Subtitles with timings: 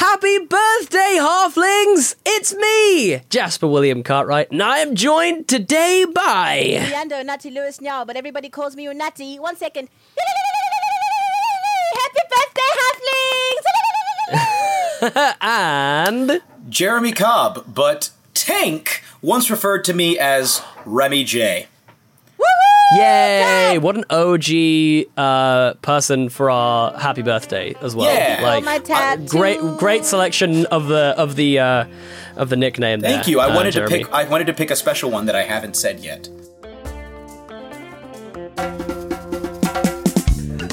[0.00, 2.14] Happy birthday, halflings!
[2.24, 6.88] It's me, Jasper William Cartwright, and I am joined today by.
[6.90, 9.38] Leander, Natty Lewis now, but everybody calls me Natty.
[9.38, 9.90] One second.
[11.92, 12.70] Happy birthday,
[15.12, 15.36] halflings!
[15.42, 16.40] and.
[16.70, 21.68] Jeremy Cobb, but Tank once referred to me as Remy J.
[22.92, 23.78] Yay!
[23.78, 28.12] What an OG uh, person for our happy birthday as well.
[28.12, 28.40] Yeah.
[28.42, 29.26] like my tattoo.
[29.28, 31.84] great, great selection of the of the uh,
[32.36, 33.00] of the nickname.
[33.00, 33.40] Thank there, you.
[33.40, 33.98] I uh, wanted Jeremy.
[34.00, 34.12] to pick.
[34.12, 36.28] I wanted to pick a special one that I haven't said yet.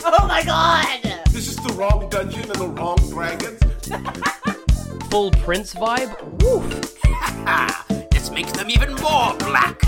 [0.03, 0.88] Oh my god!
[1.31, 3.61] This is the wrong dungeon and the wrong dragons.
[5.09, 6.13] full Prince vibe.
[6.43, 6.59] Woo.
[8.11, 9.81] Let's make them even more black.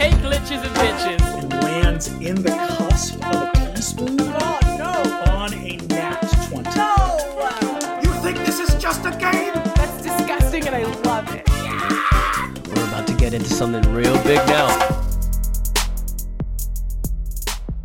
[0.00, 1.42] Cake glitches and bitches.
[1.42, 6.70] and lands in the cusp of a teaspoon on a nat 20.
[6.74, 8.00] No!
[8.02, 9.52] You think this is just a game?
[9.76, 11.46] That's disgusting and I love it.
[11.48, 12.54] Yeah!
[12.68, 14.68] We're about to get into something real big now.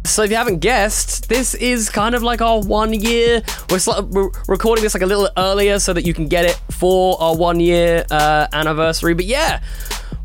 [0.05, 3.41] So if you haven't guessed, this is kind of like our one year.
[3.69, 6.55] We're, sli- we're recording this like a little earlier so that you can get it
[6.71, 9.13] for our one year uh, anniversary.
[9.13, 9.61] But yeah,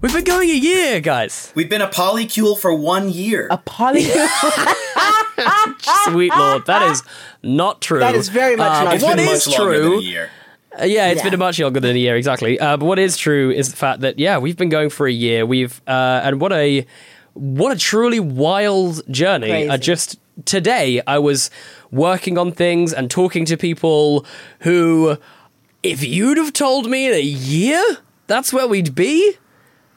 [0.00, 1.52] we've been going a year, guys.
[1.54, 3.48] We've been a polycule for one year.
[3.50, 4.26] A polycule.
[6.12, 7.02] Sweet lord, that is
[7.42, 8.00] not true.
[8.00, 10.30] That is very much Uh, not it's what been is much true- than a year.
[10.80, 11.30] Uh, yeah, it's Yeah.
[11.30, 12.58] been much longer than a year, exactly.
[12.60, 15.12] Uh, but what is true is the fact that yeah, we've been going for a
[15.12, 15.44] year.
[15.44, 16.86] We've uh, and what a
[17.34, 19.68] what a truly wild journey.
[19.68, 21.50] Uh, just today, I was
[21.90, 24.24] working on things and talking to people
[24.60, 25.16] who,
[25.82, 27.82] if you'd have told me in a year
[28.28, 29.36] that's where we'd be,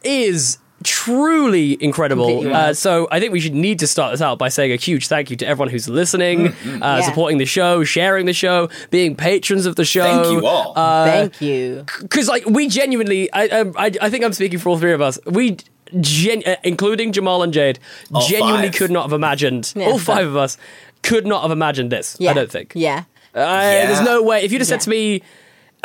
[0.03, 2.53] is truly incredible.
[2.53, 5.07] Uh, so I think we should need to start this out by saying a huge
[5.07, 7.01] thank you to everyone who's listening, uh, Yeah.
[7.01, 10.03] supporting the show, sharing the show, being patrons of the show.
[10.03, 10.73] Thank you all.
[10.73, 11.85] Thank you.
[12.01, 15.01] Because like we genuinely, I, um, I I think I'm speaking for all three of
[15.01, 15.19] us.
[15.25, 15.57] We.
[15.99, 17.77] Gen- uh, including Jamal and Jade,
[18.11, 18.75] All genuinely five.
[18.77, 19.71] could not have imagined.
[19.75, 19.85] Yeah.
[19.89, 20.57] All five of us
[21.03, 22.17] could not have imagined this.
[22.19, 22.31] Yeah.
[22.31, 22.71] I don't think.
[22.73, 23.03] Yeah.
[23.35, 23.85] Uh, Yeah.
[23.85, 24.41] There's no way.
[24.43, 24.85] If you'd have said Yeah.
[24.85, 25.21] to me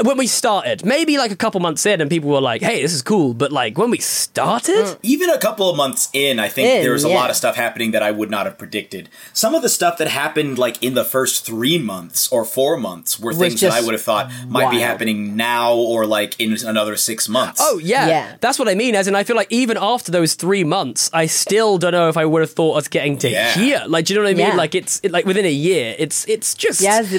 [0.03, 2.93] when we started, maybe like a couple months in, and people were like, "Hey, this
[2.95, 4.99] is cool," but like when we started, mm.
[5.03, 7.15] Even a couple of months in, I think In, there was a yeah.
[7.17, 9.09] lot of stuff happening that I would not have predicted.
[9.33, 13.19] Some of the stuff that happened like in the first three months or four months
[13.19, 16.97] were things that I would have thought might be happening now or like in another
[16.97, 17.61] six months.
[17.63, 18.07] Oh yeah.
[18.09, 18.37] Yeah.
[18.41, 18.95] that's what I mean.
[18.95, 22.17] As in, I feel like even after those three months, I still don't know if
[22.17, 23.53] I would have thought us getting to Yeah.
[23.53, 23.83] here.
[23.87, 24.49] Like, do you know what I mean?
[24.49, 24.55] Yeah.
[24.55, 25.95] Like, it's it, like within a year.
[25.99, 27.19] It's it's just Yazi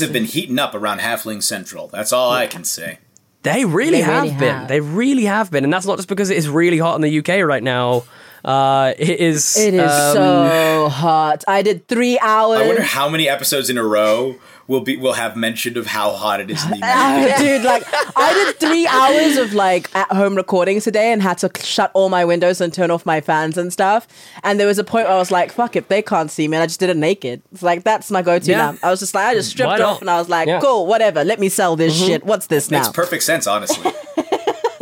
[0.00, 0.08] bazalwane siyabulela man.
[0.08, 0.08] Siyabulela enkosi.
[0.08, 1.88] Things have been heating up around Halfling Central.
[1.88, 2.98] That's all I can say.
[3.42, 4.54] They really They have really been.
[4.54, 4.68] have.
[4.68, 7.18] They really have been, and that's not just because it is really hot in the
[7.20, 8.04] UK right now.
[8.44, 9.56] Uh, it is.
[9.58, 11.44] It is um, so hot.
[11.46, 12.60] I did three hours.
[12.60, 14.36] I wonder how many episodes in a row
[14.66, 16.82] will be will have mentioned of how hot it is in the UK.
[16.84, 17.82] Oh, dude, like
[18.16, 22.08] I did three hours of like at home recordings today and had to shut all
[22.08, 24.06] my windows and turn off my fans and stuff.
[24.44, 26.56] And there was a point where I was like, "Fuck it, they can't see me,"
[26.56, 27.42] and I just did it naked.
[27.52, 28.70] It's like that's my go-to Yeah.
[28.72, 28.78] now.
[28.82, 30.58] I was just like, I just stripped off and I was like, Yeah.
[30.58, 30.66] Mm-hmm.
[30.66, 31.24] "Cool, whatever.
[31.24, 32.24] Let me sell this shit.
[32.24, 33.90] What's this now?" Makes perfect sense, honestly.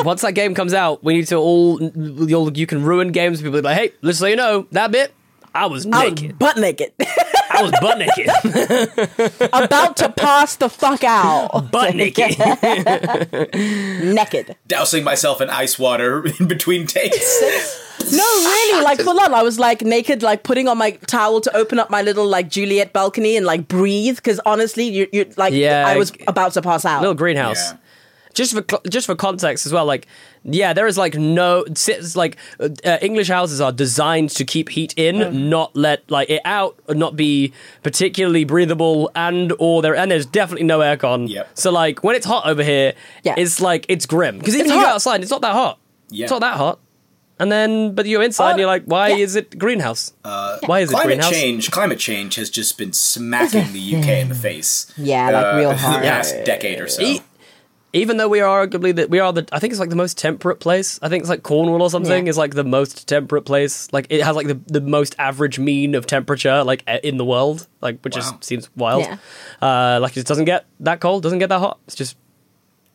[0.04, 1.81] once that game comes out, we need to all.
[1.81, 3.41] You'll, you can ruin games.
[3.41, 5.12] People be like, "Hey, let's just so you know, that bit,
[5.54, 6.38] I was I was naked.
[6.38, 6.92] butt naked,
[7.50, 8.28] I was butt naked.
[9.53, 12.38] about to pass the fuck out, butt naked."
[14.14, 14.56] naked.
[14.67, 17.84] Dousing myself in ice water in between takes.
[18.12, 19.34] No, really, like full on.
[19.34, 22.49] I was like naked, like putting on my towel to open up my little like
[22.49, 24.17] Juliet balcony and like breathe.
[24.17, 27.00] Because honestly, you you like Yeah, I was about to pass out.
[27.00, 27.73] Little greenhouse.
[27.73, 27.78] Yeah.
[28.38, 30.06] Just for cl- just for context as well, like
[30.44, 34.69] yeah, there is like no it's like uh, uh, English houses are designed to keep
[34.69, 37.52] heat in, not let like it out, not be
[37.82, 41.29] particularly breathable, and or there and there's definitely no aircon.
[41.29, 41.49] Yep.
[41.55, 42.94] So like when it's hot over here,
[43.25, 43.35] Yeah.
[43.37, 44.94] it's like it's grim because even It's if you go hot.
[44.94, 45.79] outside, it's not that hot.
[46.11, 46.25] Yeah.
[46.26, 46.79] It's not that hot.
[47.40, 49.17] And then, but you're inside, Oh, and you're like, why yeah.
[49.25, 50.12] is it greenhouse?
[50.25, 51.31] Uh, why is it Climate greenhouse?
[51.31, 54.93] change, climate change has just been smacking the UK in the face.
[54.96, 56.02] Yeah, like uh, real for hard.
[56.02, 57.00] the past decade or so.
[57.02, 57.20] E-
[57.93, 60.19] even though we are arguably that we are the I think it's like the most
[60.19, 60.99] temperate place.
[61.02, 62.31] I think it's like Cornwall or something Yeah.
[62.31, 63.93] is like the most temperate place.
[63.93, 67.67] Like it has like the, the most average mean of temperature like in the world.
[67.81, 68.20] Like which Wow.
[68.20, 69.05] just seems wild.
[69.05, 69.17] Yeah.
[69.62, 71.79] Uh, like it doesn't get that cold, doesn't get that hot.
[71.87, 72.17] It's just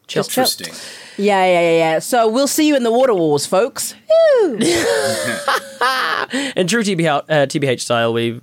[0.08, 0.22] chill.
[0.24, 0.44] Just chill.
[0.44, 0.74] Interesting.
[1.18, 2.00] Yeah, yeah, yeah, yeah.
[2.00, 3.96] So we'll see you in the water wars, folks.
[4.42, 4.58] Woo.
[6.56, 8.40] In true TBH, uh, TBH style, we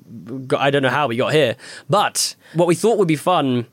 [0.47, 1.56] got, I don't know how we got here,
[1.88, 3.67] but what we thought would be fun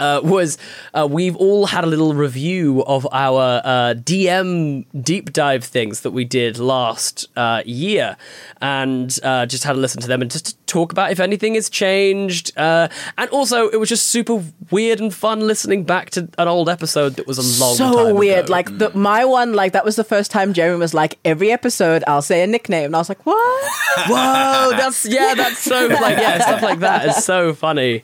[0.00, 0.58] uh, was
[0.94, 6.10] uh, we've all had a little review of our uh, DM deep dive things that
[6.10, 8.16] we did last uh, year,
[8.60, 11.54] and uh, just had a listen to them and just to talk about if anything
[11.54, 12.56] has changed.
[12.56, 12.88] Uh,
[13.18, 17.16] and also, it was just super weird and fun listening back to an old episode
[17.16, 18.44] that was a long time so weird.
[18.46, 18.52] ago.
[18.52, 22.02] Like the my one, like that was the first time Jeremy was like, every episode
[22.06, 23.70] I'll say a nickname, and I was like, what?
[24.08, 28.02] Whoa, that's yeah, that's so like yeah, stuff like that is so funny,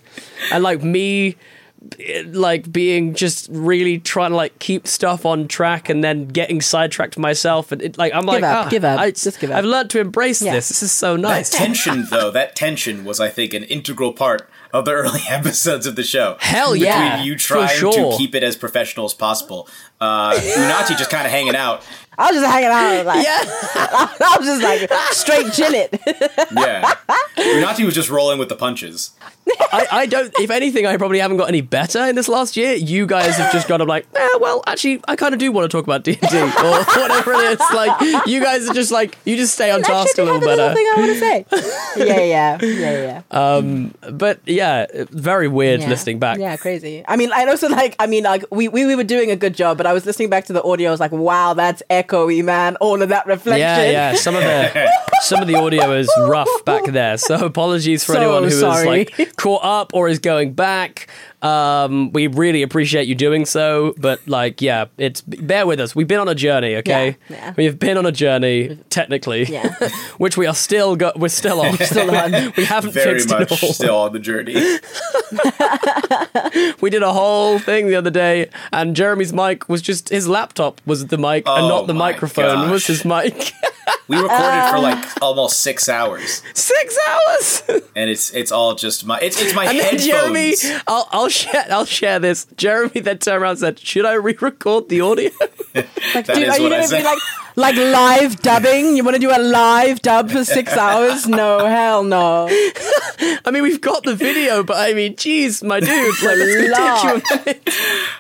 [0.53, 1.37] and like me,
[2.27, 7.19] like being just really trying to like keep stuff on track and then getting sidetracked
[7.19, 9.57] myself, and it, like I'm like, up, ah, give up, I, just give up.
[9.59, 10.53] I've learned to embrace Yeah.
[10.55, 10.69] this.
[10.69, 11.51] This is so That nice.
[11.51, 15.97] tension, though, that tension was, I think, an integral part of the early episodes of
[15.97, 16.37] the show.
[16.41, 18.13] Hell Between yeah, you for trying sure.
[18.13, 19.69] to keep it as professional as possible.
[20.01, 21.83] Uh, Unati just kind of hanging out.
[22.19, 25.89] I was just hanging out, like, Yeah, I was just like straight chilling.
[26.57, 26.95] Yeah.
[27.37, 29.11] Unati was just rolling with the punches.
[29.73, 30.33] I, I don't.
[30.41, 32.73] If anything, I probably haven't got any better in this last year.
[32.75, 35.71] You guys have just got to like, eh, well, actually, I kind of do want
[35.71, 36.47] to talk about D and D or
[37.01, 37.61] whatever it is.
[37.73, 40.43] Like, you guys are just like, you just stay on task a Actually, little have
[40.43, 40.63] a better.
[40.63, 41.19] little thing I want to
[41.97, 42.05] say.
[42.07, 43.57] yeah, yeah, yeah, yeah.
[43.57, 45.89] Um, But yeah, very weird yeah.
[45.91, 46.39] listening back.
[46.39, 47.05] Yeah, crazy.
[47.07, 47.95] I mean, I also like.
[48.01, 50.29] I mean, like we, we we were doing a good job, but I was listening
[50.31, 50.89] back to the audio.
[50.89, 52.77] I was like, wow, that's echoey, man.
[52.77, 53.61] All of that reflection.
[53.61, 54.15] Yeah, yeah.
[54.15, 57.17] Some of the some of the audio is rough back there.
[57.19, 58.87] So apologies for So anyone who is sorry.
[59.17, 61.09] like caught up or is going back.
[61.43, 65.95] Um, we really appreciate you doing so, but like, yeah, it's bear with us.
[65.95, 67.19] We've been on a journey, okay?
[67.29, 67.55] Yeah, yeah.
[67.57, 69.73] We have been on a journey, technically, Yeah.
[70.19, 71.77] which we are still go- we're still on.
[71.77, 72.33] Still on.
[72.57, 73.73] we haven't Very fixed much it all.
[73.73, 74.55] still on the journey.
[76.81, 80.81] We did a whole thing the other day, and Jeremy's mic was just his laptop
[80.87, 82.87] was the mic, and Oh not the my microphone was gosh.
[82.87, 83.53] his mic.
[84.09, 87.63] We recorded for like almost six hours, Six hours.
[87.97, 90.07] and it's it's all just my it's it's my And then headphones.
[90.07, 90.55] Jeremy,
[90.87, 92.47] I'll, I'll share, I'll share this.
[92.57, 95.31] Jeremy then turned around and said, "Should I re-record the audio?"
[95.75, 95.89] Like,
[96.27, 96.99] That dude, is are you what I gonna said.
[96.99, 97.19] be like
[97.57, 98.97] like live dubbing?
[98.97, 101.27] You want to do a live dub for six hours?
[101.27, 102.47] No, hell no.
[103.45, 105.89] I mean, we've got the video, but I mean, geez, my dude,
[106.23, 106.71] like, gonna you a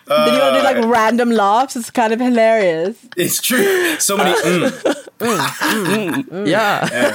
[0.08, 1.76] then you want to do like random laughs?
[1.76, 2.96] It's kind of hilarious.
[3.16, 3.96] It's true.
[3.98, 4.32] So many.
[5.18, 7.14] Mm, Yeah.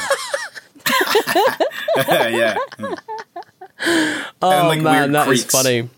[2.29, 2.56] yeah.
[2.77, 2.97] Mm.
[4.41, 5.51] Oh And, like, man, that is creaks.
[5.56, 5.89] funny.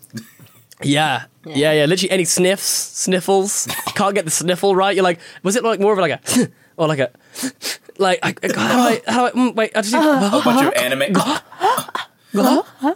[0.82, 1.24] Yeah.
[1.46, 3.66] yeah, yeah, Literally, any sniffs, sniffles.
[3.94, 4.94] Can't get the sniffle right.
[4.94, 7.10] You're like, was it like more of like a, or like a,
[7.98, 9.72] like I, I- how do I, how do I mm, wait?
[9.76, 11.14] I just, A bunch of anime.
[12.34, 12.94] Uh-huh.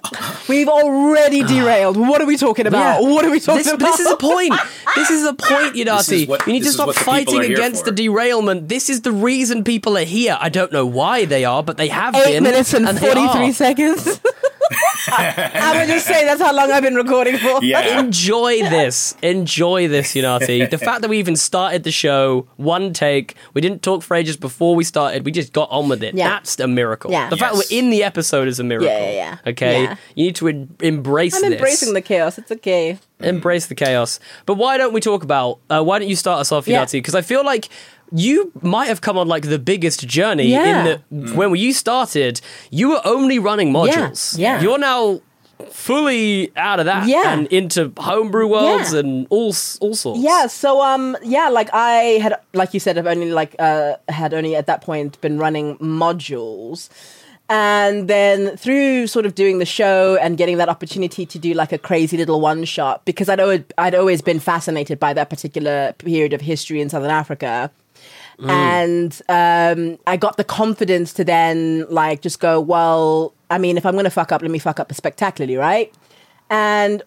[0.49, 1.97] We've already derailed.
[1.97, 3.03] What are we talking about?
[3.03, 3.09] Yeah.
[3.09, 3.79] What are we talking this, about?
[3.87, 4.55] this is a point.
[4.97, 6.27] This is a point, Unati.
[6.29, 8.69] what- you need to stop what the people fighting against the derailment.
[8.69, 10.37] This is the reason people are here.
[10.41, 12.43] I don't know why they are, but they have Eight been.
[12.43, 14.21] minutes and, they 43 seconds.
[15.11, 17.63] I would just say that's how long I've been recording for.
[17.65, 18.01] Yeah.
[18.01, 19.15] Enjoy this.
[19.23, 20.69] Enjoy this, Unati.
[20.69, 24.37] the fact that we even started the show, one take, we didn't talk for ages
[24.37, 26.15] before we started, we just got on with it.
[26.15, 26.29] Yeah.
[26.29, 27.11] That's a miracle.
[27.11, 27.31] Yeah.
[27.31, 28.89] The fact that we're in the episode is a miracle.
[28.89, 29.28] Yeah, yeah, yeah.
[29.47, 29.83] Okay?
[29.85, 29.97] Yeah.
[30.15, 31.53] You need to en- embrace I'm this.
[31.59, 32.39] embracing the chaos.
[32.39, 32.99] It's okay.
[33.21, 34.21] embrace the chaos.
[34.47, 35.59] But why don't we talk about?
[35.71, 36.85] Uh, why don't you start us off, Yeah.
[36.85, 36.93] Yati?
[36.93, 37.69] Because I feel like
[38.13, 40.65] you might have come on like the biggest journey Yeah.
[40.79, 44.39] in that when you started, you were only running modules.
[44.39, 44.61] yeah.
[44.63, 45.21] You're now
[45.71, 47.33] fully out of that Yeah.
[47.33, 49.01] and into homebrew worlds Yeah.
[49.01, 50.21] and all s- all sorts.
[50.21, 54.33] Yeah, so um yeah, like I had like you said I've only like uh had
[54.35, 56.89] only at that point been running modules.
[57.51, 61.73] And then through sort of doing the show and getting that opportunity to do like
[61.73, 65.95] a crazy little one shot because I'd always I'd always been fascinated by that particular
[65.95, 67.71] period of history in Southern Africa.
[68.41, 73.85] And um, I got the confidence to then like just go, well, I mean, if
[73.85, 75.93] I'm going to fuck up, let me fuck up spectacularly, right?
[76.49, 77.03] And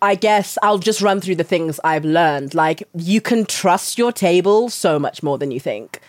[0.00, 2.54] I guess I'll just run through the things I've learned.
[2.54, 6.00] Like you can trust your table so much more than you think.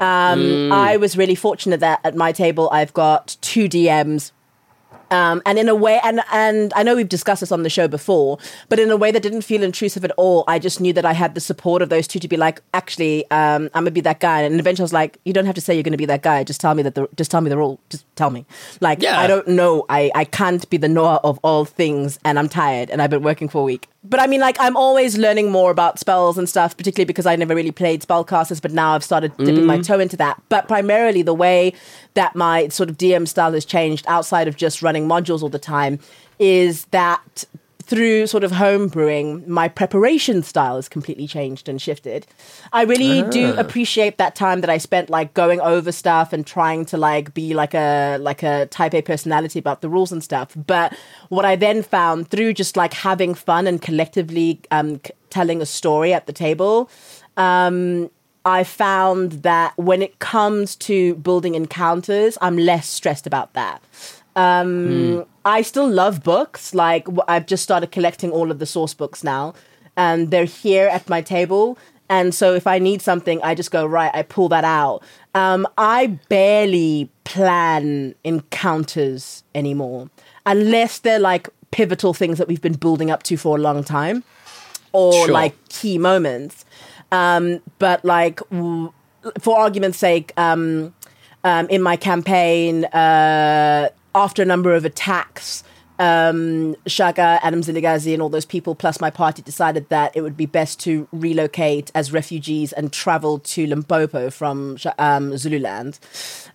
[0.00, 4.32] Um, I was really fortunate that at my table I've got two DMs
[5.10, 7.86] Um, and in a way, and and I know we've discussed this on the show
[7.86, 10.42] before, but in a way that didn't feel intrusive at all.
[10.48, 13.30] I just knew that I had the support of those two to be like, actually,
[13.30, 14.40] um, I'm gonna be that guy.
[14.40, 16.42] And eventually, I was like, you don't have to say you're gonna be that guy.
[16.42, 17.78] Just tell me that the just tell me the rule.
[17.90, 18.44] Just tell me.
[18.80, 19.20] Like, Yeah.
[19.20, 19.84] I don't know.
[19.88, 23.22] I I can't be the Noah of all things, and I'm tired, and I've been
[23.22, 23.86] working for a week.
[24.06, 27.36] But I mean, like, I'm always learning more about spells and stuff, particularly because I
[27.36, 29.86] never really played spellcasters, but now I've started dipping my mm.
[29.86, 30.40] toe into that.
[30.50, 31.72] But primarily, the way
[32.12, 35.58] that my sort of DM style has changed outside of just running modules all the
[35.58, 35.98] time
[36.38, 37.44] is that
[37.94, 42.26] through sort of home brewing, my preparation style has completely changed and shifted.
[42.72, 46.86] I really do appreciate that time that I spent like going over stuff and trying
[46.86, 50.56] to like be like a like a type A personality about the rules and stuff.
[50.56, 50.98] But
[51.28, 55.66] what I then found through just like having fun and collectively um, c- telling a
[55.66, 56.90] story at the table,
[57.36, 58.10] um,
[58.44, 63.80] I found that when it comes to building encounters, I'm less stressed about that.
[64.36, 66.74] Um, I still love books.
[66.74, 69.54] Like I've just started collecting all of the source books now,
[69.96, 71.78] and they're here at my table.
[72.10, 74.10] And so if I need something, I just go right.
[74.14, 75.02] I pull that out.
[75.34, 80.10] Um, I barely plan encounters anymore,
[80.46, 84.22] unless they're like pivotal things that we've been building up to for a long time,
[84.92, 85.28] or Sure.
[85.32, 86.64] like key moments.
[87.10, 88.92] Um, but like, w-
[89.40, 90.94] for argument's sake, um,
[91.42, 95.64] um, in my campaign, uh, after a number of attacks,
[95.98, 100.36] um, Shaka, and Mzilikazi, and all those people, plus my party, decided that it would
[100.36, 105.98] be best to relocate as refugees and travel to Limpopo from um, Zululand.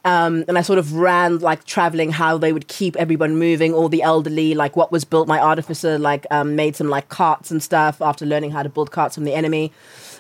[0.04, 3.90] Um, and I sort of ran like traveling how they would keep everyone moving, all
[3.90, 5.28] the elderly, like what was built.
[5.28, 8.92] My artificer like um, made some like carts and stuff after learning how to build
[8.92, 9.72] carts from the enemy.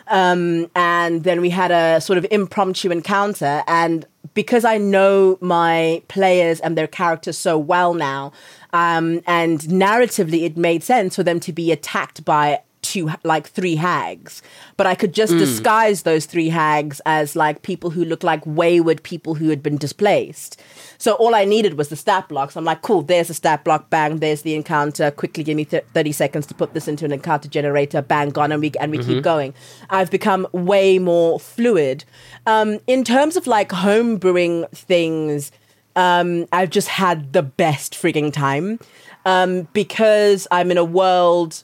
[0.09, 3.63] Um, and then we had a sort of impromptu encounter.
[3.67, 8.31] And because I know my players and their characters so well now,
[8.73, 13.75] um, and narratively, it made sense for them to be attacked by two, like three
[13.75, 14.41] hags.
[14.75, 19.03] But I could just disguise those three hags as like people who look like wayward
[19.03, 20.59] people who had been displaced.
[20.97, 22.55] So all I needed was the stat blocks.
[22.57, 25.11] I'm like, cool, there's a stat block, bang, there's the encounter.
[25.11, 28.51] Quickly give me th- 30 seconds to put this into an encounter generator, bang, gone,
[28.51, 29.53] and we, and we keep going.
[29.89, 32.05] I've become way more fluid.
[32.47, 35.51] Um, in terms of like home brewing things,
[35.95, 38.79] um, I've just had the best frigging time
[39.25, 41.63] um, because I'm in a world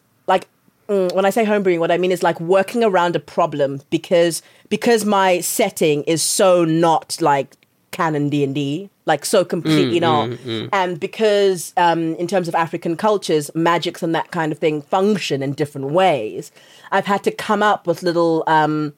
[0.87, 4.41] mm, when I say homebrewing, what I mean is like working around a problem because
[4.69, 7.55] because my setting is so not like
[7.91, 10.29] canon D and D, like so completely not,
[10.73, 15.41] and because um, in terms of African cultures, magics and that kind of thing function
[15.41, 16.51] in different ways.
[16.91, 18.43] I've had to come up with little.
[18.47, 18.93] Um,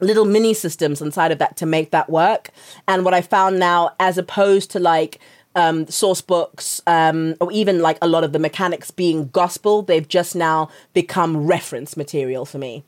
[0.00, 2.50] little mini systems inside of that to make that work.
[2.86, 5.18] And what I found now, as opposed to like
[5.58, 10.06] um, source books um, or even like a lot of the mechanics being gospel, they've
[10.06, 12.84] just now become reference material for me.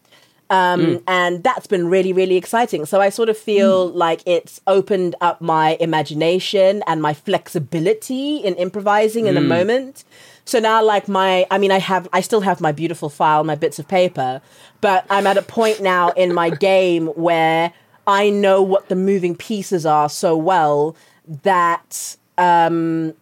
[0.51, 2.85] Um, And that's been really, really exciting.
[2.85, 8.55] So I sort of feel like it's opened up my imagination and my flexibility in
[8.57, 10.05] improvising in a moment.
[10.45, 13.55] So now, like my, I mean, I have, I still have my beautiful file, my
[13.55, 14.43] bits of paper,
[14.81, 17.73] but I'm at a point now in my game where
[18.07, 20.97] I know what the moving pieces are so well
[21.43, 23.15] that um,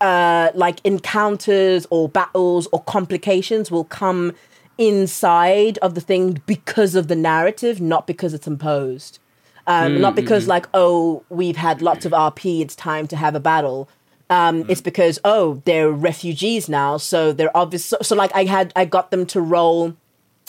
[0.00, 4.32] uh, like encounters or battles or complications will come
[4.78, 9.18] inside of the thing because of the narrative, not because it's imposed.
[9.66, 13.40] Um, Not because like, oh, we've had lots of RP, it's time to have a
[13.40, 13.88] battle.
[14.28, 17.84] Um, It's because oh, they're refugees now, so they're obvious.
[17.84, 19.96] So, so like, I had I got them to roll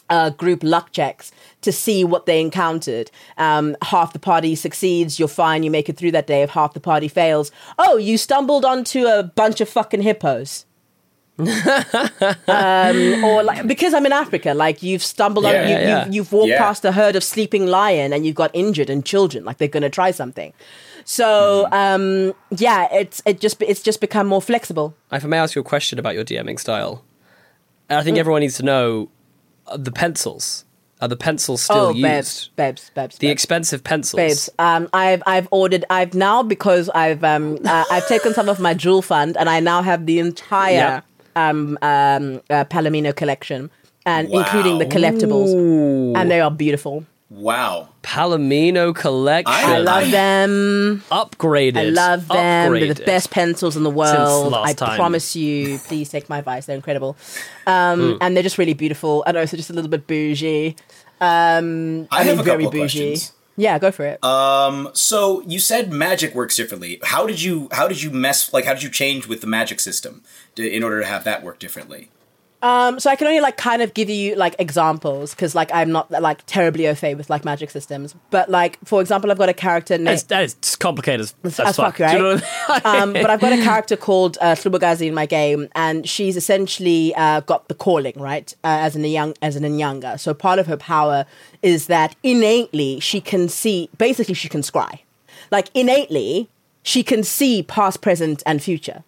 [0.09, 1.31] uh, group luck checks
[1.61, 3.09] to see what they encountered.
[3.37, 6.41] Um, half the party succeeds, you're fine, you make it through that day.
[6.43, 10.65] If half the party fails, oh, you stumbled onto a bunch of fucking hippos.
[11.39, 16.05] um, or like because I'm in Africa, like you've stumbled on, you, yeah.
[16.05, 16.59] you, you've walked Yeah.
[16.59, 19.89] past a herd of sleeping lion and you've got injured and children, like they're gonna
[19.89, 20.53] try something.
[21.05, 24.95] So um, yeah, it's it just it's just become more flexible.
[25.11, 27.03] If I may ask you a question about your DMing style,
[27.89, 29.09] I think everyone needs to know
[29.77, 30.65] the pencils.
[31.01, 32.01] Are the pencils still oh, used?
[32.03, 33.33] babes, babes, babes, The babes.
[33.33, 34.17] expensive pencils.
[34.17, 34.49] babes.
[34.57, 35.83] Um, I've I've ordered.
[35.89, 39.59] I've now because I've um uh, I've taken some of my jewel fund and I
[39.59, 41.05] now have the entire Yep.
[41.35, 43.69] um um uh, Palomino collection
[44.05, 44.39] and Wow.
[44.39, 45.51] including the collectibles,
[46.15, 47.05] and they are beautiful.
[47.33, 47.89] Wow.
[48.03, 49.51] Palomino collection.
[49.53, 51.03] I I love them.
[51.11, 51.77] Upgraded.
[51.77, 52.73] I love them.
[52.73, 54.51] They're the best pencils in the world.
[54.51, 54.95] last I time.
[54.97, 55.79] promise you.
[55.79, 56.67] Please take my advice.
[56.67, 57.17] They're incredible,
[57.65, 58.17] um, Hmm.
[58.21, 59.23] and they're just really beautiful.
[59.25, 60.75] I know, so just a little bit bougie.
[61.19, 62.79] Um, I, I have mean, a very couple bougie.
[63.09, 63.31] questions.
[63.55, 64.23] Yeah, go for it.
[64.23, 66.99] Um, so you said magic works differently.
[67.03, 69.79] How did you how did you mess like how did you change with the magic
[69.79, 70.23] system
[70.55, 72.09] to, in order to have that work differently?
[72.63, 75.91] Um, so I can only like kind of give you like examples because like I'm
[75.91, 78.15] not like terribly au fait with like magic systems.
[78.29, 81.59] But like for example, I've got a character named It's, that is complicated as, as,
[81.59, 82.43] as fuck, Do you know right?
[82.85, 83.03] I mean?
[83.03, 87.13] um, but I've got a character called uh, Slubogazi in my game, and she's essentially
[87.15, 90.17] uh, got the calling, right, uh, as an young as an Nyanga.
[90.17, 91.25] So part of her power
[91.61, 93.89] is that innately she can see.
[93.97, 94.99] Basically, she can scry.
[95.51, 96.47] Like innately,
[96.81, 99.03] she can see past, present, and future.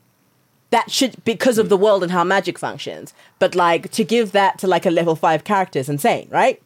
[0.72, 3.13] That should because of the world and how magic functions.
[3.39, 6.62] But like to give that to like a level five character is insane, right?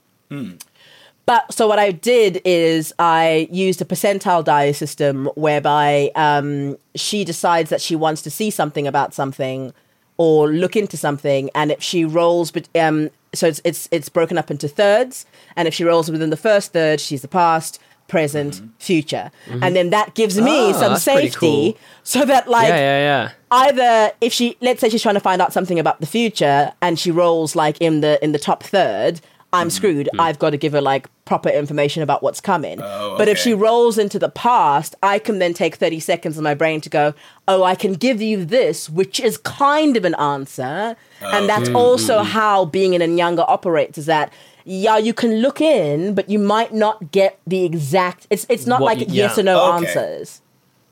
[1.25, 7.23] But so what I did is I used a percentile die system whereby um, she
[7.23, 9.73] decides that she wants to see something about something
[10.17, 14.37] or look into something, and if she rolls, but um, so it's it's it's broken
[14.37, 15.25] up into thirds,
[15.55, 17.79] and if she rolls within the first third, she's the past,
[18.09, 18.67] present, mm-hmm.
[18.79, 19.63] future, mm-hmm.
[19.63, 20.75] and then that gives me Mm-hmm.
[20.75, 21.77] Ah, some safety, cool.
[22.03, 23.31] so that like yeah, yeah, yeah.
[23.51, 26.99] either if she let's say she's trying to find out something about the future and
[26.99, 29.69] she rolls like in the in the top third i'm mm-hmm.
[29.69, 30.09] screwed.
[30.19, 32.79] I've got to give her like proper information about what's coming.
[32.81, 36.43] Oh, but if she rolls into the past i can then take 30 seconds in
[36.43, 37.13] my brain to go
[37.47, 40.95] oh i can give you this which is kind of an answer.
[41.21, 41.47] And oh.
[41.47, 42.27] that's mm, also mm, mm.
[42.27, 44.31] how being inyanga operates is that
[44.69, 48.27] yeah, you can look in, but you might not get the exact.
[48.29, 49.87] It's it's not What like you- yes or no Okay.
[49.87, 50.41] answers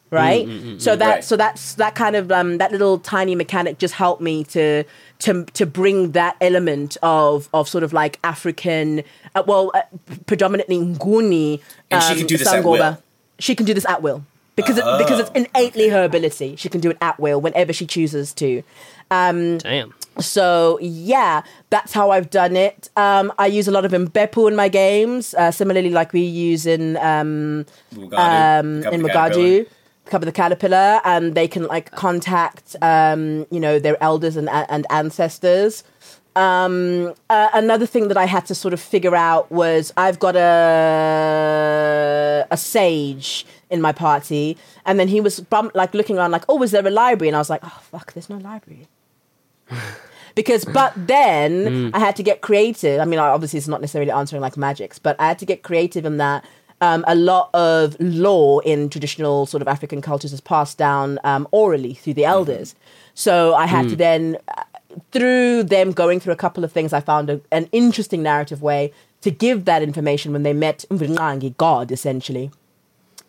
[0.09, 0.47] right?
[0.77, 1.23] so that Right.
[1.23, 4.85] so that's that kind of um, that little tiny mechanic just helped me to
[5.19, 9.03] to to bring that element of of sort of like African,
[9.35, 9.81] uh, well, uh,
[10.25, 11.59] predominantly Nguni.
[11.91, 12.97] And she um, can do this at will?
[13.39, 14.23] She can do this at will
[14.55, 16.55] because it, because it's innately her ability.
[16.55, 18.63] She can do it at will whenever she chooses to.
[19.09, 19.93] Damn.
[20.19, 22.89] So yeah, that's how I've done it.
[22.95, 26.65] Um, I use a lot of Mbepu in my games, uh, similarly like we use
[26.65, 29.63] in um, Mugadu, um, in of the Caterpillar.
[29.63, 29.67] Mugadu,
[30.05, 34.49] Cup of the Caterpillar, and they can like contact, um, you know, their elders and
[34.49, 35.83] and ancestors.
[36.35, 40.35] Um, uh, another thing that I had to sort of figure out was I've got
[40.35, 46.43] a a sage in my party, and then he was bum- like looking around, like,
[46.47, 47.29] oh, is there a library?
[47.29, 48.87] And I was like, oh fuck, there's no library
[50.35, 52.99] because but then I had to get creative.
[52.99, 56.05] I mean, obviously it's not necessarily answering like magics, but I had to get creative
[56.05, 56.45] in that.
[56.79, 61.47] Um, a lot of law in traditional sort of African cultures is passed down um,
[61.49, 62.75] orally through the elders.
[63.15, 64.61] So I had to then, uh,
[65.11, 68.93] through them going through a couple of things, I found a, an interesting narrative way
[69.21, 70.85] to give that information when they met
[71.57, 72.51] God, essentially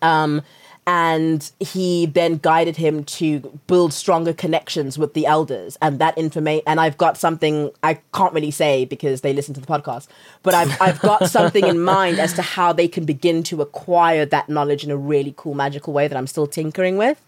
[0.02, 0.42] um,
[0.88, 5.76] and he then guided him to build stronger connections with the elders.
[5.82, 9.60] And that information and i've got something i can't really say because they listen to
[9.60, 10.06] the podcast
[10.42, 14.24] but i've, I've got something in mind as to how they can begin to acquire
[14.26, 17.20] that knowledge in a really cool magical way that i'm still tinkering with.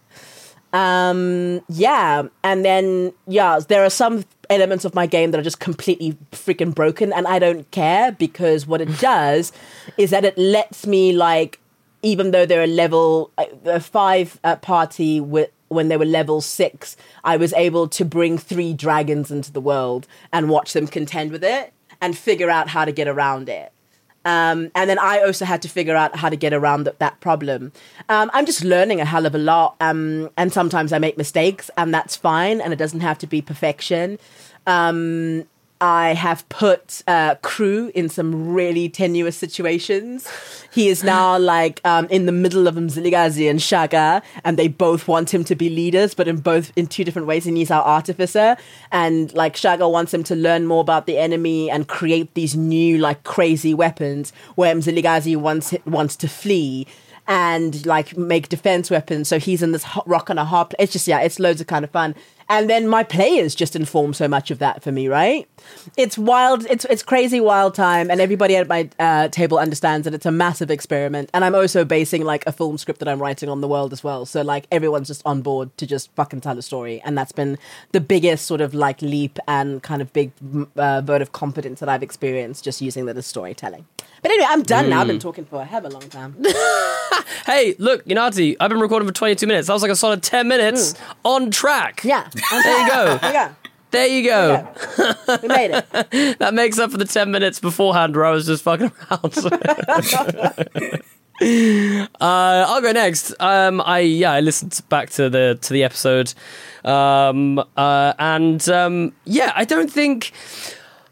[0.73, 2.23] Um yeah.
[2.43, 6.75] And then yeah there are some elements of my game that are just completely freaking
[6.75, 9.53] broken and i don't care because what it does
[9.97, 11.60] is that it lets me like
[12.03, 13.31] even though they're a level
[13.65, 18.37] a five uh, party with when they were level six i was able to bring
[18.37, 22.83] three dragons into the world and watch them contend with it and figure out how
[22.85, 23.71] to get around it
[24.23, 27.19] um, and then I also had to figure out how to get around that, that
[27.21, 27.71] problem.
[28.07, 31.71] Um, I'm just learning a hell of a lot, um, and sometimes I make mistakes,
[31.75, 34.19] and that's fine, and it doesn't have to be perfection.
[34.67, 35.45] Um,
[35.81, 40.29] I have put uh, Crew in some really tenuous situations.
[40.71, 45.07] He is now like um, in the middle of Mzilikazi and Shaka, and they both
[45.07, 47.47] want him to be leaders, but in both in two different ways.
[47.47, 48.57] And he's our artificer,
[48.91, 52.99] and like Shaka wants him to learn more about the enemy and create these new
[52.99, 54.31] like crazy weapons.
[54.53, 56.85] Where Mzilikazi wants wants to flee
[57.27, 59.27] and like make defense weapons.
[59.27, 60.75] So he's in this rock and a hard.
[60.79, 62.15] It's just yeah, it's loads of kind of fun.
[62.51, 65.47] And then my players just inform so much of that for me, right?
[65.95, 66.65] It's wild.
[66.69, 70.31] It's it's crazy wild time, and everybody at my uh, table understands that it's a
[70.31, 71.29] massive experiment.
[71.33, 74.03] And I'm also basing like a film script that I'm writing on the world as
[74.03, 74.25] well.
[74.25, 77.57] So like everyone's just on board to just fucking tell a story, and that's been
[77.93, 80.33] the biggest sort of like leap and kind of big
[80.75, 83.85] uh, vote of confidence that I've experienced just using that as storytelling.
[84.21, 85.01] But anyway, I'm done now.
[85.01, 86.35] I've been talking for a hell of a long time.
[87.45, 89.67] Hey, look, Unati, I've been recording for 22 minutes.
[89.67, 90.93] That was like a solid 10 minutes
[91.25, 92.03] on track.
[92.03, 92.29] Yeah.
[92.51, 93.17] There you go.
[93.17, 93.55] There you go.
[93.91, 94.51] There you go.
[94.97, 95.37] Yeah.
[95.41, 96.37] We made it.
[96.39, 99.37] That makes up for the 10 minutes beforehand where I was just fucking around.
[102.21, 103.33] uh, I'll go next.
[103.39, 106.33] Um, I yeah, I listened back to the to the episode,
[106.85, 110.31] um, uh, and um, yeah, I don't think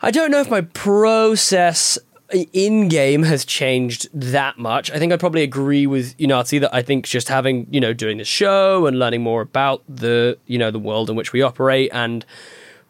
[0.02, 1.98] I don't know if my process
[2.32, 4.92] in game has changed that much.
[4.92, 7.94] I think I'd probably agree with you know, that I think just having you know
[7.94, 11.42] doing the show and learning more about the you know the world in which we
[11.42, 12.26] operate and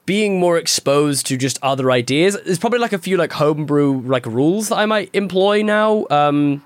[0.06, 2.38] being more exposed to just other ideas.
[2.44, 6.06] There's probably like a few like homebrew like rules that I might employ now.
[6.10, 6.64] Um,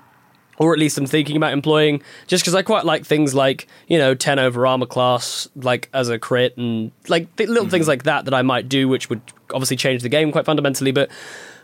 [0.56, 3.98] or at least I'm thinking about employing, just because I quite like things like you
[3.98, 8.04] know ten over armor class, like as a crit, and like th- little things like
[8.04, 9.20] that that I might do, which would
[9.52, 10.92] obviously change the game quite fundamentally.
[10.92, 11.10] But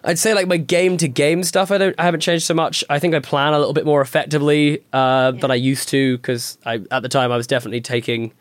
[0.04, 2.82] I'd say like my game to game stuff, I don't, I haven't changed so much.
[2.88, 6.58] I think I plan a little bit more effectively uh, than I used to because
[6.64, 8.32] I at the time I was definitely taking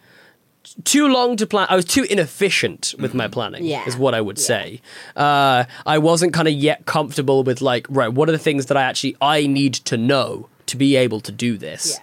[0.84, 1.68] too long to plan.
[1.70, 3.66] I was too inefficient with my planning.
[3.66, 3.86] Yeah.
[3.86, 4.82] is what I would say.
[5.16, 8.10] Uh, I wasn't kind of yet comfortable with like right.
[8.10, 11.32] What are the things that I actually I need to know to be able to
[11.32, 12.00] do this?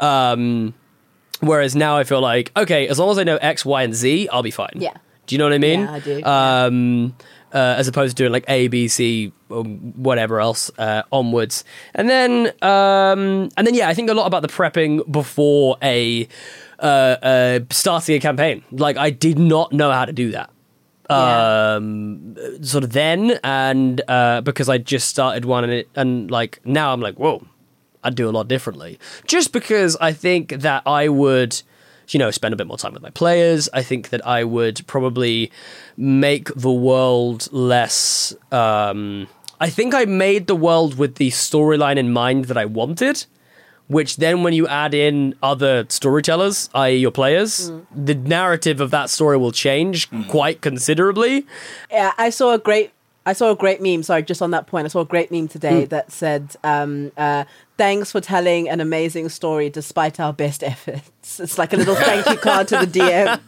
[0.00, 0.74] Um,
[1.40, 4.28] whereas now I feel like okay, as long as I know X, Y, and Z,
[4.30, 4.74] I'll be fine.
[4.76, 4.94] Yeah.
[5.26, 5.80] Do you know what I mean?
[5.80, 6.24] Yeah, I do.
[6.24, 7.16] Um,
[7.56, 11.64] uh, as opposed to doing like A, B, C, or whatever else uh, onwards,
[11.94, 16.28] and then um, and then yeah, I think a lot about the prepping before a
[16.78, 18.62] uh, uh, starting a campaign.
[18.70, 20.50] Like I did not know how to do that.
[21.08, 26.60] Um, sort of then, and uh, because I just started one, and it, and like
[26.66, 27.42] now I'm like, whoa,
[28.04, 28.98] I'd do a lot differently.
[29.26, 31.62] Just because I think that I would,
[32.08, 33.68] you know, spend a bit more time with my players.
[33.72, 35.50] I think that I would probably
[35.96, 38.34] make the world less.
[38.52, 39.28] Um,
[39.60, 43.26] I think I made the world with the storyline in mind that I wanted.
[43.88, 49.10] Which then, when you add in other storytellers, i.e., your players, the narrative of that
[49.10, 51.46] story will change quite considerably.
[51.88, 52.90] Yeah, I saw a great.
[53.26, 54.04] I saw a great meme.
[54.04, 57.44] Sorry, just on that point, I saw a great meme today that said, um, uh,
[57.76, 62.24] "Thanks for telling an amazing story despite our best efforts." It's like a little thank
[62.28, 63.40] you card to the DM.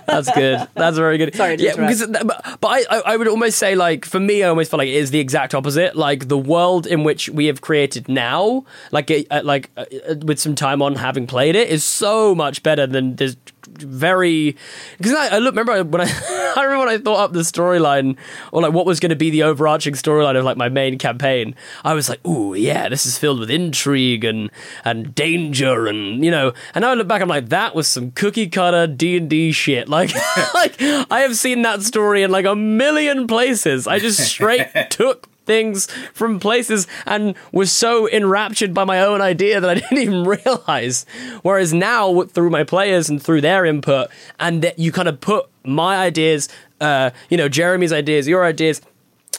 [0.06, 0.66] That's good.
[0.74, 1.34] That's very good.
[1.34, 4.70] Sorry yeah, because but, but I, I would almost say like for me, I almost
[4.70, 5.94] feel like it is the exact opposite.
[5.94, 10.14] Like the world in which we have created now, like it, uh, like uh, uh,
[10.24, 14.56] with some time on having played it, is so much better than this very
[14.98, 18.16] because I, I look remember when I I remember when I thought up the storyline
[18.52, 21.54] or like what was going to be the overarching storyline of like my main campaign.
[21.84, 24.50] I was like, "Ooh, yeah, this is filled with intrigue and
[24.84, 28.10] and danger and you know." And now I look back, I'm like, "That was some
[28.12, 30.14] cookie cutter D and D shit." Like,
[30.54, 33.86] like I have seen that story in like a million places.
[33.86, 39.60] I just straight took things from places and was so enraptured by my own idea
[39.60, 41.06] that I didn't even realize.
[41.42, 45.48] Whereas now, through my players and through their input, and that you kind of put
[45.64, 46.48] my ideas,
[46.80, 48.80] uh, you know, Jeremy's ideas, your ideas.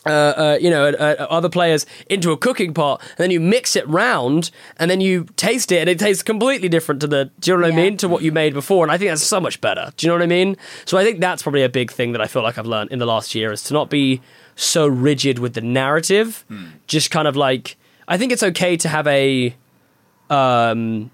[0.05, 3.39] Uh, uh, you know, uh, uh, other players into a cooking pot, and then you
[3.39, 7.31] mix it round, and then you taste it, and it tastes completely different to the.
[7.39, 7.95] Do you know what I mean?
[7.97, 9.93] To what you made before, and I think that's so much better.
[9.95, 10.57] Do you know what I mean?
[10.83, 12.99] So I think that's probably a big thing that I feel like I've learned in
[12.99, 14.19] the last year is to not be
[14.55, 16.45] so rigid with the narrative.
[16.87, 19.55] Just kind of like I think it's okay to have a
[20.29, 21.11] um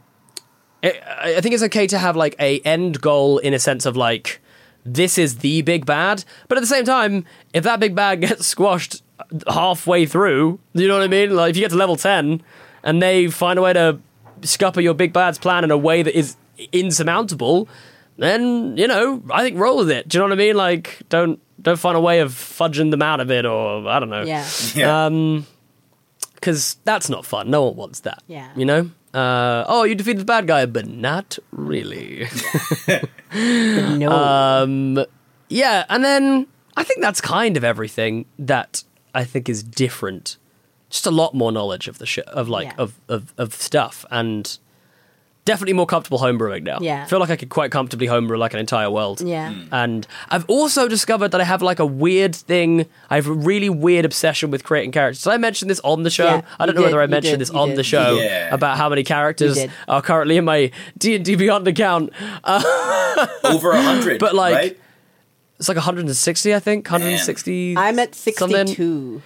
[0.84, 0.93] I
[1.38, 4.41] I think it's okay to have like a end goal in a sense of like
[4.86, 8.47] this is the big bad, but at the same time, if that big bad gets
[8.47, 9.04] squashed
[9.47, 11.36] halfway through, you know what I mean?
[11.36, 12.41] Like if you get to level ten
[12.84, 13.99] and they find a way to
[14.41, 16.38] scupper your big bad's plan in a way that is
[16.71, 17.67] insurmountable,
[18.17, 20.08] then you know I think roll with it.
[20.08, 20.56] Do you know what I mean?
[20.56, 24.10] Like don't don't find a way of fudging them out of it, or I don't
[24.10, 25.06] know Yeah, Yeah.
[25.06, 25.45] um,
[26.36, 27.50] because that's not fun.
[27.50, 28.24] No one wants that.
[28.28, 28.50] Yeah.
[28.56, 28.89] you know.
[29.13, 32.28] Uh, oh, you defeated the bad guy, but not really.
[33.34, 35.04] no, um,
[35.50, 40.38] yeah, and then I think that's kind of everything that I think is different.
[40.89, 42.76] Just a lot more knowledge of the show, of like Yeah.
[42.78, 44.58] of, of of stuff, and
[45.45, 46.78] definitely more comfortable homebrewing now.
[46.80, 47.06] Yeah.
[47.06, 49.19] feel like I could quite comfortably homebrew like an entire world.
[49.21, 49.52] Yeah.
[49.52, 49.73] Hmm.
[49.73, 52.86] and I've also discovered that I have like a weird thing.
[53.10, 55.23] I have a really weird obsession with creating characters.
[55.23, 56.25] Did I mention this on the show?
[56.25, 57.78] Yeah, I don't you know whether I mentioned did, this on did.
[57.78, 58.54] the show Yeah.
[58.54, 62.12] about how many characters are currently in my D and D Beyond account.
[63.43, 64.80] Over a hundred, But, like, right?
[65.58, 66.89] It's like 160, I think.
[66.89, 67.75] 160.
[67.75, 68.56] I'm at something.
[68.67, 69.21] sixty-two.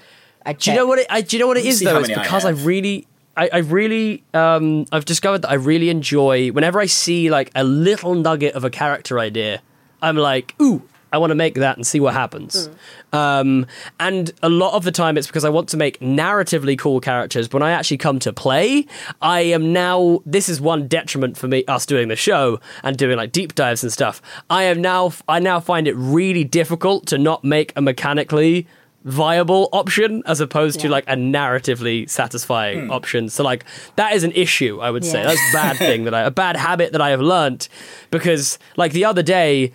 [0.46, 1.08] I Do you know what it?
[1.10, 2.00] I, do you know what it me is see though?
[2.00, 5.90] It's many I because I, really, I, I really, um, I've discovered that I really
[5.90, 9.62] enjoy whenever I see like a little nugget of a character idea.
[10.02, 12.72] I'm like, ooh, I want to make that and see what happens.
[13.14, 13.68] Um,
[14.00, 17.48] and a lot of the time, it's because I want to make narratively cool characters.
[17.48, 18.88] But when I actually come to play,
[19.22, 20.22] I am now.
[20.26, 23.84] This is one detriment for me, us doing the show and doing like deep dives
[23.84, 24.24] and stuff.
[24.50, 25.14] I am now.
[25.28, 28.66] I now find it really difficult to not make a mechanically
[29.04, 33.30] viable option as opposed to like a narratively satisfying option.
[33.30, 35.24] So like that is an issue, I would say.
[35.24, 37.70] That's a bad thing that I a bad habit that I have learnt
[38.12, 39.72] because like the other day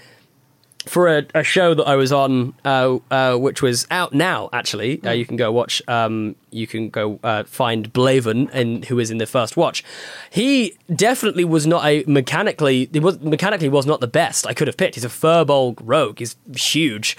[0.88, 4.48] for a, a show that I was on, uh, uh, which was out now.
[4.52, 5.82] Actually, uh, you can go watch.
[5.86, 9.84] Um, you can go uh, find Blaven, and who is in the first watch.
[10.30, 12.88] He definitely was not a mechanically.
[12.92, 14.94] He was mechanically was not the best I could have picked.
[14.94, 16.18] He's a Firbolg rogue.
[16.18, 17.16] He's huge,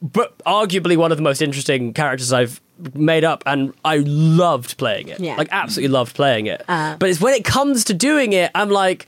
[0.00, 2.60] but arguably one of the most interesting characters I've
[2.94, 5.20] made up, and I loved playing it.
[5.20, 5.36] Yeah.
[5.36, 6.64] Like absolutely loved playing it.
[6.68, 6.96] Uh.
[6.96, 9.06] but it's when it comes to doing it, I'm like,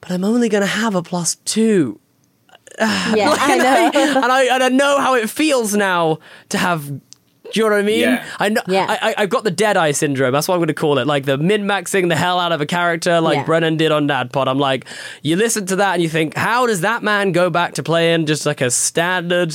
[0.00, 1.98] but I'm only going to have a plus two
[2.80, 3.90] Yeah, I know.
[4.22, 6.18] and I and I know how it feels now
[6.50, 6.86] to have.
[6.86, 8.00] Do you know what I mean?
[8.00, 8.24] Yeah.
[8.38, 8.62] I know.
[8.68, 8.86] Yeah.
[8.88, 10.32] I, I, I've got the dead eye syndrome.
[10.32, 11.06] That's what I'm going to call it.
[11.08, 13.44] Like the min maxing the hell out of a character, like Yeah.
[13.44, 14.46] Brennan did on NADDPod.
[14.46, 14.86] I'm like,
[15.22, 18.26] you listen to that and you think, how does that man go back to playing
[18.26, 19.52] just like a standard?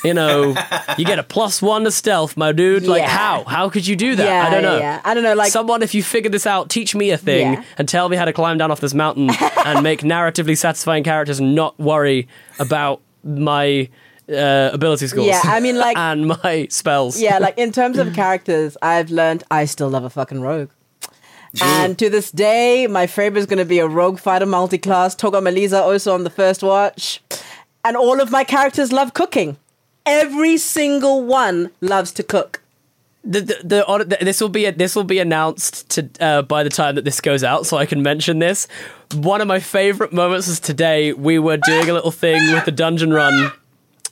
[0.04, 0.54] You know,
[0.98, 2.86] you get a plus one to stealth, my dude.
[2.86, 3.08] Like Yeah.
[3.08, 3.44] how?
[3.44, 4.24] How could you do that?
[4.26, 4.78] Yeah, I don't know.
[4.78, 5.00] yeah.
[5.04, 7.88] I don't know, like- someone, if you figure this out, teach me a thing and
[7.88, 9.30] tell me how to climb down off this mountain
[9.66, 12.28] and make narratively satisfying characters and not worry
[12.58, 13.88] about my
[14.28, 15.26] uh, ability scores.
[15.26, 17.20] Yeah, I mean, like- and my spells.
[17.20, 20.70] yeah, like in terms of characters, I've learned I still love a fucking rogue.
[21.60, 25.38] And to this day, my favorite is going to be a rogue fighter multi-class, Toga
[25.40, 27.20] Melisa, also on the first watch.
[27.84, 29.58] And all of my characters love cooking.
[30.04, 32.60] Every single one loves to cook.
[33.24, 36.96] the, the, the, this will be this will be announced to uh, by the time
[36.96, 38.66] that this goes out, so I can mention this.
[39.14, 41.12] One of my favorite moments was today.
[41.12, 43.52] We were doing a little thing with the dungeon run.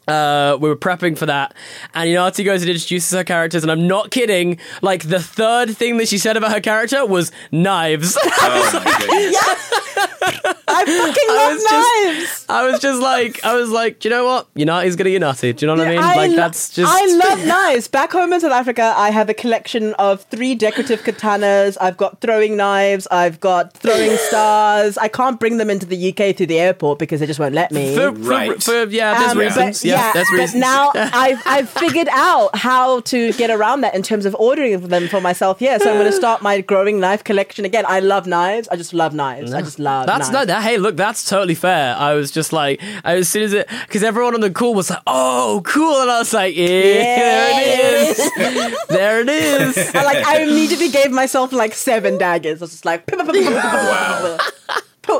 [0.09, 1.55] Uh, we were prepping for that,
[1.95, 4.59] and Unati goes and introduces her characters, and I'm not kidding.
[4.83, 8.19] Like the third thing that she said about her character was knives.
[8.43, 10.57] Oh my goodness.
[10.73, 12.47] I fucking love was just- knives.
[12.49, 14.53] I was just like, I was like, do you know what?
[14.55, 15.55] Unati's gonna Unati.
[15.55, 16.01] Do you know what I mean?
[16.01, 16.91] like lo- that's just.
[16.93, 17.89] I love knives.
[17.89, 21.77] Back home in South Africa, I have a collection of three decorative katanas.
[21.81, 23.07] I've got throwing knives.
[23.11, 24.97] I've got throwing stars.
[24.99, 27.71] I can't bring them into the UK through the airport because they just won't let
[27.73, 27.95] me.
[27.95, 28.63] for, for, Right.
[28.63, 29.81] for- yeah, there's Um, reasons.
[29.83, 30.61] But, yeah, there's but reasons.
[30.61, 35.09] now I've, I've figured out how to get around that in terms of ordering them
[35.09, 37.85] for myself Yeah, So I'm going to start my growing knife collection again.
[37.87, 38.69] I love knives.
[38.69, 39.53] I just love knives.
[39.53, 40.33] I just love That's knives.
[40.33, 40.63] no, that.
[40.63, 41.95] Hey, look, that's totally fair.
[41.97, 45.03] I was just like, as soon as it, because everyone on the call was like,
[45.07, 50.25] "Oh, cool," and I was like, "Yeah, there it is, there it is." I, like
[50.27, 52.61] I immediately gave myself like seven daggers.
[52.61, 54.39] I was just like, Wow.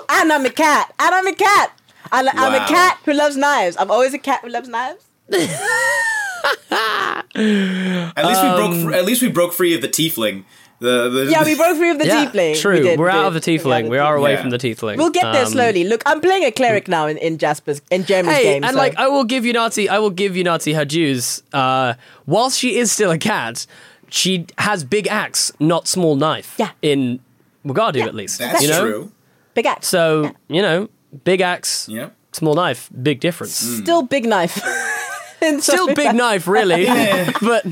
[0.09, 1.73] And I'm a cat, and I'm a cat.
[2.13, 3.77] I, li- I'm a cat who loves knives.
[3.79, 5.05] I'm always a cat who loves knives.
[7.35, 8.75] At least we broke.
[8.83, 10.45] Fr- at least we broke free of the tiefling.
[10.81, 12.59] The, the Yeah, we broke free of the yeah, tiefling.
[12.59, 12.77] true.
[12.77, 13.83] We did, We're out of the tiefling.
[13.83, 14.41] got We are away Yeah.
[14.41, 14.97] from the tiefling.
[14.97, 15.85] We'll get there Um, slowly.
[15.85, 18.65] Look, I'm playing a cleric now in, in Jasper's in Jeremy's Hey, game.
[18.65, 19.89] and so- like, I will give you Nazi.
[19.91, 21.43] I will give you Nazi her dues.
[21.53, 21.95] Uh,
[22.27, 23.67] whilst she is still a cat,
[24.09, 26.55] she has big axe, not small knife.
[26.59, 26.71] Yeah.
[26.81, 27.21] In
[27.67, 28.39] Mugardu, at least.
[28.39, 28.81] That's you know?
[28.81, 29.13] true.
[29.53, 29.87] big axe.
[29.87, 30.89] So you know,
[31.25, 32.11] big axe, Yeah.
[32.33, 33.63] small knife, big difference.
[33.65, 33.83] Mm.
[33.83, 34.61] Still big knife.
[35.61, 36.85] Still big knife, really,
[37.41, 37.65] but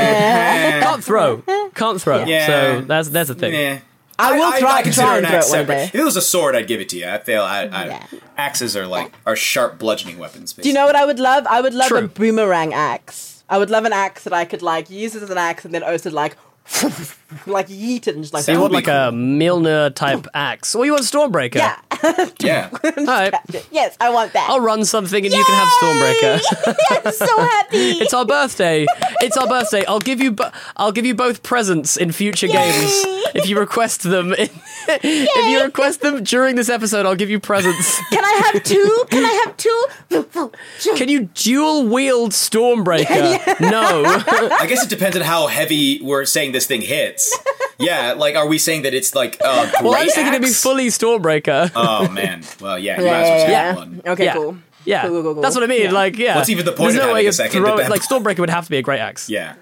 [0.00, 1.42] can't throw,
[1.74, 2.24] can't throw.
[2.24, 2.46] Yeah.
[2.46, 3.52] So that's that's a thing.
[3.54, 3.78] Yeah.
[4.18, 5.74] I will try- consider try an throw axe it one separate.
[5.76, 5.84] day.
[5.86, 7.08] If it was a sword, I'd give it to you.
[7.08, 8.06] I feel I, I Yeah.
[8.36, 10.52] axes are like are sharp bludgeoning weapons.
[10.52, 11.46] Do you know what I would love?
[11.48, 13.42] I would love a boomerang axe.
[13.48, 15.82] I would love an axe that I could like use as an axe and then
[15.82, 16.36] also like
[17.46, 20.74] like yeet it and just like So you want like be a Mjolnir type axe,
[20.74, 21.56] or you want Stormbreaker?
[21.56, 21.76] yeah.
[22.40, 22.70] Yeah.
[22.72, 23.34] All right.
[23.70, 24.48] yes, I want that.
[24.48, 27.04] I'll run something and you can have Stormbreaker.
[27.06, 27.76] I'm so happy.
[28.00, 28.86] it's our birthday.
[29.20, 29.84] It's our birthday.
[29.84, 30.32] I'll give you.
[30.32, 32.90] Bo- I'll give you both presents in future games
[33.34, 34.34] if you request them.
[34.38, 38.00] if you request them during this episode, I'll give you presents.
[38.08, 39.04] Can I have two?
[39.10, 40.52] Can I have two?
[40.96, 43.60] Can you dual wield Stormbreaker?
[43.60, 44.04] No.
[44.06, 47.36] I guess it depends on how heavy we're saying this thing hits.
[47.82, 50.42] Yeah, like are we saying that it's like uh well, I was great thinking it'd
[50.42, 51.72] be fully Stormbreaker.
[51.74, 52.42] Oh man.
[52.60, 53.74] Well, yeah, you Yeah, might as yeah, yeah.
[53.74, 54.02] one.
[54.06, 54.32] Okay, yeah.
[54.34, 54.56] cool.
[54.84, 55.42] Yeah, Cool, cool, cool, cool.
[55.42, 55.84] that's what I mean.
[55.84, 55.92] Yeah.
[55.92, 56.36] Like, yeah.
[56.36, 58.40] What's even the point There's of no having way a second throw- to like Stormbreaker
[58.40, 59.30] would have to be a great axe.
[59.30, 59.54] Yeah.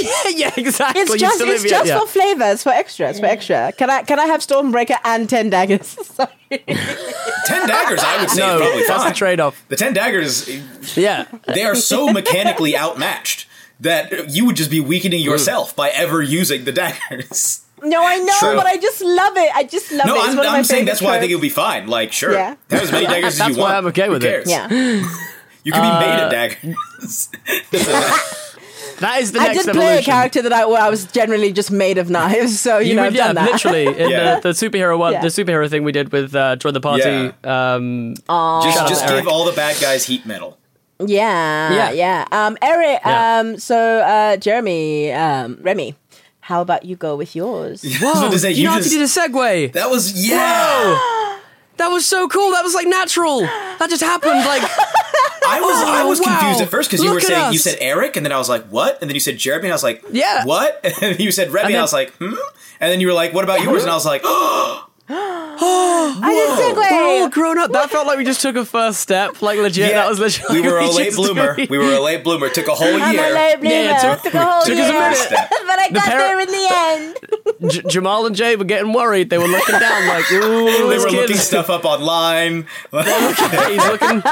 [0.00, 1.02] yeah, yeah, exactly.
[1.02, 2.00] It's You just still it's live- just yeah.
[2.00, 3.70] for flavors, for extras, for extra.
[3.76, 5.86] Can I can I have Stormbreaker and ten daggers?
[6.02, 6.30] Sorry.
[6.48, 9.12] Ten daggers, I would say, No, is probably that's fine.
[9.12, 9.64] the trade-off.
[9.68, 10.48] The ten daggers,
[10.96, 13.46] Yeah, they are so mechanically outmatched
[13.80, 17.62] that you would just be weakening yourself by ever using the daggers.
[17.82, 18.56] No, I know, True.
[18.56, 19.50] but I just love it.
[19.54, 20.18] I just love No, it.
[20.18, 21.40] It's I'm, one of my I'm saying that's why I think it tropes.
[21.40, 21.86] would be fine.
[21.86, 22.56] Like, sure, Yeah.
[22.70, 23.76] have as many daggers as That's you why want.
[23.76, 24.46] I'm okay Who with it.
[24.46, 24.68] Yeah,
[25.64, 27.28] You can be made Uh, of daggers.
[29.00, 31.52] that is the I next did play a character that I, where I was generally
[31.52, 32.60] just made of knives.
[32.60, 33.50] So you, You know, would, I've yeah, done that.
[33.52, 34.40] literally in Yeah.
[34.40, 35.22] the, the superhero one, Yeah.
[35.22, 37.32] the superhero thing we did with uh, join the party.
[37.44, 38.14] Um,
[38.62, 40.58] just just give all the bad guys heat metal.
[41.06, 41.90] Yeah, Yeah.
[41.92, 43.00] yeah, Um, Eric.
[43.04, 43.38] Yeah.
[43.40, 45.94] Um, so uh, Jeremy, um, Remy,
[46.40, 47.84] how about you go with yours?
[48.02, 49.72] I was say, you you know how to do the segue.
[49.72, 51.38] That was yeah.
[51.76, 52.50] That was so cool.
[52.52, 53.40] That was like natural.
[53.40, 54.32] That just happened.
[54.44, 56.26] Like I was I Oh, was wow.
[56.38, 58.36] confused at first because you were Look at saying you said Eric, and then I
[58.36, 59.00] was like, what?
[59.00, 60.44] And then you said Jeremy, and I was like, Yeah.
[60.44, 60.80] what?
[60.84, 62.34] And then you said Remy, and, And I was like, hmm.
[62.80, 63.82] And then you were like, what about yours?
[63.82, 64.89] And I was like, oh,
[65.62, 67.32] I did we're all segue.
[67.32, 67.72] grown up.
[67.72, 69.42] That felt like we just took a first step.
[69.42, 69.90] Like legit.
[69.90, 70.02] yeah.
[70.02, 70.48] That was legit.
[70.50, 71.56] we were a late bloomer.
[71.56, 72.48] doing- We were a late bloomer.
[72.48, 73.24] Took a whole I'm year.
[73.24, 73.74] a late bloomer.
[73.74, 75.16] Yeah, it took- took a whole took year, us a minute.
[75.18, 75.50] Step.
[75.66, 77.72] but I got par- there in the end.
[77.72, 79.30] J- Jamal and Jay were getting worried.
[79.30, 82.66] They were looking down like, ooh, They this were looking stuff up online.
[82.92, 84.22] He's looking.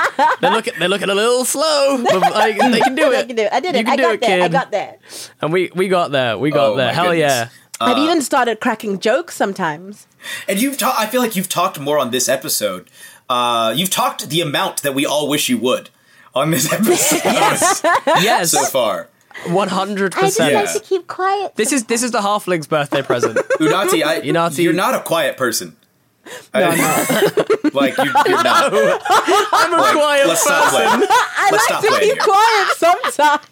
[0.41, 0.75] They're looking.
[0.79, 3.27] They're looking a little slow, but like, they can do I it.
[3.27, 3.53] can do it.
[3.53, 3.85] I did You it.
[3.85, 4.43] can I do got it, there.
[4.43, 4.97] I got there.
[5.43, 6.39] And we we got there.
[6.39, 6.93] We got Oh, there.
[6.93, 7.21] Hell goodness.
[7.21, 7.49] yeah.
[7.81, 10.08] I've uh, even started cracking jokes sometimes.
[10.49, 12.89] And you've ta- I feel like you've talked more on this episode.
[13.29, 15.91] Uh, you've talked the amount that we all wish you would
[16.35, 17.81] on this episode Yes.
[18.07, 18.51] Yes.
[18.51, 19.09] so far.
[19.47, 20.23] One hundred percent.
[20.23, 20.53] I just percent.
[20.53, 20.63] Yeah.
[20.63, 21.55] like to keep quiet.
[21.57, 23.37] This is this is the halfling's birthday present.
[23.61, 25.77] Unati, I, Unati- you're not a quiet person.
[26.55, 26.61] No,
[27.75, 28.73] like you, you're not.
[28.73, 30.73] I'm a quiet Let's stop.
[30.75, 32.17] I Let's like to be here.
[32.17, 33.45] quiet sometimes.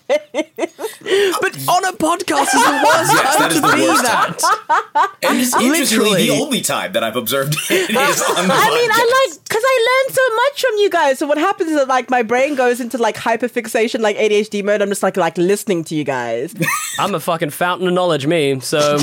[1.40, 4.02] But on a podcast is the worst Yes, time that is to the be worst
[4.02, 5.16] that.
[5.22, 6.26] And it's interestingly Literally.
[6.28, 8.94] the only time that I've observed it is on the I mean, podcast.
[8.94, 11.18] I like because I learned so much from you guys.
[11.18, 14.82] So what happens is that like my brain goes into like hyperfixation, like ADHD mode.
[14.82, 16.54] I'm just like like listening to you guys.
[16.98, 18.58] I'm a fucking fountain of knowledge, me.
[18.60, 18.96] So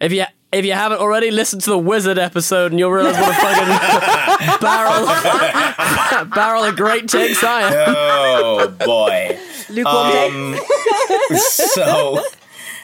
[0.00, 3.30] if you if you haven't already, listen to the wizard episode, and you'll realize what
[3.30, 5.06] a fucking barrel
[6.34, 7.94] barrel of great takes I am.
[7.96, 9.38] Oh boy.
[9.70, 10.54] Lukewarm
[11.30, 11.38] take.
[11.38, 12.22] so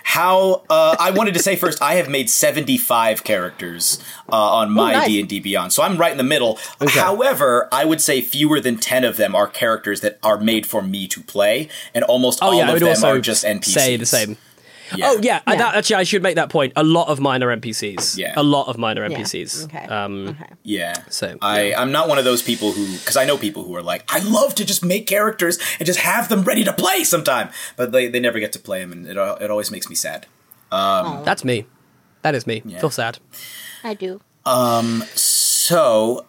[0.04, 4.02] how uh, I wanted to say first, I have made seventy five characters
[4.32, 5.04] uh, on my.
[5.06, 6.58] D and D Beyond, so I'm right in the middle.
[6.80, 10.80] However, I would say fewer than ten of them are characters that are made for
[10.80, 13.64] me to play, and almost Oh all yeah, of them are just NPCs.
[13.68, 14.38] say the same.
[14.94, 15.06] Yeah.
[15.10, 15.56] Oh yeah, Yeah.
[15.56, 16.72] that, actually, I should make that point.
[16.76, 18.16] A lot of mine are NPCs.
[18.16, 18.32] Yeah.
[18.36, 19.18] a lot of mine are Yeah.
[19.18, 19.64] NPCs.
[19.64, 19.86] Okay.
[19.86, 20.46] Um, okay.
[20.62, 20.94] Yeah.
[21.08, 23.82] So, I, I'm not one of those people who, because I know people who are
[23.82, 27.50] like, I love to just make characters and just have them ready to play sometime,
[27.76, 30.26] but they, they never get to play them, and it, it always makes me sad.
[30.70, 31.66] That's me.
[32.22, 32.60] That is me.
[32.60, 33.18] Feel sad.
[33.84, 34.20] I do.
[34.44, 35.04] So,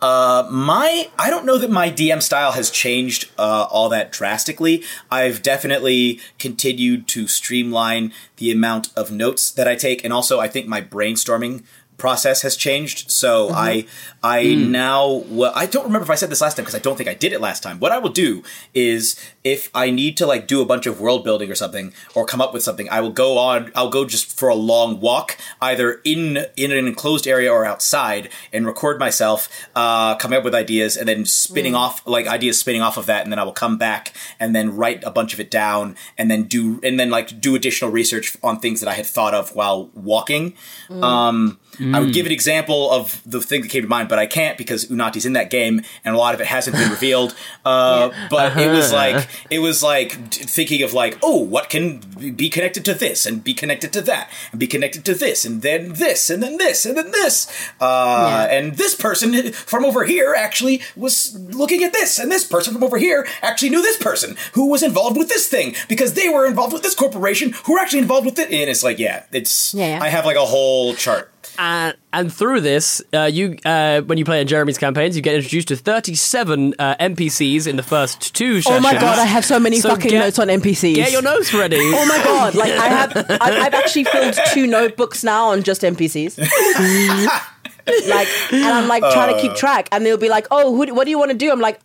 [0.02, 4.84] uh, my I don't know that my DM style has changed uh, all that drastically.
[5.10, 10.48] I've definitely continued to streamline the amount of notes that I take, and also I
[10.48, 11.64] think my brainstorming
[12.00, 13.12] process has changed.
[13.12, 13.56] So mm-hmm.
[13.56, 13.86] I
[14.24, 14.70] I mm.
[14.70, 17.10] now well I don't remember if I said this last time because I don't think
[17.10, 17.80] I did it last time.
[17.80, 21.24] What I will do is if I need to like do a bunch of world
[21.24, 24.38] building or something or come up with something, I will go on I'll go just
[24.38, 29.50] for a long walk either in in an enclosed area or outside and record myself
[29.76, 31.78] uh coming up with ideas and then spinning mm.
[31.78, 34.76] off like ideas spinning off of that and then I will come back and then
[34.76, 38.38] write a bunch of it down and then do and then like do additional research
[38.42, 40.54] on things that I had thought of while walking.
[40.90, 41.04] Mm.
[41.04, 41.60] Um
[41.96, 44.58] I would give an example of the thing that came to mind, but I can't
[44.58, 47.36] because Unati's in that game, and a lot of it hasn't been revealed.
[47.66, 52.00] Uh, But it was like it was like thinking of like, oh, what can
[52.36, 55.62] be connected to this, and be connected to that, and be connected to this, and
[55.62, 57.48] then this, and then this, and then this,
[57.80, 62.74] uh, and this person from over here actually was looking at this, and this person
[62.74, 66.30] from over here actually knew this person who was involved with this thing because they
[66.30, 69.24] were involved with this corporation who were actually involved with it, and it's like, yeah,
[69.32, 70.04] it's Yeah, yeah.
[70.04, 71.32] I have like a whole chart.
[71.62, 75.36] And, and through this, uh, you uh, when you play in Jeremy's campaigns, you get
[75.36, 78.78] introduced to 37 uh, NPCs in the first two sessions.
[78.78, 80.96] Oh my god, I have so many So fucking get- notes on NPCs.
[80.96, 81.78] Get your notes ready.
[82.00, 82.56] Oh my god!
[82.56, 86.38] Like I have, I- I've actually filled two notebooks now on just NPCs.
[88.08, 91.04] like, and I'm like trying to keep track, and they'll be like, "Oh, who, what
[91.04, 91.80] do you want to do?" I'm like,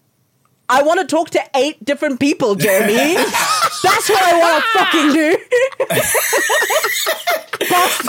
[0.69, 2.95] "I want to talk to eight different people, Jeremy.
[3.15, 5.37] That's what I want to fucking do."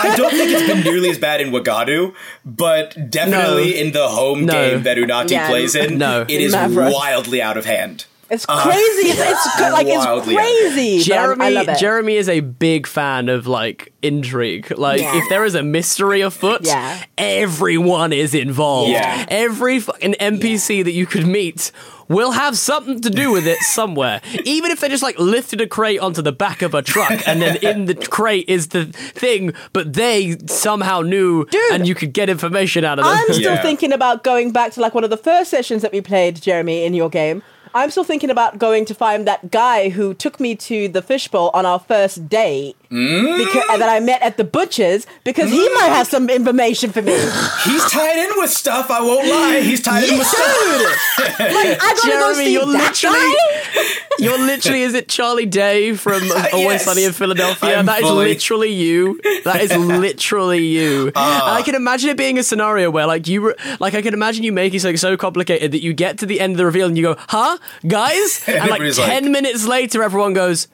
[0.01, 2.13] I don't think it's been nearly as bad in Wagadu,
[2.45, 3.77] but definitely No.
[3.77, 4.53] in the home No.
[4.53, 6.21] game that Unati Yeah, plays in, no.
[6.27, 6.89] it is Never.
[6.91, 8.05] wildly out of hand.
[8.27, 9.09] It's uh, crazy.
[9.09, 9.71] It's, it's good.
[9.71, 10.99] like it's crazy.
[11.03, 11.77] Jeremy, I love it.
[11.77, 14.75] Jeremy is a big fan of like intrigue.
[14.77, 15.15] Like Yeah.
[15.19, 17.03] if there is a mystery afoot, Yeah.
[17.19, 18.89] everyone is involved.
[18.91, 19.25] Yeah.
[19.29, 21.71] Every fucking NPC that you could meet
[22.07, 24.21] will have something to do with it somewhere.
[24.43, 27.41] Even if they just like lifted a crate onto the back of a truck and
[27.41, 31.71] then in the crate is the thing, but they somehow knew Dude.
[31.71, 33.13] and you could get information out of them.
[33.13, 33.61] I'm still Yeah.
[33.61, 36.83] thinking about going back to like one of the first sessions that we played, Jeremy,
[36.85, 37.41] in your game.
[37.73, 41.51] I'm still thinking about going to find that guy who took me to the fishbowl
[41.53, 45.87] on our first date because, and that I met at the butcher's because he might
[45.89, 47.11] have some information for me.
[47.63, 48.89] He's tied in with stuff.
[48.91, 49.61] I won't lie.
[49.61, 50.41] He's tied in with stuff.
[51.17, 53.83] I gotta go Jeremy, see you're that literally guy.
[54.19, 56.21] You're literally, is it Charlie Day from
[56.53, 56.85] Always Yes.
[56.85, 57.77] Sunny in Philadelphia?
[57.79, 59.19] I'm That is fully- literally you.
[59.43, 61.11] That is literally you.
[61.15, 61.49] Ah.
[61.49, 64.13] and I can imagine it being a scenario where, like, you, re- like, I can
[64.13, 66.87] imagine you making something so complicated that you get to the end of the reveal
[66.87, 67.57] and you go, "Huh,
[67.87, 70.67] guys?" And like Everybody's like- ten minutes later, everyone goes.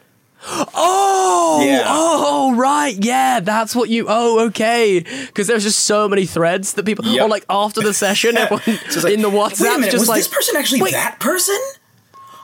[0.48, 1.84] Oh, Yeah.
[1.88, 4.06] oh, right, yeah, that's what you.
[4.10, 7.24] Oh, okay, because there's just so many threads that people, Yep.
[7.26, 10.20] or like after the session, everyone So like, in the WhatsApp minute, just was like,
[10.20, 11.58] this person actually wait, that person?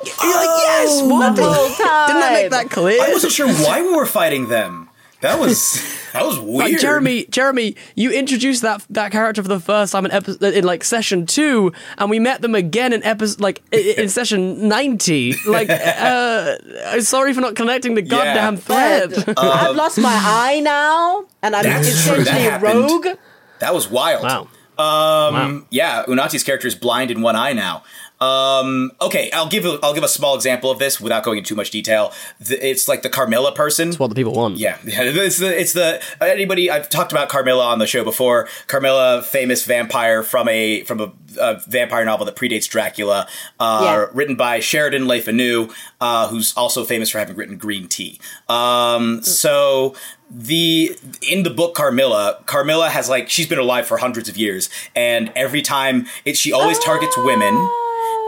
[0.06, 1.36] You're like, yes, what?
[1.36, 2.08] the whole time.
[2.08, 3.02] Didn't that make that clear?
[3.02, 4.90] I wasn't sure why we were fighting them.
[5.22, 5.82] That was
[6.20, 6.72] that was weird.
[6.72, 10.64] Like Jeremy, Jeremy, you introduced that that character for the first time in episode in
[10.64, 15.36] like session two, and we met them again in episode like in session ninety.
[15.48, 16.58] Like, uh,
[16.88, 19.34] I'm sorry for not connecting the goddamn Fred, thread.
[19.38, 23.18] I've lost my eye now, and I'm That's true, that essentially a rogue.
[23.60, 24.24] That was wild.
[24.24, 24.48] wow.
[24.78, 27.84] Um, yeah, Unati's character is blind in one eye now.
[28.20, 31.50] Um, okay, I'll give a, I'll give a small example of this without going into
[31.50, 32.12] too much detail.
[32.40, 33.90] The, it's like the Carmilla person.
[33.90, 34.58] It's what the people want.
[34.58, 35.04] Yeah, yeah.
[35.28, 36.72] It's the it's the anybody.
[36.72, 38.48] I've talked about Carmilla on the show before.
[38.68, 43.28] Carmilla, famous vampire from a from a, a vampire novel that predates Dracula,
[43.60, 44.06] uh, Yeah.
[44.14, 48.20] written by Sheridan Le Fanu, uh, who's also famous for having written Green Tea.
[48.50, 49.96] Um, so
[50.30, 54.70] the in the book Carmilla, Carmilla has like she's been alive for hundreds of years,
[54.96, 57.54] and every time it, she always targets women.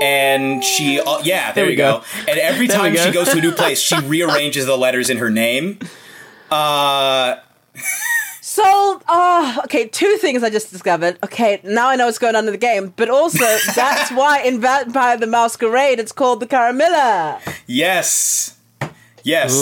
[0.02, 2.00] And she, uh, yeah, there, we you go.
[2.00, 2.06] go.
[2.30, 3.06] And every time go.
[3.06, 5.80] she goes to a new place, she rearranges the letters in her name.
[6.50, 7.38] Uh,
[8.52, 11.20] So, uh, okay, two things I just discovered.
[11.24, 13.46] Okay, now I know what's going on in the game, but also
[13.76, 17.40] that's why in Vampire the Masquerade it's called the Camarilla.
[17.68, 18.58] Yes.
[19.24, 19.54] Yes.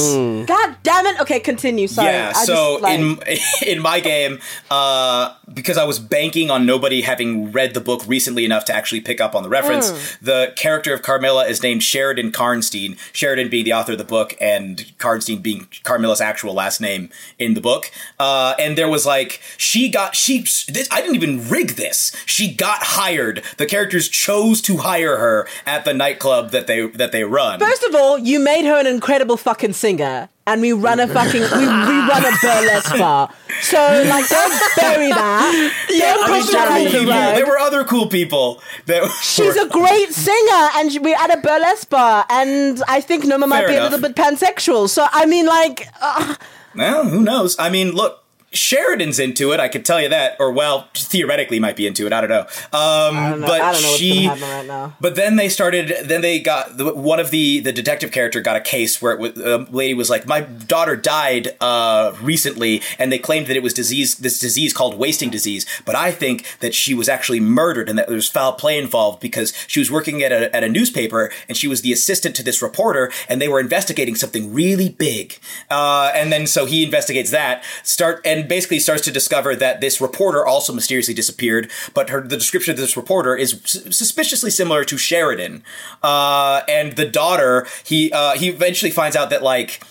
[0.48, 1.20] God damn it!
[1.20, 1.88] Okay, continue.
[1.88, 2.08] Sorry.
[2.08, 3.20] Yeah, I so just, like, in
[3.68, 4.40] in my game,
[4.72, 9.02] uh, because I was banking on nobody having read the book recently enough to actually
[9.02, 10.20] pick up on the reference, Mm.
[10.22, 12.98] the character of Carmilla is named Sheridan Karnstein.
[13.14, 17.54] Sheridan being the author of the book, and Karnstein being Carmilla's actual last name in
[17.54, 17.92] the book.
[18.20, 20.40] Uh, and there was like she got she.
[20.40, 22.12] This, I didn't even rig this.
[22.26, 23.42] She got hired.
[23.58, 27.60] The characters chose to hire her at the nightclub that they that they run.
[27.60, 31.42] First of all, you made her an incredible fucking singer, and we run a fucking
[31.42, 33.30] we, we run a burlesque bar.
[33.62, 35.74] So like, don't bury that.
[35.90, 37.14] don't I mean, push there that cool the people.
[37.14, 37.36] rug.
[37.36, 38.62] There were other cool people.
[38.88, 43.02] That She's were- a great singer, and she- we're at a burlesque bar, and I
[43.02, 43.92] think Noma might Fair be enough.
[43.92, 44.90] a little bit pansexual.
[44.90, 46.36] So I mean, like, uh,
[46.76, 47.56] Well, who knows?
[47.60, 48.24] I mean, look,
[48.58, 49.60] Sheridan's into it.
[49.60, 52.14] I could tell you that, or well, theoretically might be into it.
[52.14, 52.42] I don't know.
[52.42, 53.48] Um, I don't know.
[53.48, 54.96] But I don't know she, right now.
[55.00, 55.94] But then they started.
[56.04, 59.20] Then they got the, one of the the detective character got a case where it
[59.20, 63.64] was, a lady was like, "My daughter died uh, recently," and they claimed that it
[63.64, 64.16] was disease.
[64.16, 65.66] This disease called wasting disease.
[65.86, 69.20] But I think that she was actually murdered and that there was foul play involved
[69.20, 72.44] because she was working at a at a newspaper and she was the assistant to
[72.44, 75.38] this reporter, and they were investigating something really big.
[75.70, 77.64] Uh, and then so he investigates that.
[77.84, 81.70] Start and basically starts to discover that this reporter also mysteriously disappeared.
[81.94, 85.64] But her the description of this reporter is suspiciously similar to Sheridan.
[86.04, 89.82] Uh, and the daughter, he uh, he eventually finds out that like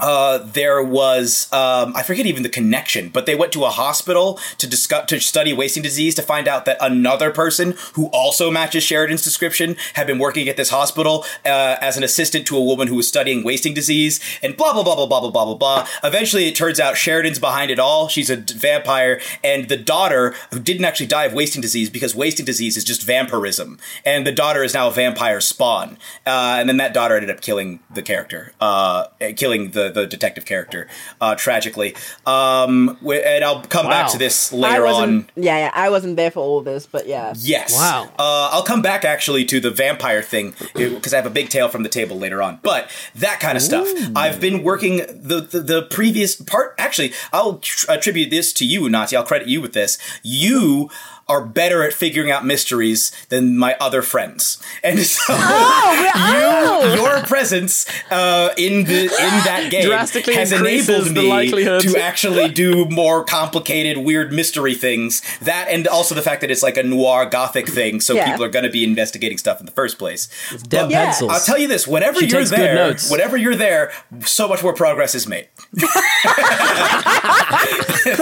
[0.00, 4.38] uh, there was um, I forget even the connection, but they went to a hospital
[4.58, 8.82] to discuss to study wasting disease to find out that another person who also matches
[8.82, 12.88] Sheridan's description had been working at this hospital uh, as an assistant to a woman
[12.88, 15.88] who was studying wasting disease, and blah blah blah blah blah blah blah blah blah.
[16.04, 18.08] Eventually, it turns out Sheridan's behind it all.
[18.08, 22.14] She's a d- vampire, and the daughter who didn't actually die of wasting disease because
[22.14, 25.98] wasting disease is just vampirism, and the daughter is now a vampire spawn.
[26.26, 30.44] Uh, and then that daughter ended up killing the character, uh, killing the the detective
[30.44, 30.88] character,
[31.20, 31.94] uh, tragically.
[32.26, 35.28] Um, and I'll come back to this later on.
[35.36, 37.34] Yeah, yeah, I wasn't there for all this, but yeah.
[37.36, 37.74] Yes.
[37.74, 38.04] Wow.
[38.18, 41.68] Uh, I'll come back actually to the vampire thing because I have a big tale
[41.68, 42.60] from the table later on.
[42.62, 43.86] But that kind of stuff.
[44.14, 46.74] I've been working the, the the previous part.
[46.78, 49.16] Actually, I'll tr- attribute this to you, Nati.
[49.16, 49.98] I'll credit you with this.
[50.22, 50.90] You
[51.28, 57.86] are better at figuring out mysteries than my other friends, and so you, your presence
[58.10, 59.08] uh, in the in
[59.44, 61.82] that game Drastically has enabled the me likelihood.
[61.82, 65.22] to actually do more complicated, weird mystery things.
[65.40, 68.30] That and also the fact that it's like a noir gothic thing, so Yeah.
[68.30, 70.28] people are going to be investigating stuff in the first place.
[70.68, 71.04] Dead Yeah.
[71.06, 71.32] pencils.
[71.32, 73.10] I'll tell you this: whenever She you're there, notes.
[73.10, 73.92] whenever you're there,
[74.24, 75.48] so much more progress is made.
[75.78, 75.86] So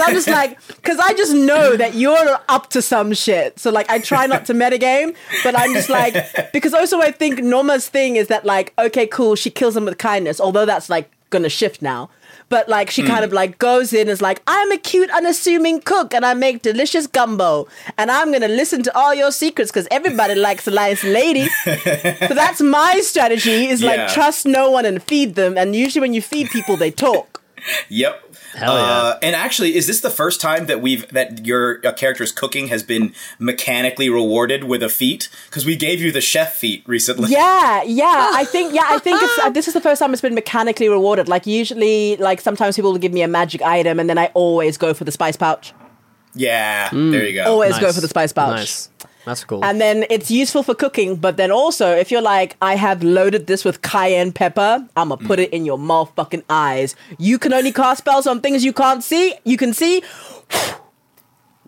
[0.03, 3.59] I'm just like, because I just know that you're up to some shit.
[3.59, 6.13] So like, I try not to metagame, but I'm just like,
[6.51, 9.97] because also I think Norma's thing is that like, okay, cool, she kills him with
[9.97, 12.09] kindness, although that's like gonna shift now.
[12.49, 13.25] but like she kind hmm.
[13.25, 17.05] of like goes in is like, I'm a cute, unassuming cook and I make delicious
[17.05, 17.67] gumbo
[17.97, 21.45] and I'm gonna listen to all your secrets because everybody likes a nice lady.
[22.29, 23.89] so that's my strategy is Yeah.
[23.89, 25.57] like trust no one and feed them.
[25.57, 27.43] And usually when you feed people, they talk.
[27.89, 28.26] Yep.
[28.57, 28.81] Hell yeah.
[28.81, 32.67] Uh, and actually, is this the first time that we've that your uh, character's cooking
[32.67, 35.29] has been mechanically rewarded with a feat?
[35.45, 37.29] Because we gave you the chef feat recently.
[37.29, 38.31] Yeah, yeah.
[38.33, 40.89] I think yeah, I think it's uh, this is the first time it's been mechanically
[40.89, 41.29] rewarded.
[41.29, 44.77] Like usually, like sometimes people will give me a magic item, and then I always
[44.77, 45.73] go for the spice pouch.
[46.33, 46.89] Yeah.
[46.91, 47.45] There you go.
[47.45, 48.55] Always go for the spice pouch.
[48.55, 48.89] Nice.
[49.27, 49.59] That's cool.
[49.61, 53.45] And then it's useful for cooking, but then also if you're like, I have loaded
[53.45, 55.27] this with cayenne pepper, I'ma mm.
[55.27, 56.95] put it in your motherfucking eyes.
[57.19, 59.35] You can only cast spells on things you can't see.
[59.43, 60.01] You can see.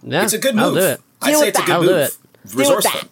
[0.03, 0.63] yeah, It's a good move.
[0.63, 1.01] I'll do it.
[1.21, 1.97] I Deal say with it's a good I'll do move.
[1.99, 2.17] it.
[2.17, 2.99] Deal with Resourceful.
[3.01, 3.09] that.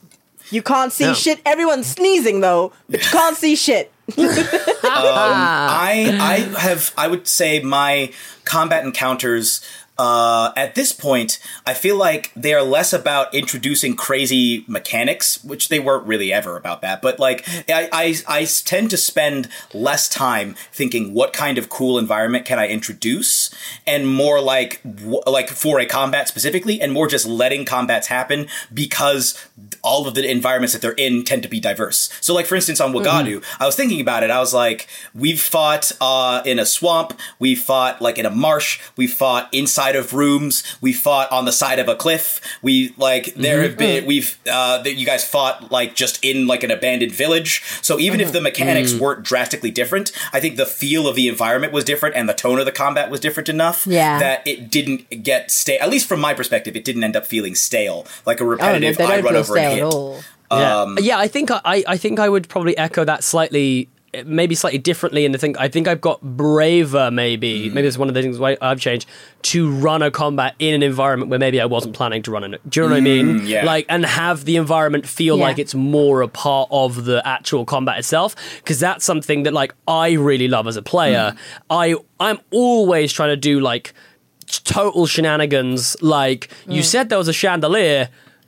[0.49, 1.13] You can't see Yeah.
[1.13, 1.41] shit.
[1.45, 3.91] Everyone's sneezing though, but you can't see shit.
[4.87, 5.77] Um, ah.
[5.81, 8.13] I I have I would say my
[8.45, 9.59] combat encounters
[9.97, 15.69] uh, at this point I feel like they are less about introducing crazy mechanics, which
[15.69, 17.01] they weren't really ever about that.
[17.01, 21.97] But like I, I I tend to spend less time thinking what kind of cool
[21.97, 23.49] environment can I introduce,
[23.85, 24.81] and more like
[25.25, 29.46] like for a combat specifically, and more just letting combats happen because
[29.81, 32.09] all of the environments that they're in tend to be diverse.
[32.21, 34.29] So like for instance on Wagadu, I was thinking about it.
[34.29, 38.79] I was like, we've fought uh, in a swamp, we fought like in a marsh,
[38.95, 42.39] we fought inside of rooms, we fought on the side of a cliff.
[42.61, 46.63] We like there have been we've uh, that you guys fought like just in like
[46.63, 47.63] an abandoned village.
[47.81, 51.73] So even if the mechanics weren't drastically different, I think the feel of the environment
[51.73, 54.19] was different and the tone of the combat was different enough Yeah.
[54.19, 55.79] that it didn't get stale.
[55.81, 58.51] At least from my perspective, it didn't end up feeling stale, like a Oh, no,
[58.51, 59.79] repetitive I run over and hit.
[59.79, 60.19] at all.
[60.51, 61.17] Yeah, Um, yeah.
[61.19, 63.89] I think I, I think I would probably echo that slightly,
[64.25, 65.25] maybe slightly differently.
[65.25, 67.11] And I think I think I've got braver.
[67.11, 67.73] Maybe mm.
[67.73, 69.09] maybe it's one of the things why I've changed
[69.41, 72.61] to run a combat in an environment where maybe I wasn't planning to run it.
[72.69, 73.45] Do you know what I mm, mean?
[73.45, 73.65] yeah.
[73.65, 75.43] Like and have the environment feel Yeah.
[75.43, 78.33] like it's more a part of the actual combat itself.
[78.59, 81.33] Because that's something that like I really love as a player.
[81.35, 81.37] Mm.
[81.69, 83.93] I I'm always trying to do like
[84.63, 86.01] total shenanigans.
[86.01, 88.07] Like you said, there was a chandelier.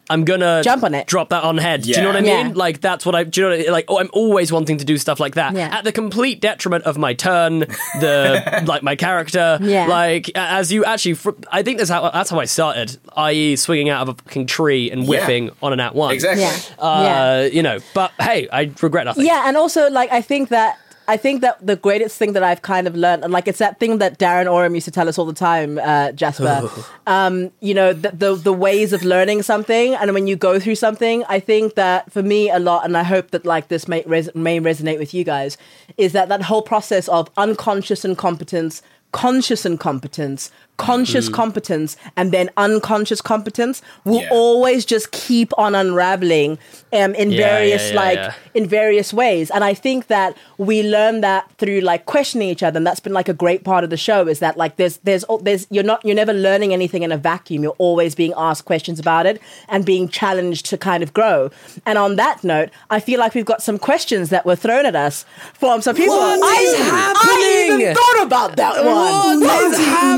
[0.09, 1.07] I'm gonna Jump on it.
[1.07, 1.83] drop that on head.
[1.83, 2.47] Do you know what I mean?
[2.47, 2.51] Yeah.
[2.55, 3.23] Like that's what I.
[3.25, 3.51] Do you know?
[3.51, 3.71] What I, mean?
[3.71, 5.69] like oh, I'm always wanting to do stuff like that Yeah.
[5.77, 7.59] at the complete detriment of my turn,
[7.99, 9.57] the like my character.
[9.61, 9.85] Yeah.
[9.87, 12.97] Like as you actually, fr- I think that's how that's how I started.
[13.15, 16.13] I.e., swinging out of a fucking tree and whiffing on an at one.
[16.13, 16.43] Exactly.
[16.43, 16.53] Yeah.
[16.83, 17.41] Uh, yeah.
[17.45, 19.25] You know, but hey, I regret nothing.
[19.25, 20.77] Yeah, and also like I think that
[21.09, 23.79] I think that the greatest thing that I've kind of learned, and like it's that
[23.79, 26.69] thing that Darren Oram used to tell us all the time, uh, Jasper.
[27.07, 30.75] um, you know, the, the the ways of learning something, and when you go through
[30.75, 34.03] something, I think that for me a lot, and I hope that like this may
[34.05, 35.57] res- may resonate with you guys,
[35.97, 43.21] is that that whole process of unconscious incompetence, conscious incompetence, conscious competence, and then unconscious
[43.21, 44.29] competence will Yeah.
[44.31, 46.57] always just keep on unraveling
[46.91, 48.33] um, in Yeah, various yeah, yeah, like yeah.
[48.59, 49.51] in various ways.
[49.51, 53.13] And I think that we learn that through like questioning each other, and that's been
[53.13, 54.27] like a great part of the show.
[54.27, 57.61] Is that like there's there's there's you're not you're never learning anything in a vacuum.
[57.63, 61.51] You're always being asked questions about it and being challenged to kind of grow.
[61.85, 64.95] And on that note, I feel like we've got some questions that were thrown at
[64.95, 66.15] us from some people.
[66.15, 69.39] What I, is I even thought about that one.
[69.41, 70.17] What is happening?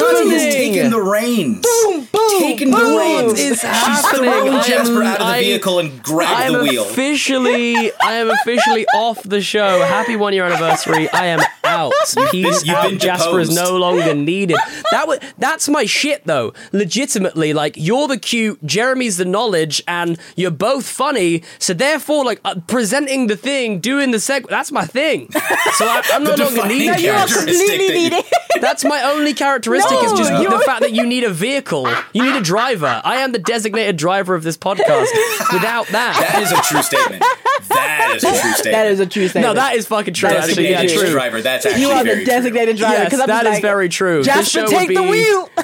[0.53, 1.65] Taking the reins.
[1.65, 3.31] Boom, boom, taking the reins.
[3.31, 4.31] What is She's happening?
[4.31, 6.83] thrown I Jasper out of the I- vehicle and grabbed I am the wheel.
[6.83, 9.81] officially, I am officially off the show.
[9.81, 11.09] Happy one year anniversary.
[11.11, 11.93] I am out.
[12.31, 12.89] Peace you've out.
[12.89, 14.57] been Jasper is no longer needed.
[14.91, 16.53] That was that's my shit though.
[16.71, 21.43] Legitimately, like you're the cute, Jeremy's the knowledge, and you're both funny.
[21.59, 25.29] So therefore, like uh, presenting the thing, doing the seg, that's my thing.
[25.31, 26.99] So I, I'm no longer defining needed.
[27.01, 28.25] You are characteristic completely needed.
[28.59, 31.87] That's my only characteristic is just No, the you're- fact that you need a vehicle.
[32.13, 33.01] You need a driver.
[33.03, 35.07] I am the designated driver of this podcast.
[35.53, 37.23] Without that, That is a true statement.
[37.69, 38.63] That is a true statement.
[38.73, 39.55] That is a true statement.
[39.55, 40.29] no, that is fucking true.
[40.29, 41.11] That's actually, yeah, designated true.
[41.13, 41.41] driver.
[41.41, 42.33] That's actually you are very the true.
[42.33, 42.93] designated driver.
[42.95, 44.23] Yes, 'cause I'm that just like, very true.
[44.23, 45.49] Jasper, show would take the be- wheel.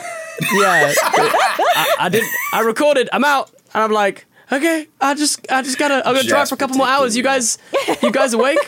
[0.54, 2.24] Yeah, I, I did.
[2.54, 3.10] I recorded.
[3.12, 6.08] I'm out, and I'm like, okay, I just, I just gotta.
[6.08, 7.18] I'm gonna drive for a couple more hours.
[7.18, 7.58] You guys,
[8.04, 8.60] you guys awake?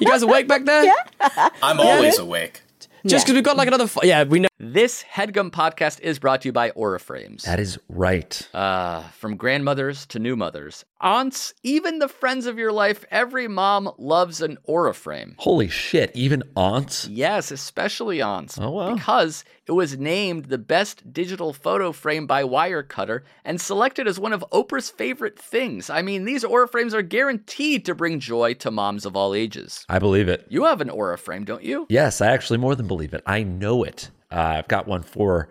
[0.00, 0.82] You guys awake back there?
[0.84, 1.48] Yeah.
[1.62, 2.62] I'm always awake.
[3.06, 3.84] Just because we've got like another.
[3.84, 4.48] F- yeah, we know.
[4.58, 7.42] This headgum podcast is brought to you by Aura Frames.
[7.44, 8.48] That is right.
[8.54, 13.90] Uh, from grandmothers to new mothers, aunts, even the friends of your life, every mom
[13.98, 15.34] loves an Aura frame.
[15.38, 17.08] Holy shit, even aunts?
[17.08, 18.58] Yes, especially aunts.
[18.58, 18.94] Oh, wow.
[18.94, 24.32] Because it was named the best digital photo frame by Wirecutter and selected as one
[24.32, 25.90] of Oprah's favorite things.
[25.90, 29.84] I mean, these Aura frames are guaranteed to bring joy to moms of all ages.
[29.88, 30.46] I believe it.
[30.48, 31.86] You have an Aura frame, don't you?
[31.88, 33.22] Yes, I actually more than believe it.
[33.26, 34.10] I know it.
[34.30, 35.50] Uh, I've got one for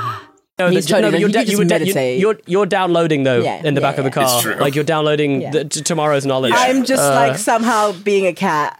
[0.65, 2.19] No, He's the- no, totally- you're, you da- you would da- meditate.
[2.19, 4.55] you- you're you're downloading though Yeah, in the yeah, back of the car, It's true.
[4.55, 5.51] like you're downloading Yeah.
[5.51, 6.53] the, t- tomorrow's knowledge.
[6.55, 8.77] I'm just Uh, like somehow being a cat.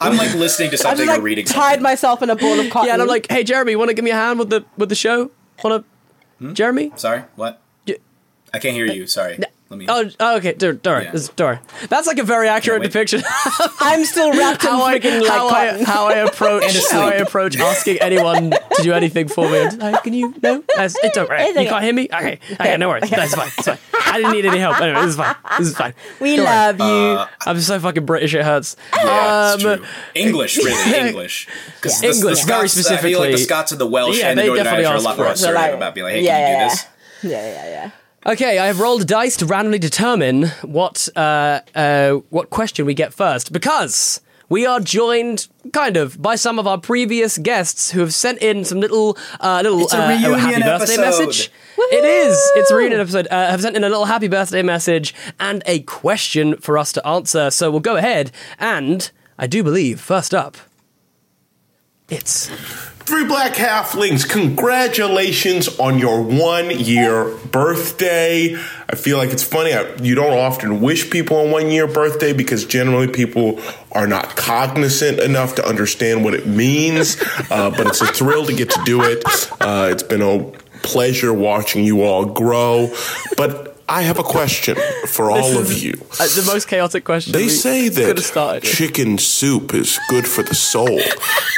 [0.00, 1.82] I'm like listening to something I something just like or reading tied something.
[1.82, 2.86] myself in a ball of cotton.
[2.88, 4.64] yeah, and I'm like, hey Jeremy, you want to give me a hand with the
[4.76, 5.30] with the show?
[5.64, 5.84] Want
[6.40, 6.92] to, Jeremy?
[6.96, 7.60] Sorry, what?
[8.54, 9.06] I can't hear you.
[9.06, 9.38] Sorry.
[9.68, 9.86] Let me.
[9.88, 11.10] Oh, oh, okay, don't, don't Yeah.
[11.10, 11.58] This- don't.
[11.88, 12.92] That's like a very accurate wait.
[12.92, 13.22] depiction.
[13.80, 17.14] I'm still wrapped in how I freaking like how I how I approach how I
[17.14, 19.68] approach asking anyone to do anything for me.
[19.70, 20.32] Like, can you?
[20.40, 21.48] No, That's, it's all right.
[21.48, 21.68] It's You okay.
[21.70, 22.04] can't hear me.
[22.14, 23.10] Okay, okay, no worries.
[23.10, 23.48] That's fine.
[23.58, 23.78] It's fine.
[23.94, 24.80] I didn't need any help.
[24.80, 25.34] Anyway, this is fine.
[25.58, 25.94] This is fine.
[26.20, 26.54] we Don't worry.
[26.78, 27.34] love you.
[27.50, 28.34] I'm so fucking British.
[28.34, 28.76] It hurts.
[28.94, 29.86] yeah, it's um, true.
[30.14, 31.48] English, really, English.
[31.80, 33.38] 'Cause the- the English, very Scots, I feel like the.
[33.38, 35.26] Scots and the Welsh Yeah, and the they Northern definitely Irish are a lot more
[35.26, 35.32] it.
[35.32, 36.86] Assertive about being like, hey, can you do this?
[37.22, 37.30] Yeah,
[37.64, 37.90] yeah, yeah.
[38.26, 42.92] Okay, I have rolled a dice to randomly determine what uh, uh, what question we
[42.92, 48.00] get first because we are joined, kind of, by some of our previous guests who
[48.00, 51.26] have sent in some little uh, little It's a uh, reunion happy birthday episode.
[51.26, 51.52] message.
[51.78, 52.36] It is.
[52.56, 53.28] It's a reunion episode.
[53.30, 57.06] Uh, have sent in a little happy birthday message and a question for us to
[57.06, 57.52] answer.
[57.52, 59.08] So we'll go ahead and
[59.38, 60.56] I do believe first up,
[62.08, 62.48] it's
[63.06, 68.56] Three Black Halflings, congratulations on your one year birthday.
[68.88, 69.72] I feel like it's funny.
[69.72, 73.60] I, you don't often wish people a one year birthday because generally people
[73.92, 77.16] are not cognizant enough to understand what it means.
[77.48, 79.22] Uh, but it's a thrill to get to do it.
[79.60, 80.50] Uh, it's been a
[80.82, 82.92] pleasure watching you all grow.
[83.36, 84.76] But I have a question
[85.06, 85.94] for all of you.
[86.18, 87.32] uh, the most chaotic question.
[87.32, 91.00] They say that chicken soup is good for the soul,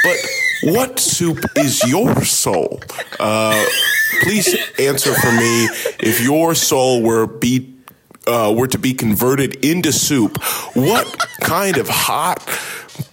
[0.03, 0.17] but
[0.63, 2.81] what soup is your soul?
[3.19, 3.65] Uh,
[4.21, 5.69] please answer for me.
[5.99, 7.75] If your soul were be
[8.27, 10.37] uh, were to be converted into soup,
[10.75, 11.07] what
[11.41, 12.45] kind of hot,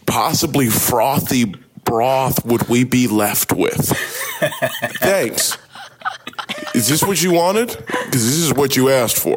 [0.05, 1.55] possibly frothy
[1.85, 3.89] broth would we be left with?
[5.01, 5.57] Thanks.
[6.75, 7.69] Is this what you wanted?
[7.69, 9.37] Because this is what you asked for.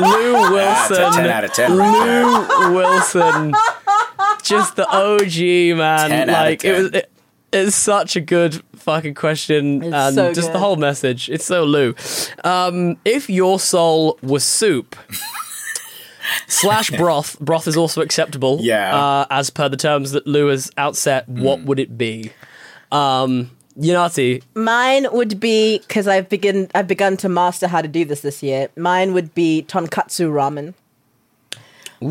[0.00, 1.12] Lou Wilson.
[1.12, 2.48] 10 out of 10 right.
[2.60, 3.54] Lou Wilson,
[4.42, 6.10] just the OG man.
[6.10, 6.82] 10 out of like it 10.
[6.82, 6.92] was.
[6.92, 7.10] It,
[7.50, 10.58] it's such a good fucking question, It's and so just the good.
[10.58, 11.30] whole message.
[11.30, 11.94] It's so Lou.
[12.44, 14.96] Um, if your soul was soup.
[16.46, 17.38] Slash broth.
[17.40, 18.58] Broth is also acceptable.
[18.60, 18.94] Yeah.
[18.94, 22.32] Uh, as per the terms that Lou has outset, what would it be?
[22.92, 28.04] Um, Yanati, Mine would be because I've begin I've begun to master how to do
[28.04, 28.68] this this year.
[28.76, 30.74] Mine would be tonkatsu ramen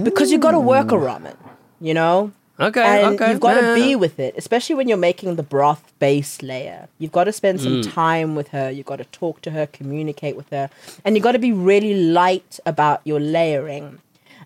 [0.03, 1.35] because you've got to work a ramen,
[1.81, 2.31] you know.
[2.59, 3.75] Okay, and okay, you've got to yeah.
[3.75, 6.87] be with it, especially when you're making the broth base layer.
[6.97, 7.93] You've got to spend some Mm.
[7.93, 8.71] time with her.
[8.71, 10.71] You've got to talk to her, communicate with her,
[11.05, 13.99] and you've got to be really light about your layering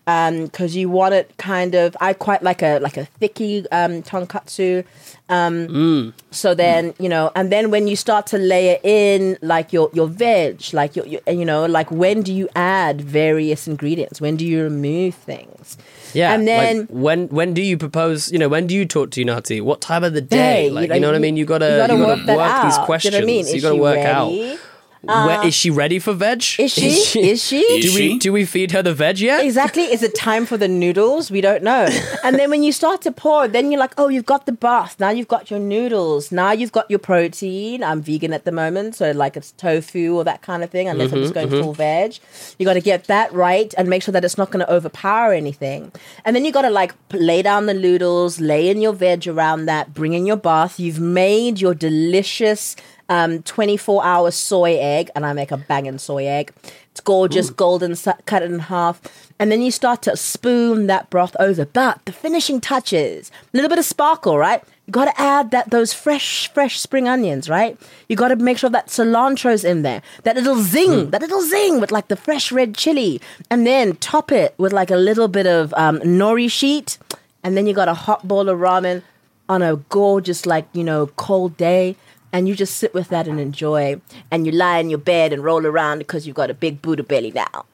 [0.06, 1.95] because you want it kind of.
[2.02, 4.86] I quite like a like a thicky um, tonkatsu.
[5.30, 6.14] Um, Mm.
[6.32, 10.08] So then you know, and then when you start to layer in like your your
[10.08, 14.20] veg, like your, your you know, like when do you add various ingredients?
[14.20, 15.78] When do you remove things?
[16.14, 18.32] Yeah, and like, then when when do you propose?
[18.32, 19.62] You know, when do you talk to Unati?
[19.62, 20.41] What time of the day?
[20.41, 21.38] day, like, you know, what I mean?
[21.38, 22.64] You gotta you gotta you work that work out.
[22.64, 23.16] these Do you know questions.
[23.16, 23.47] I mean?
[23.47, 24.52] You gotta work ready?
[24.52, 24.60] out.
[25.04, 26.43] Where, uh, is she ready for veg?
[26.60, 26.89] Is she?
[27.20, 27.58] Is she?
[27.58, 28.20] Is do we she?
[28.20, 29.43] do we feed her the veg yet?
[29.43, 29.84] Exactly.
[29.84, 31.32] Is it time for the noodles?
[31.32, 31.88] We don't know.
[32.24, 34.99] And then when you start to pour, then you're like, oh, you've got the bath.
[34.99, 36.32] Now you've got your noodles.
[36.32, 37.84] Now you've got your protein.
[37.84, 41.12] I'm vegan at the moment, so like it's tofu or that kind of thing, unless
[41.12, 41.64] I'm just mm-hmm, going mm-hmm.
[41.64, 42.20] full veg.
[42.60, 45.34] You got to get that right and make sure that it's not going to overpower
[45.34, 45.91] anything.
[46.26, 49.66] And then you got to like lay down the noodles, lay in your veg around
[49.66, 50.80] that, bring in your bath.
[50.80, 52.76] You've made your delicious
[53.12, 56.53] um, 24 hour soy egg, and I make a banging soy egg.
[56.91, 57.95] It's gorgeous, golden,
[58.26, 59.01] cut it in half.
[59.38, 61.66] And then you start to spoon that broth over.
[61.66, 64.64] But the finishing touches, a little bit of sparkle, right?
[64.88, 67.78] You got to add that those fresh, fresh spring onions, right?
[68.07, 71.82] You got to make sure that cilantro's in there, that little zing, that little zing
[71.82, 75.47] with like the fresh red chili, and then top it with like a little bit
[75.47, 76.97] of um, nori sheet,
[77.43, 79.03] and then you got a hot bowl of ramen
[79.49, 81.97] on a gorgeous, like you know, cold day
[82.34, 84.01] and you just sit with that and enjoy.
[84.29, 87.03] And you lie in your bed and roll around because you've got a big Buddha
[87.03, 87.65] belly now.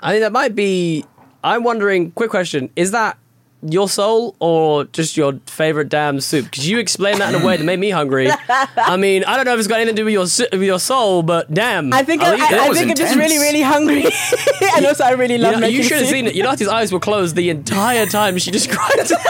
[0.00, 1.04] I think that might be.
[1.44, 2.10] I'm wondering.
[2.12, 3.18] Quick question: Is that
[3.62, 6.46] your soul or just your favorite damn soup?
[6.46, 8.28] Because you explained that in a way that made me hungry.
[8.76, 10.62] I mean, I don't know if it's got anything to do with your s- with
[10.62, 12.60] your soul, but damn, I think I, I'll eat I, it.
[12.60, 14.04] I was think I'm just really, really hungry.
[14.76, 16.34] and also, I really You, love know, you should have seen it.
[16.34, 19.12] Unati's eyes were closed the entire time she described it.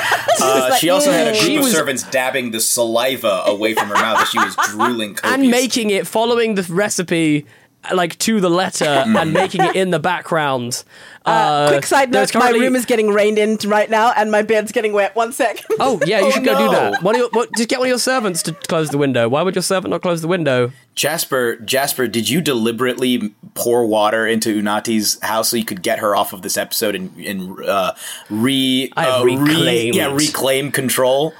[0.45, 3.75] Uh, like, she also had a group She of was- servants dabbing the saliva away
[3.75, 5.43] from her mouth as she was drooling copiously.
[5.45, 7.47] and making it, following the recipe
[7.93, 10.85] like to the letter, and making it in the background.
[11.25, 14.43] Uh, quick side there's note: my room is getting rained in right now, and my
[14.43, 15.15] bed's getting wet.
[15.17, 15.63] One sec.
[15.79, 16.73] Oh yeah, you Oh, should go do no.
[16.73, 17.03] that.
[17.03, 19.29] One of your, what, just get one of your servants to close the window.
[19.29, 20.73] Why would your servant not close the window?
[20.95, 26.15] Jasper, Jasper, did you deliberately pour water into Unati's house so you could get her
[26.15, 27.95] off of this episode and, and uh,
[28.29, 31.35] re, I have uh, re- yeah, reclaim control?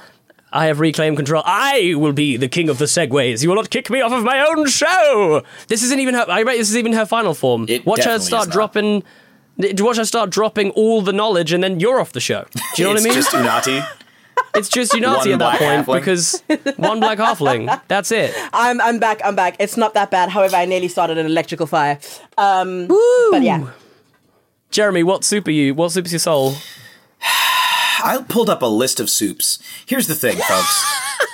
[0.55, 1.41] I have reclaimed control.
[1.45, 3.41] I will be the king of the segues.
[3.41, 5.41] You will not kick me off of my own show.
[5.67, 6.25] This isn't even her.
[6.29, 7.65] I bet this is even her final form.
[7.67, 9.03] It watch her start dropping.
[9.57, 12.45] Watch her start dropping all the knowledge, and then you're off the show.
[12.53, 13.17] Do you know what I mean?
[13.17, 13.87] It's just Unati.
[14.55, 15.99] it's just Unati at that point halfling.
[15.99, 16.43] because
[16.77, 17.81] one black halfling.
[17.87, 18.33] That's it.
[18.53, 19.21] I'm I'm back.
[19.25, 19.55] I'm back.
[19.59, 20.29] It's not that bad.
[20.29, 21.99] However, I nearly started an electrical fire.
[22.37, 22.87] Um,
[23.31, 23.71] but yeah,
[24.69, 25.73] Jeremy, what soup are you?
[25.73, 26.53] What soup is your soul?
[28.03, 29.59] I pulled up a list of soups.
[29.85, 30.83] Here's the thing, folks.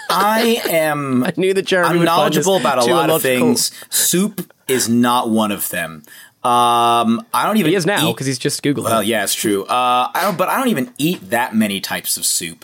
[0.09, 3.21] I am I knew that Jeremy I'm would find this knowledgeable about a lot of
[3.21, 3.71] things.
[3.89, 6.03] Soup is not one of them.
[6.41, 7.71] Um, I don't even.
[7.71, 8.85] He is now because he's just Googled.
[8.85, 9.65] Well, yeah, it's true.
[9.65, 12.63] Uh, I don't, but I don't even eat that many types of soup.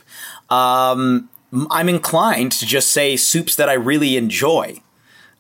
[0.49, 1.29] Um,
[1.71, 4.81] I'm inclined to just say soups that I really enjoy.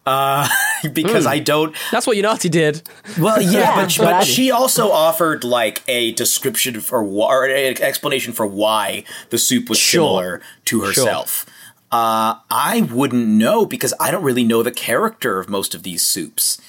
[0.05, 0.47] Uh,
[0.93, 1.75] because I don't.
[1.91, 2.87] That's what Unati did.
[3.19, 7.03] Well, yeah, Yeah, but, that's what I but she also offered like a description for
[7.03, 10.01] why, or an explanation for why the soup was Sure.
[10.03, 11.45] similar to herself.
[11.91, 16.03] Uh, I wouldn't know because I don't really know the character of most of these
[16.05, 16.59] soups.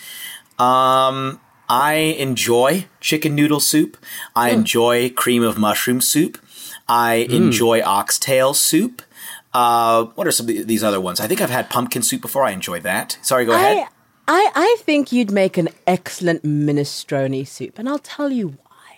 [0.59, 3.97] Um, I enjoy chicken noodle soup.
[4.35, 4.59] I Hmm.
[4.61, 6.39] enjoy cream of mushroom soup.
[6.89, 9.03] I enjoy oxtail soup.
[9.57, 11.19] Uh, what are some of these other ones?
[11.19, 12.45] I think I've had pumpkin soup before.
[12.45, 13.17] I enjoy that.
[13.23, 13.79] Sorry, go ahead.
[13.79, 13.89] I,
[14.29, 18.89] I I think you'd make an excellent minestrone soup, and I'll tell you why.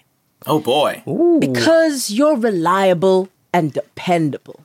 [0.46, 1.02] Oh boy.
[1.38, 4.64] Because you're reliable and dependable.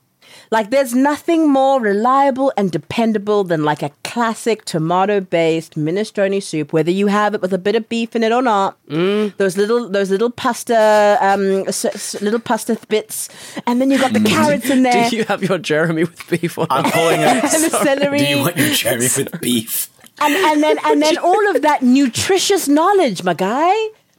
[0.53, 6.71] Like, there's nothing more reliable and dependable than like a classic tomato based minestrone soup,
[6.71, 8.77] whether you have it with a bit of beef in it or not.
[8.87, 13.29] Those little, those little pasta, um, s- s- little pasta bits,
[13.65, 16.55] and then you've got the carrots in there, Do you have your Jeremy with beef
[16.59, 17.49] or I'm calling pulling a.
[17.55, 19.89] and the celery, Do you want your Jeremy with beef?
[20.21, 23.73] and, and then and then all of that nutritious knowledge, my guy.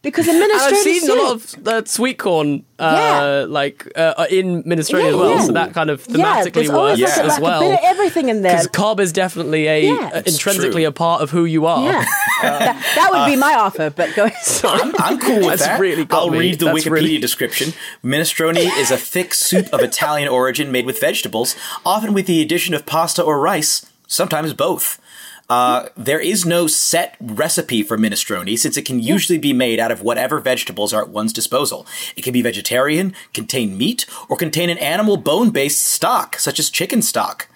[0.04, 3.46] Because a And minestrone I've seen soup, a lot of uh, sweet corn, uh, Yeah.
[3.48, 5.30] like uh, in minestrone Yeah, as well.
[5.30, 5.40] yeah.
[5.46, 7.60] So that kind of thematically there's works like, a, as like a well.
[7.62, 8.52] bit of everything in there.
[8.52, 10.10] Because cob is definitely a Yeah.
[10.14, 10.86] uh, intrinsically true.
[10.88, 11.82] a part of who you are.
[11.84, 12.04] Yeah,
[12.42, 13.88] that, that would be my offer.
[13.90, 14.36] But go ahead.
[14.64, 15.80] I'm, I'm cool with That's that.
[15.80, 16.38] really got I'll me.
[16.38, 17.72] read the That's Wikipedia really- description.
[18.04, 22.74] Minestrone is a thick soup of Italian origin made with vegetables, often with the addition
[22.74, 25.00] of pasta or rice, sometimes both.
[25.48, 29.92] Uh, there is no set recipe for minestrone since it can usually be made out
[29.92, 31.86] of whatever vegetables are at one's disposal.
[32.16, 36.70] It can be vegetarian, contain meat, or contain an animal bone based stock, such as
[36.70, 37.48] chicken stock.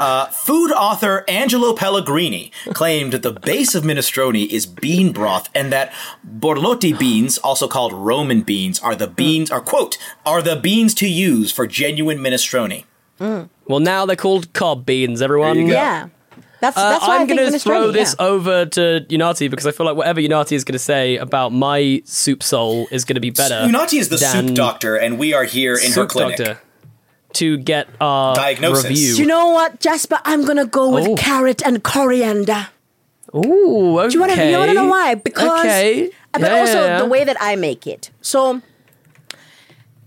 [0.00, 5.70] Uh, food author Angelo Pellegrini claimed that the base of minestrone is bean broth and
[5.72, 5.92] that
[6.26, 9.96] borlotti beans, also called Roman beans, are the beans, are quote,
[10.26, 12.82] are the beans to use for genuine minestrone.
[13.20, 15.56] Well, now they're called cob beans, everyone.
[15.58, 15.72] you go.
[15.74, 16.08] Yeah,
[16.64, 18.26] that's Uh, that's why I I'm going to throw this yeah.
[18.26, 22.02] over to Unati because I feel like whatever Unati is going to say about my
[22.04, 23.54] soup soul is going to be better.
[23.68, 26.36] Unati is the soup doctor, and we are here in her clinic.
[26.38, 26.60] doctor
[27.34, 28.84] to get our Diagnosis.
[28.84, 29.14] review.
[29.16, 30.20] Do you know what, Jasper?
[30.24, 31.14] I'm gonna go with Oh.
[31.16, 32.68] carrot and coriander.
[33.34, 34.08] Ooh, okay.
[34.08, 34.50] Do you want to?
[34.50, 35.16] You want to know why?
[35.16, 36.10] Because, okay.
[36.32, 36.98] but Yeah, also yeah, yeah.
[37.02, 38.10] the way that I make it.
[38.22, 38.62] So,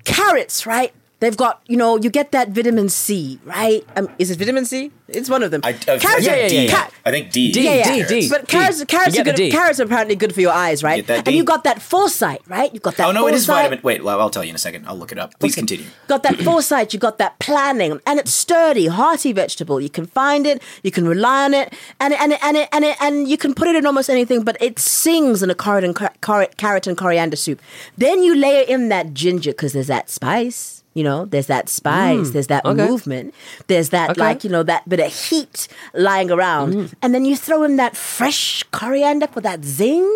[0.05, 0.93] carrots, right?
[1.19, 3.83] They've got, you know, you get that vitamin C, right?
[3.95, 4.91] Um, is it vitamin C?
[5.07, 5.61] It's one of them.
[5.63, 6.67] I, uh, carrots, I think are- D.
[6.69, 7.51] ca- I think D.
[7.51, 8.07] D, yeah, yeah.
[8.07, 8.29] D, D.
[8.29, 8.85] But carrots, D.
[8.85, 9.35] carrots are good.
[9.35, 9.49] D.
[9.49, 10.97] Carrots are apparently good for your eyes, right?
[10.97, 11.37] Get that and D.
[11.37, 12.71] you got that foresight, right?
[12.71, 13.07] You got that.
[13.07, 13.79] Oh no, it is vitamin.
[13.81, 14.85] Wait, well, I'll tell you in a second.
[14.87, 15.39] I'll look it up.
[15.39, 15.85] Please continue.
[16.07, 19.81] Got that foresight, you got that planning, and it's sturdy, hearty vegetable.
[19.81, 22.97] You can find it, you can rely on it, and and and it, and it,
[23.01, 24.43] and you can put it in almost anything.
[24.43, 27.59] But it sings in a carrot and car- carrot and coriander soup.
[27.97, 30.76] Then you layer in that ginger because there's that spice.
[30.97, 32.87] You know, there's that spice, there's that okay.
[32.87, 33.33] movement,
[33.67, 34.21] there's that Okay.
[34.25, 37.93] like you know that bit of heat lying around, and then you throw in that
[37.95, 40.09] fresh coriander for that zing.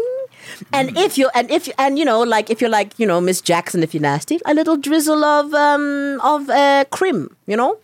[0.74, 3.22] And if you and if you and you know like if you're like you know
[3.22, 7.78] Miss Jackson if you're nasty a little drizzle of um of uh, cream you know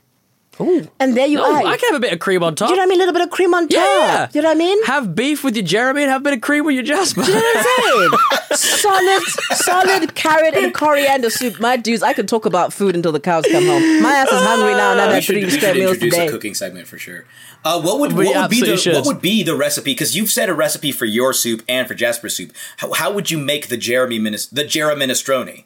[0.59, 2.67] and there you Oh, are I can have a bit of cream on top.
[2.69, 4.27] Do you know what I mean a little bit of cream on top Yeah.
[4.33, 6.41] you know what I mean Have beef with your Jeremy and have a bit of
[6.41, 7.21] cream with your Jasper.
[7.23, 9.23] you know what I'm saying solid
[9.57, 13.45] solid carrot and coriander soup my dudes I could talk about food until the cows
[13.51, 15.61] come home my ass is hungry now and I've We had should, three we straight
[15.73, 17.25] should meals introduce today a cooking segment for sure.
[17.65, 19.91] Uh, what would what would be the absolutely what would be the recipe?
[19.91, 22.53] Because you've said a recipe for your soup and for Jasper's soup.
[22.77, 25.65] How, how would you make the Jeremy minis- the Jera minestrone?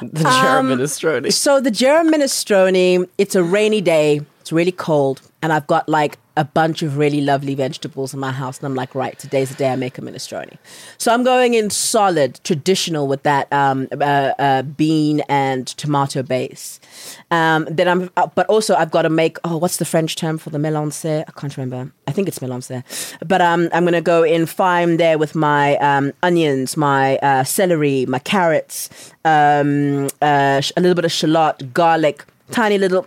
[0.00, 1.32] The Jeremy um, minestrone.
[1.32, 4.20] So the Jerem minestrone, it's a rainy day.
[4.40, 8.32] It's really cold, and I've got like a bunch of really lovely vegetables in my
[8.32, 10.58] house, and I'm like, right, today's the day I make a minestrone.
[10.98, 16.80] So I'm going in solid, traditional with that um, uh, uh, bean and tomato base.
[17.30, 19.38] Um, then I'm, uh, but also I've got to make.
[19.44, 21.22] Oh, what's the French term for the mélancé?
[21.28, 21.92] I can't remember.
[22.08, 22.82] I think it's mélancé.
[23.24, 28.04] But um, I'm gonna go in fine there with my um, onions, my uh, celery,
[28.06, 28.90] my carrots,
[29.24, 33.06] um, uh, a little bit of shallot, garlic, tiny little,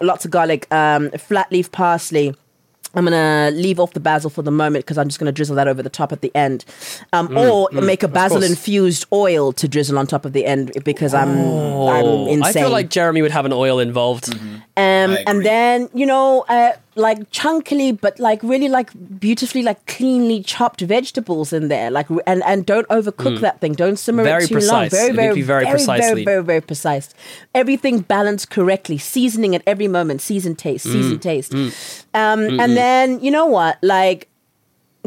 [0.00, 2.34] lots of garlic, um, flat leaf parsley.
[2.94, 5.68] I'm gonna leave off the basil for the moment because I'm just gonna drizzle that
[5.68, 6.64] over the top at the end,
[7.12, 11.12] um, or make a basil infused oil to drizzle on top of the end because
[11.12, 11.36] I'm I'm
[12.06, 12.42] Oh, insane.
[12.44, 14.32] I feel like Jeremy would have an oil involved.
[14.34, 14.64] Um,
[15.26, 18.90] and then you know, uh, like chunkily, but like really like
[19.20, 21.90] beautifully, like cleanly chopped vegetables in there.
[21.90, 23.74] Like, and and don't overcook that thing.
[23.74, 24.72] Don't simmer Very it too precise.
[24.72, 24.88] long.
[24.88, 26.24] Very, very, very very, precisely.
[26.24, 27.14] very, very, very precise.
[27.54, 28.98] Everything balanced correctly.
[28.98, 30.22] Seasoning at every moment.
[30.22, 30.86] Season taste.
[30.86, 30.92] Mm.
[30.92, 31.54] Season taste.
[32.14, 34.28] Um, and then you know what, like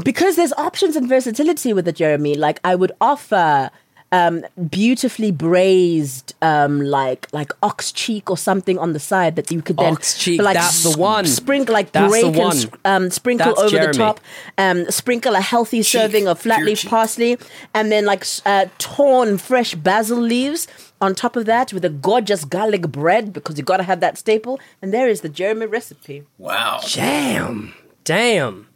[0.03, 3.69] because there's options and versatility with the Jeremy, like I would offer
[4.11, 9.61] um beautifully braised um like like ox cheek or something on the side that you
[9.61, 11.25] could then Ox cheek, like that's the one.
[11.27, 12.55] sprinkle like That's break and one.
[12.57, 13.91] sc- um sprinkle That's over Jeremy.
[13.91, 14.19] the top
[14.57, 16.89] um sprinkle a healthy serving of flat pure leaf cheek.
[16.89, 17.37] parsley
[17.73, 20.67] and then like uh, torn fresh basil leaves
[20.99, 24.17] on top of that with a gorgeous garlic bread because you got to have that
[24.17, 26.79] staple and there is the Jeremy recipe Wow.
[26.93, 27.73] Damn.
[28.03, 28.67] Damn.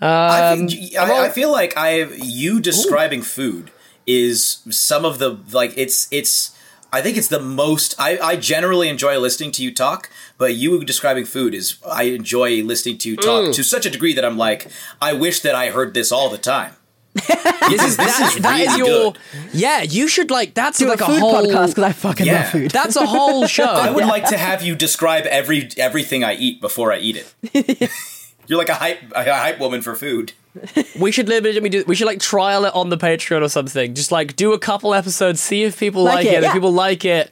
[0.00, 3.70] I, Um, think, I, I feel like I you describing food
[4.06, 6.52] is some of the like it's it's
[6.92, 10.84] I think it's the most I, I generally enjoy listening to you talk, but you
[10.84, 13.54] describing food is I enjoy listening to you talk Mm.
[13.54, 14.68] to such a degree that I'm like
[15.02, 16.72] I wish that I heard this all the time.
[17.68, 19.20] This is This that, is that is really your good.
[19.52, 19.82] yeah.
[19.82, 22.42] You should like that's do like a food whole podcast because I fucking Yeah.
[22.42, 23.64] love food That's a whole show.
[23.64, 27.90] I would like to have you describe every everything I eat before I eat it.
[28.46, 30.32] You're like a hype a hype woman for food.
[30.98, 31.84] We should legitimately do.
[31.86, 33.94] We should like trial it on the Patreon or something.
[33.94, 36.42] Just like do a couple episodes, see if people Like like, it, it.
[36.42, 36.48] yeah.
[36.48, 37.30] If people like it,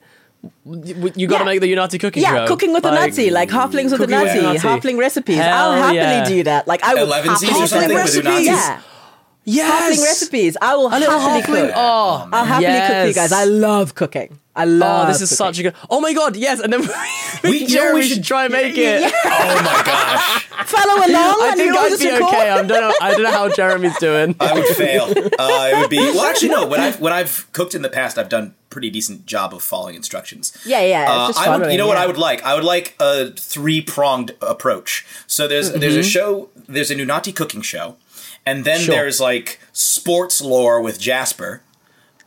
[0.67, 1.51] you, you got to Yeah.
[1.51, 2.47] make the Unati cooking Yeah, show.
[2.49, 4.59] cooking with a Like, Nazi, like halflings with a Cooking with Nazi, Nazi.
[4.69, 5.37] halfling recipes.
[5.37, 6.25] Hell I'll happily yeah.
[6.29, 6.67] do that.
[6.69, 8.27] Like I will Eleven seas happily- recipes.
[8.27, 8.45] Unazis?
[8.47, 8.81] Yeah,
[9.47, 9.71] Yes.
[9.99, 10.57] halfling recipes.
[10.61, 11.67] I will A little happily halfling.
[11.69, 11.73] cook.
[11.77, 13.33] Oh, I'll happily cook for you guys.
[13.33, 14.39] I love cooking.
[14.57, 15.09] I Oh, love.
[15.09, 15.37] this is cooking.
[15.37, 15.75] such a good.
[15.91, 16.81] Oh my god, yes, and then
[17.43, 19.03] We- you know, Jeremy we should should- try and make it.
[19.27, 20.45] Oh my gosh.
[20.67, 21.37] follow along.
[21.43, 22.51] I think I'd be okay.
[22.51, 22.93] I don't know.
[23.01, 24.37] I don't know how Jeremy's doing.
[24.41, 25.05] I would fail.
[25.05, 26.25] Uh, it would be well.
[26.27, 26.67] Actually, no.
[26.69, 29.95] When I've when I've cooked in the past, I've done pretty decent job of following
[29.97, 30.57] instructions.
[30.65, 32.03] Yeah, yeah, it's Uh, just I would, you following, know what yeah.
[32.05, 32.43] I would like?
[32.45, 35.05] I would like a three pronged approach.
[35.27, 36.09] So there's there's a Mm-hmm.
[36.09, 36.49] show.
[36.69, 37.97] There's a Nunati cooking show,
[38.47, 38.95] and then Sure.
[38.95, 41.63] there's like sports lore with Jasper.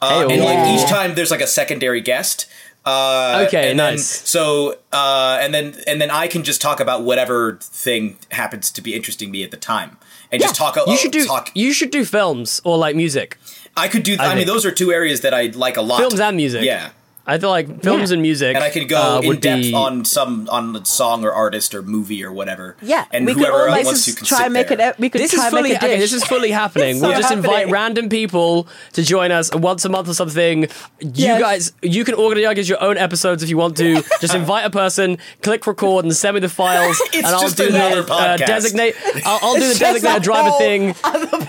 [0.01, 2.47] Uh, and like each time there's like a secondary guest.
[2.85, 4.07] Uh, Okay, and then- nice.
[4.07, 8.81] so uh, and then and then I can just talk about whatever thing happens to
[8.81, 9.97] be interesting me at the time,
[10.31, 10.77] and just talk.
[10.87, 11.25] You should do.
[11.25, 13.37] talk You should do films or like music.
[13.75, 14.15] I could do.
[14.15, 14.31] That.
[14.31, 15.99] I, mean, those are two areas that I like a lot.
[15.99, 16.63] Films and music.
[16.63, 16.91] Yeah,
[17.27, 18.13] I feel like films Yeah.
[18.13, 20.83] and music, and I could go uh, in would depth be, on some on the
[20.85, 22.77] song or artist or movie or whatever.
[22.81, 24.91] Yeah, and we whoever all like wants to can try and make there.
[24.91, 24.97] it.
[24.99, 25.89] We could This try is and make fully a dish.
[25.91, 25.99] okay.
[25.99, 27.01] This is fully happening.
[27.01, 30.63] We'll so just invite random people to join us once a month or something.
[31.01, 31.41] You Yes.
[31.41, 34.01] guys, you can organize your own episodes if you want to.
[34.21, 37.57] Just invite a person, click record, and send me the files, It's and I'll just
[37.57, 38.95] do another the uh, designate.
[39.25, 40.95] I'll, I'll do the It's designated driver thing.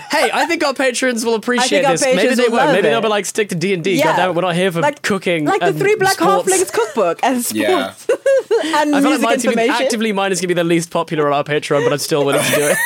[0.09, 2.01] Hey, I think our patrons will appreciate our this.
[2.01, 2.65] Maybe they will won't.
[2.65, 3.95] love Maybe they'll be like, stick to D and D.
[3.97, 4.05] Yeah.
[4.05, 5.45] God damn it, we're not here for like cooking.
[5.45, 6.51] like the three black sports.
[6.51, 7.93] halflings cookbook and sports Yeah.
[8.81, 10.63] and I feel like music mine's gonna be, actively mine is going to be the
[10.63, 12.77] least popular on our Patreon, but I'm still willing to do it.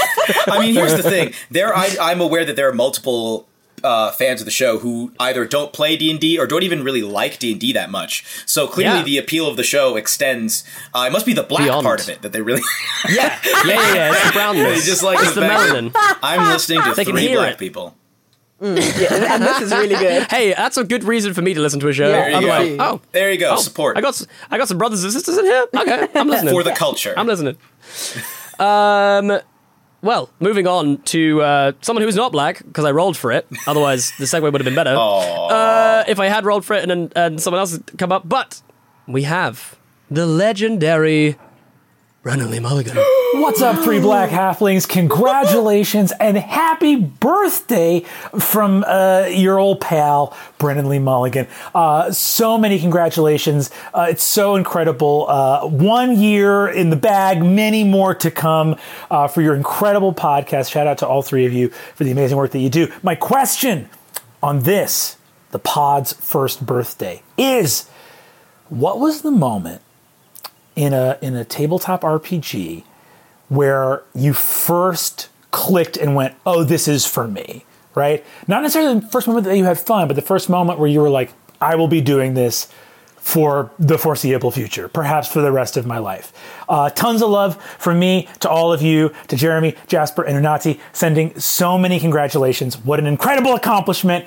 [0.48, 1.34] I mean, here's the thing.
[1.50, 3.48] There, I, I'm aware that there are multiple
[3.84, 6.84] uh, fans of the show who either don't play D and D or don't even
[6.84, 8.24] really like D and D that much.
[8.46, 9.04] So clearly, Yeah.
[9.04, 10.64] the appeal of the show extends.
[10.94, 11.86] Uh, it must be the black Beyond.
[11.86, 12.62] part of it that they really.
[13.10, 13.94] Yeah, yeah, yeah.
[13.96, 14.12] yeah.
[14.14, 14.80] It's the brownness.
[14.80, 15.92] They just like it's the the melanin.
[16.24, 17.60] I'm listening to They three black it.
[17.60, 17.96] people.
[18.62, 18.70] yeah,
[19.34, 20.24] and this is really good.
[20.32, 22.08] Hey, that's a good reason for me to listen to a show.
[22.08, 22.48] Yeah, you I'm go.
[22.48, 23.52] like, oh, There you go.
[23.54, 25.66] oh, Support I got, s- I got some brothers and sisters in here.
[25.76, 26.54] Okay, I'm listening.
[26.54, 27.14] for the culture.
[27.18, 27.58] I'm listening.
[28.60, 29.40] Um,
[30.04, 33.48] well, moving on to uh, someone who's not black because I rolled for it.
[33.66, 34.96] Otherwise, the segue would have been better.
[35.54, 38.62] Uh, if I had rolled for it and and someone else had come up, but
[39.08, 39.78] we have
[40.10, 41.38] the legendary
[42.24, 42.96] Brennan Lee Mulligan.
[43.34, 44.88] What's up, three black halflings?
[44.88, 48.00] Congratulations and happy birthday
[48.40, 51.50] from uh, your old pal, Brennan Lee Mulligan.
[51.76, 53.72] Uh, so many congratulations.
[53.94, 55.26] Uh, it's so incredible.
[55.28, 58.78] Uh, one year in the bag, many more to come
[59.12, 60.72] uh, for your incredible podcast.
[60.72, 62.90] Shout out to all three of you for the amazing work that you do.
[63.04, 63.90] My question
[64.42, 65.18] on this,
[65.52, 67.90] the pod's first birthday, is
[68.70, 69.82] what was the moment
[70.76, 72.84] in a in a tabletop RPG
[73.50, 77.66] where you first clicked and went, "Oh, this is for me."
[77.96, 78.26] Right?
[78.48, 81.00] Not necessarily the first moment that you had fun, but the first moment where you
[81.00, 82.68] were like, "I will be doing this
[83.18, 86.34] for the foreseeable future, perhaps for the rest of my life."
[86.68, 90.80] Uh, tons of love from me to all of you, to Jeremy, Jasper, and Unati,
[90.92, 92.76] sending so many congratulations.
[92.84, 94.26] What an incredible accomplishment!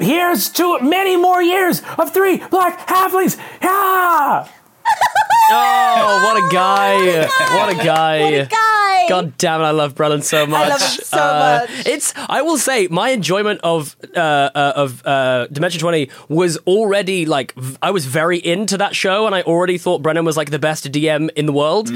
[0.00, 3.36] Here's to many more years of three black halflings.
[3.62, 4.48] Yeah!
[4.86, 7.26] Oh, what a guy!
[7.56, 8.44] What a guy!
[8.44, 9.06] Guy.
[9.08, 10.68] God damn it, I love Brennan so much.
[10.70, 11.86] love him so Uh, much.
[11.86, 17.26] It's I will say my enjoyment of uh, uh, of uh, Dimension Twenty was already
[17.26, 20.50] like v- I was very into that show, and I already thought Brennan was like
[20.50, 21.90] the best DM in the world.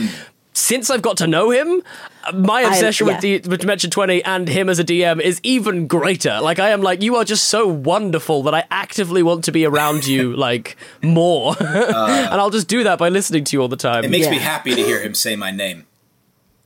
[0.59, 1.82] Since I've got to know him,
[2.34, 3.38] my obsession with, yeah.
[3.38, 6.40] the, with Dimension 20 and him as a DM is even greater.
[6.42, 9.64] Like, I am like, you are just so wonderful that I actively want to be
[9.64, 11.54] around you, like, more.
[11.61, 14.04] and I'll just do that by listening to you all the time.
[14.04, 15.86] It makes me happy to hear him say my name.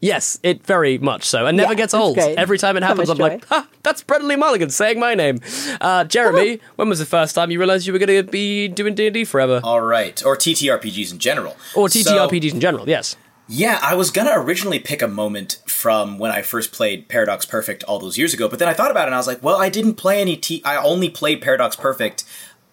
[0.00, 2.16] Yes, it very much so, and never Yeah, gets old.
[2.16, 2.36] great.
[2.36, 5.14] Every time it So happens, I'm much like, ha, that's Brennan Lee Mulligan saying my
[5.14, 5.38] name.
[5.80, 8.96] Uh, Jeremy, when was the first time you realized you were going to be doing
[8.96, 12.88] D and D forever, All right, or TTRPGs in general, or So- TTRPGs in general?
[12.88, 13.14] Yes.
[13.48, 17.82] Yeah, I was gonna originally pick a moment from when I first played Paradox Perfect
[17.84, 19.60] all those years ago, but then I thought about it and I was like, well,
[19.60, 20.62] I didn't play any T.
[20.64, 22.24] I only played Paradox Perfect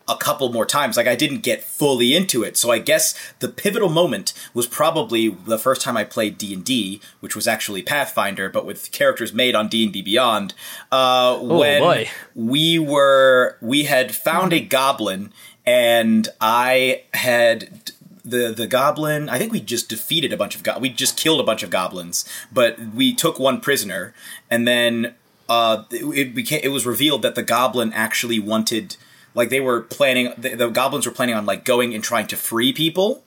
[0.08, 0.98] a couple more times.
[0.98, 5.30] Like I didn't get fully into it, so I guess the pivotal moment was probably
[5.30, 9.34] the first time I played D and D, which was actually Pathfinder, but with characters
[9.34, 10.54] made on D and D Beyond.
[10.92, 12.10] Uh, when boy.
[12.34, 15.32] we were, we had found a goblin,
[15.66, 17.92] and I had
[18.30, 19.30] the the goblin.
[19.30, 21.70] I think we just defeated a bunch of go- we just killed a bunch of
[21.70, 24.14] goblins, but we took one prisoner,
[24.50, 25.16] and then
[25.48, 28.96] uh, it, it became it was revealed that the goblin actually wanted
[29.36, 32.36] like they were planning the, the goblins were planning on like going and trying to
[32.38, 33.24] free people.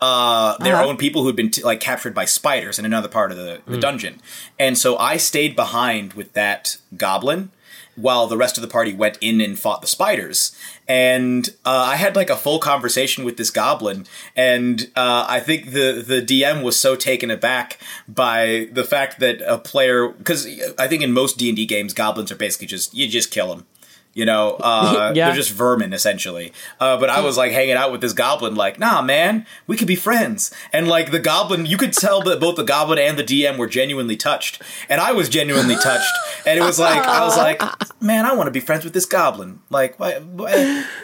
[0.00, 0.86] Uh, their Uh-huh.
[0.88, 3.78] own people who'd been t- like captured by spiders in another part of the, the
[3.78, 4.20] dungeon,
[4.58, 7.50] and so I stayed behind with that goblin
[7.96, 10.56] while the rest of the party went in and fought the spiders.
[10.88, 15.72] And uh, I had like a full conversation with this goblin, and uh, I think
[15.72, 17.78] the the DM was so taken aback
[18.08, 20.46] by the fact that a player because
[20.78, 23.54] I think in most D and D games, goblins are basically just you just kill
[23.54, 23.66] them.
[24.14, 25.26] You know, uh, Yeah.
[25.28, 26.52] they're just vermin essentially.
[26.78, 29.88] Uh, but I was like hanging out with this goblin, like, nah, man, we could
[29.88, 30.52] be friends.
[30.72, 33.66] And like the goblin, you could tell that both the goblin and the DM were
[33.66, 36.12] genuinely touched, and I was genuinely touched.
[36.46, 37.62] And it was like, I was like,
[38.02, 39.60] man, I want to be friends with this goblin.
[39.70, 40.50] Like, why, why,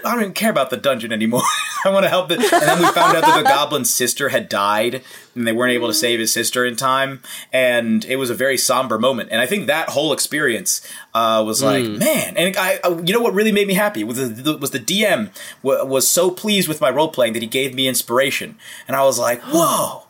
[0.04, 1.42] I don't even care about the dungeon anymore.
[1.84, 2.34] I want to help the.
[2.34, 5.02] And then we found out that the goblin's sister had died,
[5.38, 7.22] and they weren't able to save his sister in time.
[7.52, 9.30] And it was a very somber moment.
[9.32, 12.36] And I think that whole experience uh, was like, man.
[12.36, 15.30] And I, I, you know what really made me happy was the, was the DM
[15.62, 19.04] w- was so pleased with my role playing that he gave me inspiration, and I
[19.04, 20.04] was like, whoa,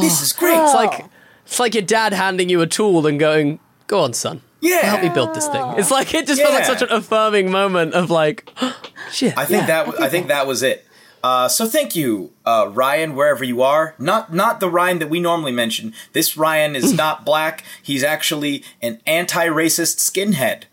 [0.00, 0.58] this is great.
[0.58, 1.04] It's like
[1.46, 4.80] it's like your dad handing you a tool and going, "Go on, son, Yeah.
[4.86, 7.94] help me build this thing." It's like it just felt like such an affirming moment
[7.94, 8.50] of like,
[9.12, 10.83] "Shit." I think that w- I think that was it.
[11.24, 13.94] Uh, so thank you, uh, Ryan, wherever you are.
[13.98, 15.94] Not not the Ryan that we normally mention.
[16.12, 17.64] This Ryan is not black.
[17.82, 20.64] He's actually an anti-racist skinhead.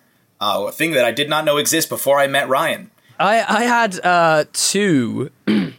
[0.41, 2.91] Uh, a thing that I did not know exist before I met Ryan.
[3.17, 5.31] I I had uh, two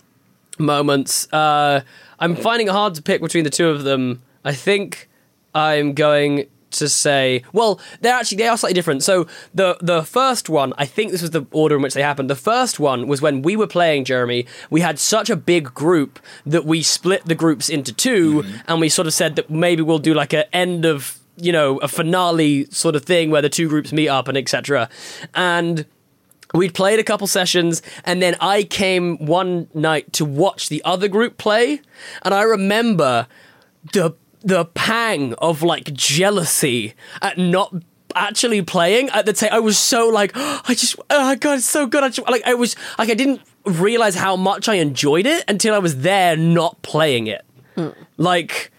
[0.58, 1.30] moments.
[1.30, 1.82] Uh,
[2.18, 4.22] I'm finding it hard to pick between the two of them.
[4.42, 5.10] I think
[5.54, 9.02] I'm going to say, well, they're actually they are slightly different.
[9.02, 12.30] So the the first one, I think this was the order in which they happened.
[12.30, 14.46] The first one was when we were playing Jeremy.
[14.70, 18.56] We had such a big group that we split the groups into 2 mm-hmm.
[18.68, 21.78] and we sort of said that maybe we'll do like a end of you know
[21.78, 24.88] a finale sort of thing where the two groups meet up and etc.
[25.34, 25.86] And
[26.54, 31.08] We'd played a couple sessions, and then I came one night to watch the other
[31.08, 31.80] group play,
[32.22, 33.26] and I remember
[33.94, 34.14] the
[34.44, 37.74] the pang of like jealousy at not
[38.14, 39.50] actually playing at the time.
[39.52, 42.02] I was so like, I just, oh god, it's so good.
[42.04, 45.74] I just, like, I was like, I didn't realize how much I enjoyed it until
[45.74, 47.44] I was there not playing it.
[48.18, 48.70] Like,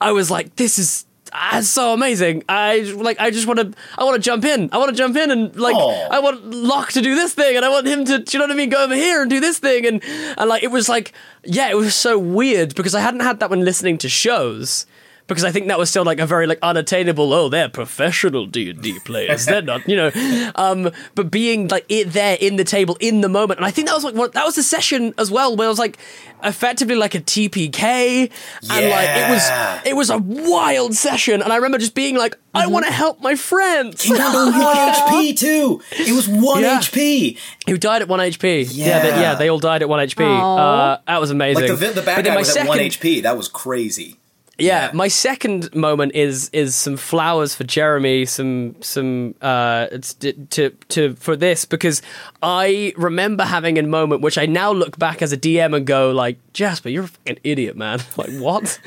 [0.00, 1.04] I was like, this is.
[1.32, 2.42] ah, so amazing!
[2.48, 3.20] I like.
[3.20, 3.72] I just want to.
[3.98, 4.70] I want to jump in.
[4.72, 5.76] I want to jump in and like.
[5.76, 6.08] Aw.
[6.10, 8.18] I want Locke to do this thing, and I want him to.
[8.18, 8.70] Do you know what I mean?
[8.70, 10.02] Go over here and do this thing, and
[10.38, 11.12] and like it was like,
[11.44, 14.86] yeah, it was so weird because I hadn't had that when listening to shows.
[15.30, 17.32] Because I think that was still like a very like unattainable.
[17.32, 19.46] Oh, they're professional D and D players.
[19.46, 20.10] they're not, you know.
[20.56, 23.86] Um, but being like it there in the table in the moment, and I think
[23.88, 25.96] that was like what that was a session as well where it was like
[26.42, 28.30] effectively like a TPK,
[28.70, 32.36] and like it was it was a wild session, and I remember just being like,
[32.54, 34.02] I want to help my friends.
[34.02, 35.80] Came down to one HP too.
[35.92, 36.78] It was one Yeah.
[36.80, 37.38] HP.
[37.68, 38.68] Who died at one HP?
[38.70, 39.20] Yeah, they, Yeah.
[39.20, 40.20] yeah, they all died at one HP.
[40.24, 41.62] Uh, that was amazing.
[41.62, 43.22] Like the vi- the bad But guy my was at one HP.
[43.22, 44.16] That was crazy.
[44.60, 49.86] Yeah, my second moment is is some flowers for Jeremy, some some uh
[50.20, 52.02] to to, to for this because
[52.42, 56.10] I remember having a moment which I now look back as a DM and go
[56.10, 58.00] like Jasper, you're a fucking idiot, man.
[58.16, 58.78] like what?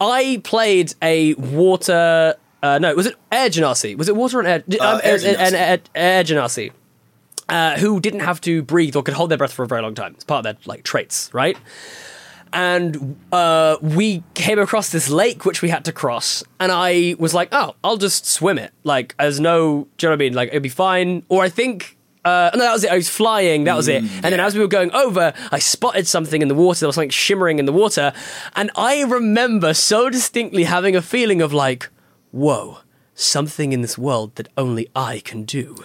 [0.00, 2.36] I played a water.
[2.62, 3.96] Uh, no, was it Air Genasi?
[3.96, 4.64] Was it water and air?
[4.80, 5.52] Uh, um, Air an- an Genasi.
[5.54, 6.72] Air, air Genasi.
[7.48, 9.94] Uh, who didn't have to breathe or could hold their breath for a very long
[9.94, 10.12] time.
[10.14, 11.56] It's part of their like traits, right?
[12.52, 17.34] And uh, we came across this lake which we had to cross and i was
[17.34, 20.32] like oh i'll just swim it like there's no do you know what i mean
[20.34, 22.90] like it'll be fine or i think uh, no, that was it.
[22.90, 23.64] I was flying.
[23.64, 24.02] That was it.
[24.02, 26.80] And then as we were going over, I spotted something in the water.
[26.80, 28.12] There was something shimmering in the water,
[28.54, 31.88] and I remember so distinctly having a feeling of like,
[32.32, 32.78] "Whoa,
[33.14, 35.76] something in this world that only I can do."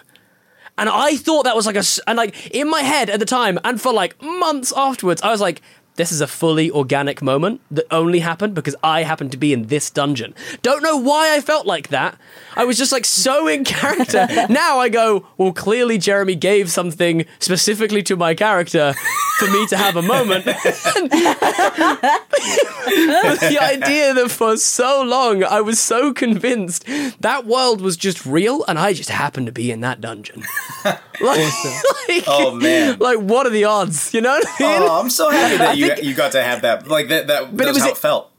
[0.78, 3.26] And I thought that was like a, s- and like in my head at the
[3.28, 5.61] time, and for like months afterwards, I was like,
[5.96, 9.68] this is a fully organic moment that only happened because I happened to be in
[9.68, 10.34] this dungeon.
[10.62, 12.18] Don't know why I felt like that.
[12.56, 14.28] I was just like so in character.
[14.50, 18.94] now I go, well, clearly Jeremy gave something specifically to my character
[19.38, 20.46] for me to have a moment.
[22.84, 26.86] The idea that for so long I was so convinced
[27.20, 30.44] that world was just real and I just happened to be in that dungeon.
[30.86, 32.98] like, like- Oh man.
[33.00, 34.14] like what are the odds?
[34.14, 34.82] You know what I mean?
[34.89, 36.88] Oh, I'm so happy that I you think- you got to have that.
[36.88, 37.28] Like that.
[37.28, 38.32] That, But that it was, how it felt.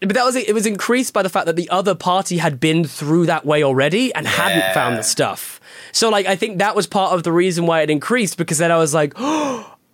[0.00, 0.48] But that was it.
[0.48, 3.62] It was increased by the fact that the other party had been through that way
[3.64, 5.60] already and hadn't found the stuff.
[5.92, 8.70] So like I think that was part of the reason why it increased because then
[8.70, 9.12] I was like,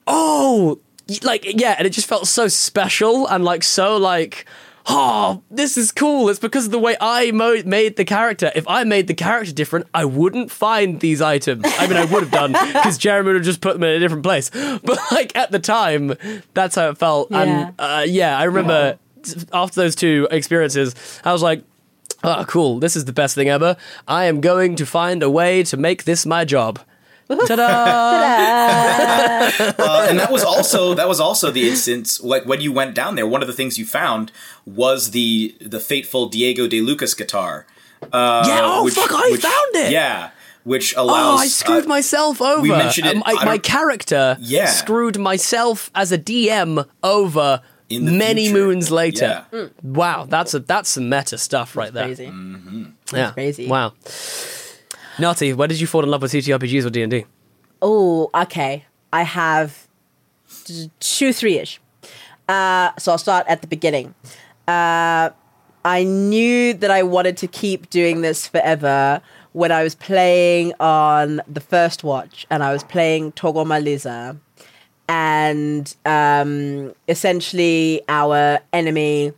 [0.07, 0.79] oh,
[1.23, 4.47] like yeah, and it just felt so special and like so like.
[4.87, 6.29] Oh, this is cool.
[6.29, 8.53] It's because of the way I mo- made the character.
[8.55, 11.65] If I made the character different, I wouldn't find these items.
[11.79, 13.99] I mean, I would have done because Jeremy would have just put them in a
[13.99, 14.51] different place.
[14.51, 16.15] But like at the time,
[16.53, 17.31] that's how it felt.
[17.31, 17.43] Yeah.
[17.43, 18.99] And uh, yeah, I remember
[19.53, 21.65] after those two experiences, I was like,
[22.23, 23.77] oh, cool, this is the best thing ever.
[24.07, 26.79] I am going to find a way to make this my job.
[27.29, 27.65] Ta-da!
[29.79, 33.15] Uh, and that was also that was also the instance like when you went down
[33.15, 33.27] there.
[33.27, 34.31] One of the things you found
[34.67, 37.67] was the the fateful Diego de Lucas guitar.
[38.13, 39.93] Uh, Yeah, oh, fuck, I found it!
[39.93, 40.31] Yeah,
[40.65, 41.41] which allows.
[41.41, 42.61] Oh, I screwed uh, myself over.
[42.61, 44.67] we mentioned it- Um, I- I my character Yeah.
[44.67, 48.59] screwed myself as a DM over In many future.
[48.67, 49.45] moons later.
[49.53, 49.67] Yeah.
[49.83, 52.05] Wow, that's a that's some meta stuff right there.
[52.07, 52.31] Crazy.
[53.13, 53.67] Yeah, crazy.
[53.69, 53.93] Wow.
[55.19, 57.25] Naughty, where did you fall in love with TTRPGs or D and D?
[57.81, 58.85] Oh, okay.
[59.13, 59.87] I have
[60.99, 61.81] two, three ish.
[62.49, 64.15] Uh, so I'll start at the beginning.
[64.67, 65.31] Uh,
[65.85, 71.41] I knew that I wanted to keep doing this forever when I was playing on
[71.47, 74.39] the first watch and I was playing Togomaliza.
[75.09, 79.33] And um, essentially, our enemy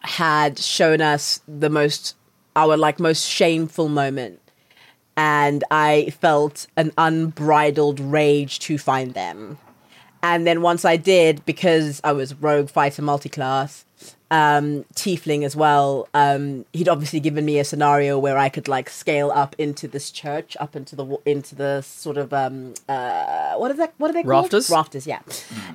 [0.00, 2.16] had shown us the most,
[2.56, 4.39] our like most shameful moment
[5.20, 9.58] and I felt an unbridled rage to find them.
[10.22, 13.84] And then once I did, because I was rogue fighter multi-class,
[14.30, 18.88] um, tiefling as well, um, he'd obviously given me a scenario where I could like
[18.88, 23.70] scale up into this church, up into the into the sort of um, uh, what
[23.72, 23.92] is that?
[23.98, 24.44] What are they called?
[24.44, 24.70] Rafters?
[24.70, 25.20] Rafters, yeah.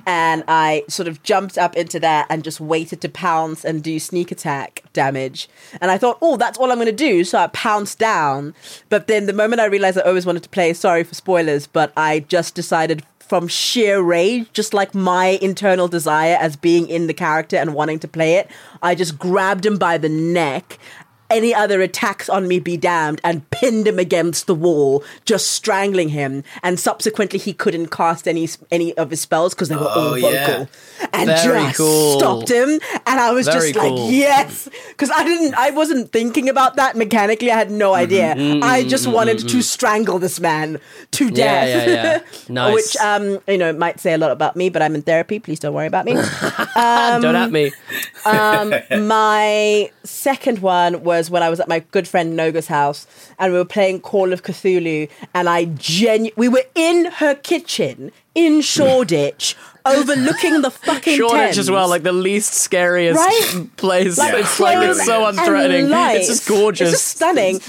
[0.06, 3.98] And I sort of jumped up into that and just waited to pounce and do
[3.98, 5.48] sneak attack damage.
[5.80, 7.24] And I thought, oh, that's all I'm going to do.
[7.24, 8.54] So I pounced down.
[8.88, 11.92] But then the moment I realized I always wanted to play, sorry for spoilers, but
[11.96, 17.14] I just decided from sheer rage, just like my internal desire as being in the
[17.14, 18.48] character and wanting to play it,
[18.82, 20.78] I just grabbed him by the neck.
[21.30, 26.10] Any other attacks on me be damned, and pinned him against the wall, just strangling
[26.10, 26.44] him.
[26.62, 30.20] And subsequently, he couldn't cast any any of his spells because they were all Oh,
[30.20, 30.66] vocal, yeah.
[31.12, 32.18] and Very just cool.
[32.18, 32.68] stopped him.
[33.06, 34.10] And I was Very just like, cool.
[34.10, 37.50] yes, because I didn't, I wasn't thinking about that mechanically.
[37.50, 38.02] I had no Mm-hmm.
[38.02, 38.60] idea.
[38.62, 40.78] I just wanted to strangle this man
[41.12, 41.88] to death.
[41.88, 42.20] yeah, yeah.
[42.48, 42.74] Nice.
[42.74, 45.38] Which um, you know, might say a lot about me, but I'm in therapy.
[45.40, 46.12] Please don't worry about me.
[46.76, 47.72] Don't at me.
[48.24, 48.72] um,
[49.08, 53.06] my second one was when I was at my good friend Noga's house,
[53.38, 58.12] and we were playing Call of Cthulhu, and I genu- we were in her kitchen
[58.34, 59.56] in Shoreditch,
[59.86, 61.58] overlooking the fucking Shoreditch Thames.
[61.58, 63.68] as well, like the least scariest Right?
[63.76, 64.18] place.
[64.18, 66.16] Like, it's like it's so unthreatening.
[66.16, 66.92] It's just gorgeous.
[66.92, 67.60] It's just stunning.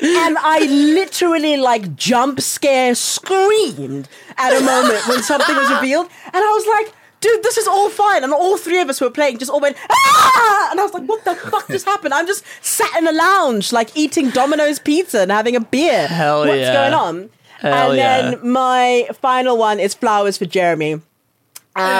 [0.00, 6.36] And I literally like jump scare screamed at a moment when something was revealed, and
[6.36, 9.10] I was like, "Dude, this is all fine." And all three of us who were
[9.10, 12.26] playing just all went ah, and I was like, "What the fuck just happened?" I'm
[12.26, 16.06] just sat in a lounge, like eating Domino's pizza and having a beer.
[16.06, 16.72] Hell What's yeah.
[16.74, 17.30] going on?
[17.60, 18.30] Hell and yeah.
[18.30, 20.92] then my final one is flowers for Jeremy.
[20.94, 21.02] Um,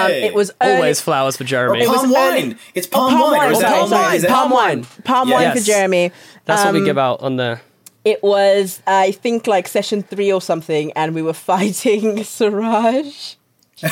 [0.07, 0.25] Hey.
[0.25, 1.83] it was early- Always flowers for Jeremy.
[1.83, 2.59] It was palm early- wine.
[2.75, 3.49] It's Oh, palm, wine.
[3.49, 4.21] Or is Oh, that palm palm wine?
[4.21, 4.25] wine.
[4.31, 4.87] Palm wine.
[5.05, 6.11] Palm wine for Jeremy.
[6.45, 7.59] That's what we Um, give out on the.
[8.05, 13.35] It was, I think, like session three or something, and we were fighting Siraj.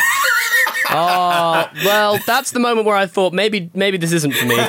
[0.89, 4.55] Oh, well, that's the moment where I thought maybe maybe this isn't for me.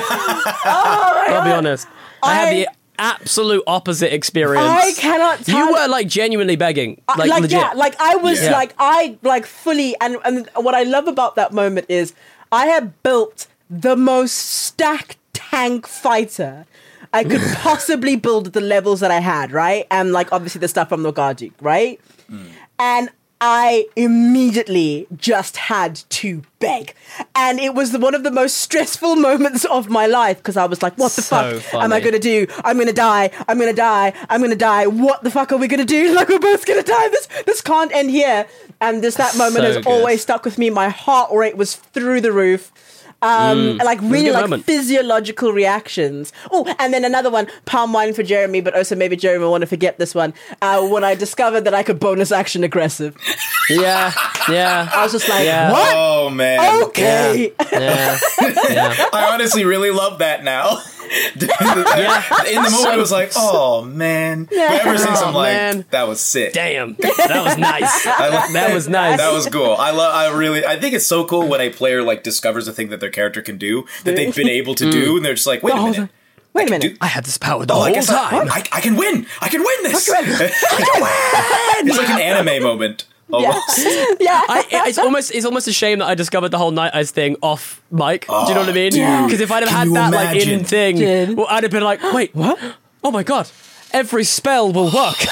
[0.71, 1.87] Oh, I'll be honest.
[2.21, 2.67] I, had the
[2.97, 4.65] absolute opposite experience.
[4.67, 5.57] I cannot tell.
[5.67, 7.51] You were like genuinely begging, I- like, legit.
[7.59, 8.51] yeah, like I was Yeah.
[8.51, 12.13] like I like fully, and and what I love about that moment is
[12.51, 16.65] I had built the most stacked tank fighter.
[17.13, 19.87] I could possibly build at the levels that I had, right?
[19.89, 21.99] And like obviously the stuff from Nogaji, right?
[22.29, 22.49] Mm.
[22.77, 23.09] and
[23.41, 26.93] I immediately just had to beg.
[27.35, 30.81] And it was one of the most stressful moments of my life because I was
[30.83, 32.47] like, what the So fuck am I going to do?
[32.65, 33.31] I'm going to die.
[33.47, 34.13] I'm going to die.
[34.29, 34.87] I'm going to die.
[34.87, 36.13] What the fuck are we going to do?
[36.19, 37.07] Like, we're both going to die.
[37.09, 38.45] This, this can't end here.
[38.81, 39.87] And this, that moment So has good.
[39.87, 40.69] always stuck with me.
[40.69, 42.73] My heart rate was through the roof.
[43.21, 43.83] Um, Mm.
[43.83, 44.63] like really like moment.
[44.65, 46.31] physiological reactions.
[46.51, 49.61] Oh, and then another one, palm wine for Jeremy, but also maybe Jeremy will want
[49.61, 50.33] to forget this one.
[50.61, 53.17] Uh, when I discovered that I could bonus action aggressive,
[53.69, 54.13] yeah,
[54.47, 54.89] yeah.
[54.95, 55.71] I was just like, Yeah.
[55.71, 55.93] what?
[55.95, 56.83] Oh man.
[56.83, 57.51] Okay.
[57.73, 58.17] yeah,
[58.69, 58.95] yeah.
[59.13, 60.77] I honestly really love that now.
[61.09, 64.45] In the moment, it was like, oh man.
[64.45, 65.85] But ever since, I'm Oh, like, man.
[65.91, 66.53] that was sick.
[66.53, 68.05] Damn, that was nice.
[68.07, 69.17] I lo- That was nice.
[69.17, 69.75] That was cool.
[69.77, 70.13] I love.
[70.13, 70.65] I really.
[70.65, 73.41] I think it's so cool when a player like discovers a thing that their character
[73.41, 75.17] can do that they've been able to do, mm.
[75.17, 76.09] and they're just like, wait a minute.
[76.53, 76.97] Wait a minute.
[76.99, 78.49] I had this power the Oh, whole I guess I, time.
[78.51, 79.27] I, I can win.
[79.39, 80.09] I can win this.
[80.11, 83.05] it's like an anime moment.
[83.31, 83.77] Oh, almost.
[84.19, 84.41] yeah.
[84.47, 87.35] I, it's almost it's almost a shame that I discovered the whole night eyes thing
[87.41, 88.25] off mic.
[88.27, 88.93] Do you know what I mean?
[88.99, 91.37] Oh, because if I'd have Can had you that like in thing, Dude.
[91.37, 92.57] well, I'd have been like, wait, what?
[93.03, 93.49] Oh my god,
[93.91, 95.15] every spell will work.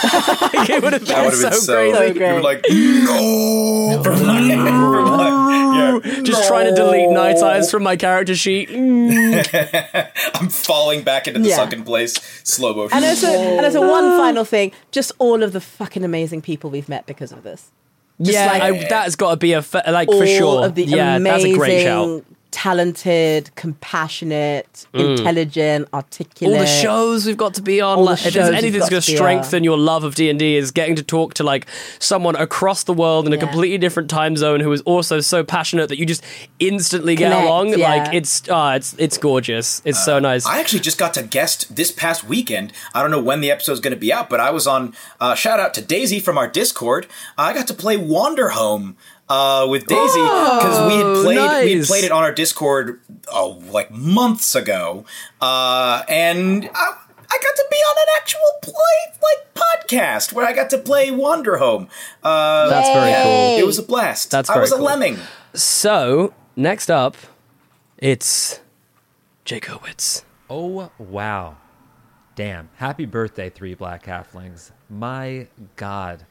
[0.53, 1.73] Like, it would have been, That would have so, been so.
[1.75, 1.93] crazy.
[1.97, 2.33] So You great.
[2.33, 4.01] were like, no.
[4.03, 6.21] From like, from like, yeah.
[6.23, 8.69] Just trying to delete night eyes from my character sheet.
[8.71, 11.55] I'm falling back into the Yeah.
[11.57, 12.13] sunken place,
[12.43, 12.95] slow motion.
[12.97, 16.89] And also, and also one final thing, just all of the fucking amazing people we've
[16.89, 17.71] met because of this.
[18.21, 20.65] Just yeah, like- I, that's got to be a like for sure.
[20.65, 22.23] of the yeah, that's a great shout.
[22.57, 26.57] Talented, compassionate, intelligent, articulate.
[26.57, 27.99] all the shows we've got to be on.
[27.99, 30.15] All the if shows there's anything that's going to to be strengthen your love of
[30.15, 31.67] D and D is getting to talk to like
[31.99, 35.89] someone across the world in a completely different time zone who is also so passionate
[35.89, 36.23] that you just
[36.57, 37.77] instantly get Connect, along.
[37.77, 37.89] yeah.
[37.89, 39.83] Like it's uh, it's it's gorgeous.
[39.85, 40.47] It's so nice.
[40.47, 42.73] I actually just got to guest this past weekend.
[42.91, 44.95] I don't know when the episode's going to be out, but I was on.
[45.21, 47.05] Uh, shout out to Daisy from our Discord.
[47.37, 48.97] I got to play Wander Home
[49.29, 53.01] uh, with Daisy because we had played we had played it on our Discord
[53.31, 55.05] oh like months ago,
[55.41, 56.97] uh, and I,
[57.29, 58.73] I got to be on an actual play
[59.21, 61.89] like podcast where I got to play Wander Home.
[62.23, 63.59] Uh, That's very cool.
[63.59, 64.31] It was a blast.
[64.31, 65.17] That's I very was a lemming.
[65.53, 67.17] So next up,
[67.97, 68.61] it's
[69.43, 70.23] Jake Hurwitz.
[70.49, 71.57] Oh, wow.
[72.35, 72.69] Damn.
[72.75, 74.71] Happy birthday, three black halflings.
[74.89, 76.25] My God.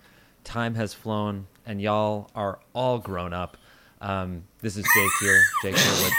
[0.44, 3.56] Time has flown, and y'all are all grown up.
[4.01, 5.43] Um, this is Jake here.
[5.62, 6.12] Jake Hurwitz.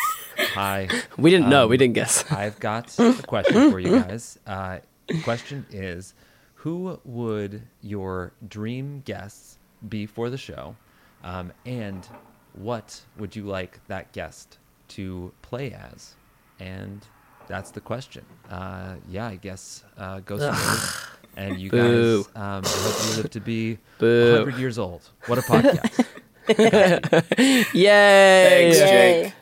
[0.54, 0.88] Hi.
[1.18, 1.64] We didn't know.
[1.64, 2.30] Um, We didn't guess.
[2.32, 4.38] I've got a question for you guys.
[4.46, 6.14] Uh, the question is
[6.56, 9.58] Who would your dream guests
[9.88, 10.76] be for the show?
[11.24, 12.08] Um, and
[12.54, 14.58] what would you like that guest
[14.90, 16.16] to play as?
[16.60, 17.06] And
[17.48, 18.26] that's the question.
[18.50, 20.56] Uh, yeah, I guess uh, go some
[21.38, 22.24] And you Boo.
[22.24, 24.32] guys, um, I hope you live to be Boo.
[24.44, 25.08] 100 years old.
[25.28, 26.06] What a podcast.
[27.74, 28.50] Yay!
[28.50, 29.24] Thanks, Yay.
[29.24, 29.34] Jake.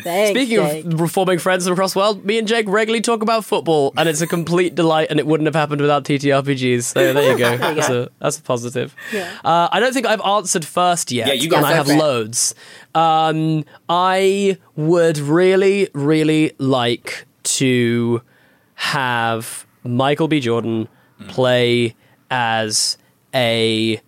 [0.00, 0.84] Thanks, Speaking Jake.
[0.86, 4.08] of reforming friends from across the world, me and Jake regularly talk about football, and
[4.08, 6.84] it's a complete delight, and it wouldn't have happened without TTRPGs.
[6.84, 7.56] So there you go.
[7.74, 8.96] that's, A, that's a positive.
[9.44, 11.98] Uh, I don't think I've answered first yet, Yeah, you go and I have it.
[11.98, 12.54] loads.
[12.94, 18.22] Um, I would really, really like to
[18.76, 20.40] have Michael B.
[20.40, 20.88] Jordan
[21.28, 21.94] play
[22.30, 22.98] as
[23.34, 24.00] a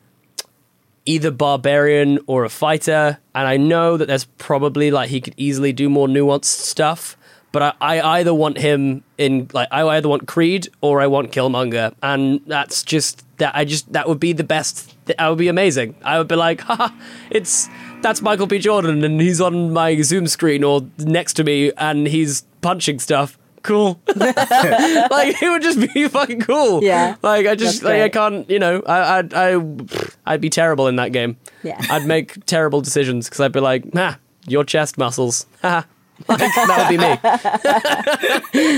[1.06, 5.72] either barbarian or a fighter, and I know that there's probably like he could easily
[5.72, 7.16] do more nuanced stuff.
[7.52, 11.30] But I, I either want him in like I either want Creed or I want
[11.30, 14.92] Killmonger, and that's just that I just that would be the best.
[15.06, 15.94] That would be amazing.
[16.02, 16.88] I would be like, haha,
[17.30, 17.68] it's
[18.02, 18.58] that's Michael B.
[18.58, 23.38] Jordan, and he's on my Zoom screen or next to me, and he's punching stuff.
[23.64, 26.84] Cool, like it would just be fucking cool.
[26.84, 29.76] Yeah, like I just like, I can't, you know, I, I, I,
[30.26, 31.38] I'd be terrible in that game.
[31.62, 31.80] Yeah.
[31.90, 35.46] I'd make terrible decisions because I'd be like, ah, your chest muscles.
[35.62, 35.86] Ha.
[36.28, 36.98] like, that would be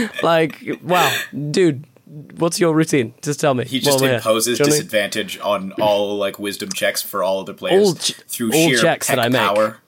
[0.01, 0.09] me.
[0.23, 1.13] like, wow,
[1.51, 1.85] dude,
[2.39, 3.13] what's your routine?
[3.23, 3.65] Just tell me.
[3.65, 4.17] He just while we're here.
[4.19, 4.87] imposes Do you know what I mean?
[4.87, 8.79] disadvantage on all like wisdom checks for all other players All ch- through all sheer
[8.79, 9.41] checks that peck I make.
[9.41, 9.79] power.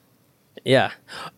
[0.65, 0.91] Yeah,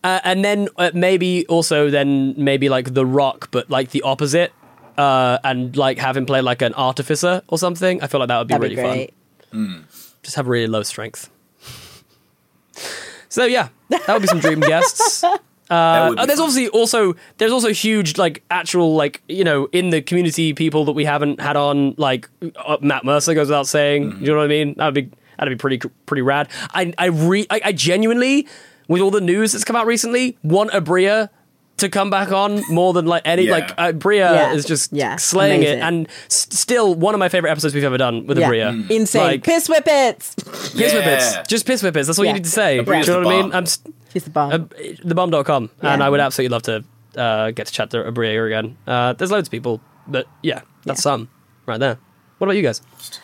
[0.04, 4.52] uh, and then uh, maybe also then maybe like The Rock, but like the opposite,
[4.98, 8.02] uh, and like have him play like an artificer or something.
[8.02, 9.14] I feel like that would be That'd really great.
[9.50, 9.86] fun.
[10.22, 11.30] Just have really low strength.
[13.28, 15.24] So yeah, that would be some dream guests.
[15.24, 16.18] Uh, there's fun.
[16.18, 20.92] obviously also there's also huge like actual like you know in the community people that
[20.92, 24.12] we haven't had on like uh, Matt Mercer goes without saying.
[24.12, 24.24] Mm-hmm.
[24.24, 24.74] You know what I mean?
[24.76, 26.48] That'd be that'd be pretty pretty rad.
[26.74, 28.46] I I re I, I genuinely
[28.92, 31.30] with all the news that's come out recently want Aabria
[31.78, 33.52] to come back on more than like any Yeah.
[33.52, 34.52] like uh, Bria Yeah.
[34.52, 35.16] is just Yeah.
[35.16, 38.42] slaying it and s- still one of my favorite episodes we've ever done with a
[38.42, 38.48] Yeah.
[38.48, 38.68] Bria.
[38.90, 39.22] Insane.
[39.22, 40.34] Like, Piss whippets.
[40.76, 41.48] Piss whippets.
[41.48, 42.06] Just piss whippets.
[42.06, 42.32] That's all Yeah.
[42.32, 42.84] you need to say.
[42.84, 43.52] Do you know the what I mean?
[43.54, 43.64] I'm.
[43.64, 43.78] s-
[44.12, 44.52] She's the bomb.
[44.52, 46.84] uh, thebomb.com and I would absolutely love to
[47.20, 48.76] uh, get to chat to Aabria again.
[48.86, 51.02] Uh, there's loads of people, but yeah, that's Yeah.
[51.02, 51.28] some
[51.66, 51.98] right there.
[52.38, 52.80] What about you guys?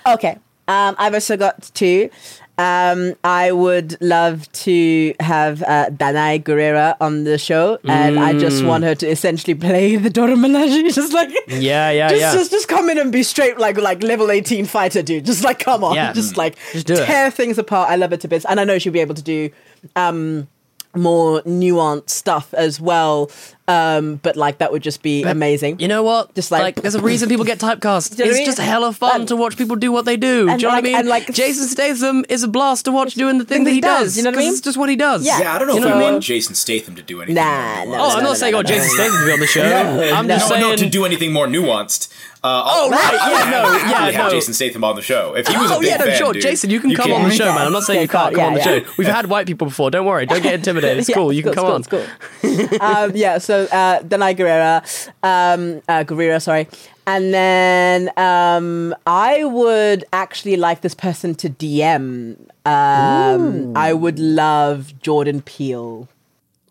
[0.06, 0.38] Okay.
[0.66, 2.10] Um, I've also got two.
[2.59, 8.62] Um, I would love to have uh, Danai Gurira on the show, and I just
[8.62, 8.66] Mm.
[8.66, 10.93] want her to essentially play the Dora Milaje.
[10.94, 12.32] Just like, Yeah, yeah, just, yeah.
[12.32, 15.24] just, just come in and be straight like like level eighteen fighter, dude.
[15.24, 16.12] Just like come on, Yeah.
[16.12, 17.06] just like Just do it.
[17.06, 17.90] tear things apart.
[17.90, 19.51] I love it to bits, and I know she'll be able to do
[19.94, 20.48] um,
[20.97, 23.30] more nuanced stuff as well.
[23.68, 25.78] Um, but like that would just be amazing.
[25.78, 26.34] You know what?
[26.34, 28.10] Just like- there's a reason people get typecast.
[28.16, 28.46] Do you know I it's mean?
[28.46, 30.46] just hella fun And- to watch people do what they do.
[30.46, 30.96] Do and you know like- what I mean?
[31.00, 33.76] and like- Jason Statham is a blast to watch doing the thing Thing that he
[33.76, 34.04] he does.
[34.04, 34.52] does, you know what I 'cause mean?
[34.54, 35.26] It's just what he does.
[35.26, 35.38] Yeah.
[35.40, 36.20] Yeah, I don't know You if know I what I want mean?
[36.22, 37.34] Jason Statham to do anything.
[37.34, 38.16] Nah, no, Oh, nuanced.
[38.16, 38.94] I'm no, not saying I want no, Jason no.
[39.04, 39.62] Statham to be on the show.
[39.62, 40.78] I'm No, just no, saying.
[40.78, 42.08] to do anything more nuanced.
[42.40, 44.38] Uh, Oh, right, I would yeah, no, I would yeah, have no.
[44.38, 45.34] Jason Statham on the show.
[45.34, 47.12] If he was a Oh big yeah, no, fan, sure, dude, Jason, you can come
[47.12, 47.66] on the show, man.
[47.66, 48.64] I'm not saying you can't come Yeah, on the yeah.
[48.86, 48.92] show.
[48.96, 49.90] We've had white people before.
[49.90, 50.24] Don't worry.
[50.24, 50.98] Don't get intimidated.
[50.98, 51.32] It's Yeah, cool.
[51.32, 51.80] You can it's come cool, on.
[51.80, 52.06] it's cool,
[52.44, 52.82] it's cool.
[52.88, 54.82] um, yeah, so uh, Danai Gurira,
[55.22, 56.68] um, uh, Gurira, sorry.
[57.06, 62.36] And then um, I would actually like this person to DM.
[62.66, 66.06] Um, I would love Jordan Peele.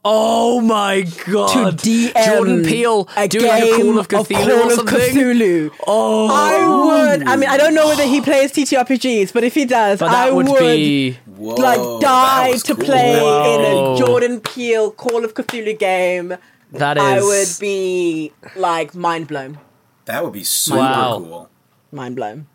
[0.09, 1.80] Oh my god!
[1.80, 4.65] To DM Jordan Peele a doing like a game Call of of Cthulhu Call or
[4.68, 4.99] of something.
[5.15, 5.72] Cthulhu.
[5.85, 7.27] Oh, I would.
[7.27, 10.31] I mean, I don't know whether he plays TTRPGs, but if he does, But I
[10.31, 12.85] would, would be like that die to cool.
[12.85, 13.53] play Whoa.
[13.55, 16.38] in a Jordan Peele Call of Cthulhu game.
[16.72, 17.03] That is.
[17.03, 19.60] I would be like mind blown,
[20.06, 21.18] That would be super Wow.
[21.19, 21.49] cool,
[21.91, 22.48] mind blown.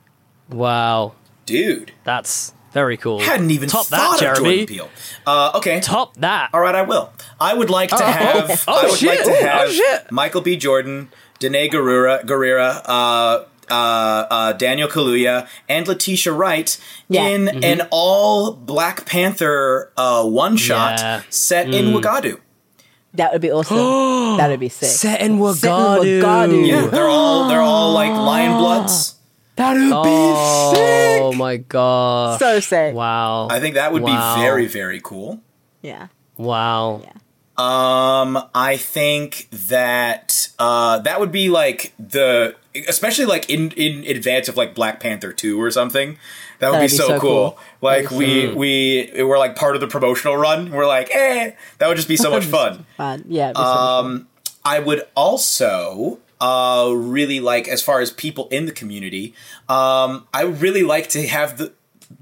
[0.51, 1.15] Wow,
[1.47, 1.93] dude.
[2.05, 3.21] that's very cool.
[3.21, 4.67] Hadn't even top thought that, of Jeremy.
[4.67, 4.89] Jordan Peele.
[5.27, 6.51] Uh, okay, Top that.
[6.55, 7.13] all right, I will.
[7.41, 8.65] I would like to have.
[8.69, 9.09] Oh, I would shit.
[9.09, 10.11] like to Oh, have shit.
[10.13, 10.57] Michael B.
[10.57, 11.09] Jordan,
[11.41, 13.75] Danai Gurira, Gurira uh, uh,
[14.31, 16.79] uh, Daniel Kaluuya, and Letitia Wright
[17.09, 17.27] Yeah.
[17.29, 17.65] in Mm-hmm.
[17.65, 21.19] an all Black Panther uh, one shot Yeah.
[21.21, 21.33] Mm.
[21.33, 22.41] set in Wagadu.
[23.15, 23.77] That would be awesome.
[24.39, 24.89] that would be sick.
[24.89, 26.23] Set in Set Wagadu.
[26.23, 26.67] Wagadu.
[26.67, 29.17] Yeah, they're all they're all like lion bloods.
[29.57, 30.03] That would Oh
[30.73, 31.23] be sick.
[31.23, 32.39] Oh my god.
[32.39, 32.95] So sick.
[32.95, 33.49] Wow.
[33.51, 34.37] I think that would Wow.
[34.37, 35.41] be very very cool.
[35.83, 36.09] Yeah.
[36.39, 37.03] Wow.
[37.05, 37.13] Yeah.
[37.59, 42.57] Um, I think that uh, that would be like the
[42.89, 46.17] especially like in in advance of like Black Panther two or something.
[46.63, 47.51] That would be be so, so cool.
[47.51, 47.59] cool.
[47.81, 50.71] Like we we were like part of the promotional run.
[50.71, 52.87] We're like, eh, that would just be so much fun.
[52.97, 53.25] Fun.
[53.27, 53.53] Yeah.
[53.53, 54.07] so much fun.
[54.07, 54.29] Um,
[54.65, 59.35] I would also uh, really like, as far as people in the community,
[59.69, 61.73] um, I would really like to have the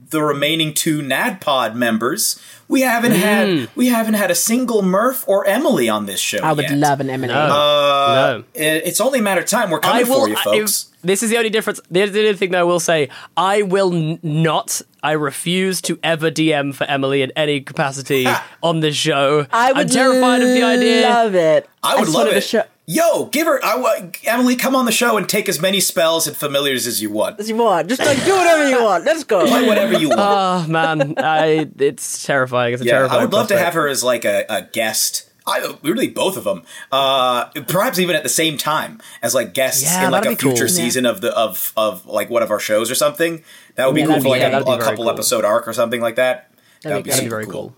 [0.08, 2.40] the remaining two NADDPod members.
[2.70, 6.38] We haven't had we haven't had a single Murph or Emily on this show.
[6.38, 6.78] I would yet.
[6.78, 7.34] love an Emily.
[7.34, 7.40] No.
[7.40, 8.44] Uh, no.
[8.54, 9.70] it's only a matter of time.
[9.70, 10.84] We're coming for you, I- folks.
[10.84, 11.80] if- this is the only difference.
[11.90, 14.82] The the only thing that I will say, I will n- not.
[15.02, 18.28] I refuse to ever DM for Emily in any capacity
[18.62, 19.46] on this show.
[19.50, 21.08] I would I'm terrified of the idea.
[21.08, 21.68] Love it.
[21.82, 22.40] I would just love it.
[22.44, 24.56] show- Yo, give her I, Emily.
[24.56, 27.38] Come on the show and take as many spells and familiars as you want.
[27.38, 27.88] as you want.
[27.88, 29.04] Just like do whatever you want.
[29.04, 29.46] Let's go.
[29.46, 30.20] Play whatever you want.
[30.20, 32.74] Oh man, I it's terrifying.
[32.74, 33.20] It's a yeah, terrifying.
[33.20, 35.30] I would love to have her as like a, a guest.
[35.46, 36.64] I really both of them.
[36.90, 40.40] Uh, perhaps even at the same time as like guests Yeah, in like a that'd
[40.40, 40.50] cool.
[40.50, 43.44] future season of the of of like one of our shows or something.
[43.76, 45.10] That would be Yeah, cool for like yeah, a, that'd be a couple cool.
[45.10, 46.50] episode arc or something like that.
[46.82, 47.52] That would be, That'd That'd be super very cool.
[47.52, 47.76] cool.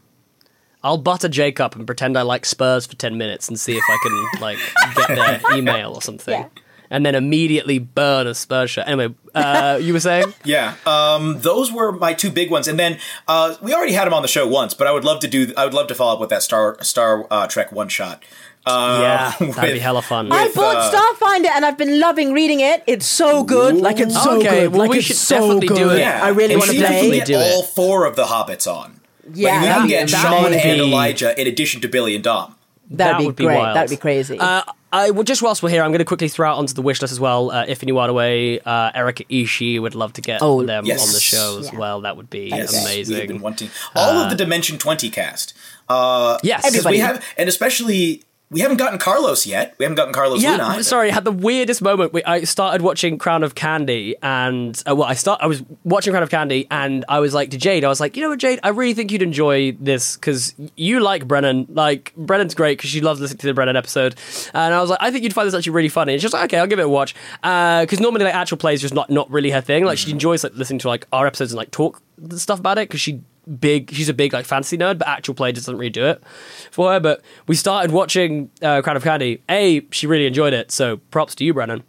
[0.85, 3.85] I'll butter Jake up and pretend I like Spurs for ten minutes and see if
[3.89, 4.59] I can like
[4.97, 6.49] get their email or something, Yeah.
[6.91, 8.87] and then immediately burn a Spurs shirt.
[8.89, 10.35] Anyway, uh, you were saying?
[10.45, 12.99] Yeah, um, those were my two big ones, and then
[13.29, 15.53] uh, we already had him on the show once, but I would love to do.
[15.57, 18.23] I would love to follow up with that Star Star uh, Trek one shot.
[18.65, 20.31] Uh, yeah, that'd be with- hella fun.
[20.31, 22.85] I with, bought uh, Starfinder and I've been loving reading it.
[22.87, 23.77] It's so good.
[23.77, 24.71] Like it's so Okay, good.
[24.73, 25.77] well, like we it's should so definitely good.
[25.79, 25.99] do it.
[25.99, 27.19] Yeah, I really want to see if we can play.
[27.19, 27.53] get do it.
[27.55, 29.01] all four of the hobbits on.
[29.35, 32.55] Yeah, like, we can get that Sean and Elijah in addition to Billy and Dom.
[32.91, 33.57] That'd That be would be great.
[33.59, 33.77] wild.
[33.77, 34.39] That'd be crazy.
[34.39, 36.83] Uh, I well, just whilst we're here, I'm going to quickly throw out onto the
[36.83, 37.51] wish list as well.
[37.51, 41.07] Uh, if anyone away, uh, Erika Ishii would love to get Oh, them yes.
[41.07, 41.79] on the show as Yeah.
[41.79, 42.01] well.
[42.03, 43.27] That would be Yes, we've amazing.
[43.29, 45.55] been wanting all of the Dimension Twenty cast.
[45.89, 46.61] Uh, Yes.
[46.61, 46.97] because Everybody.
[46.97, 49.74] we have, and especially we haven't gotten Carlos yet.
[49.79, 50.65] We haven't gotten Carlos Yeah, Luna.
[50.65, 50.83] either.
[50.83, 52.12] sorry, I had the weirdest moment.
[52.12, 55.41] We, I started watching Crown of Candy, and uh, well, I start.
[55.43, 58.16] I was watching Crown of Candy, and I was like to Jade, I was like,
[58.16, 61.66] you know what, Jade, I really think you'd enjoy this because you like Brennan.
[61.70, 64.15] Like Brennan's great because she loves listening to the Brennan episode,
[64.53, 66.12] and I was like, I think you'd find this actually really funny.
[66.12, 68.83] And she's like, okay, I'll give it a watch because normally like actual play is
[68.83, 69.85] just not not really her thing.
[69.85, 72.03] Like she enjoys like listening to like our episodes and like talk
[72.37, 73.23] stuff about it because she
[73.59, 76.23] big she's a big like fantasy nerd but actual play doesn't really do it
[76.70, 80.70] for her but we started watching uh, crown of candy a she really enjoyed it
[80.70, 81.82] so props to you brennan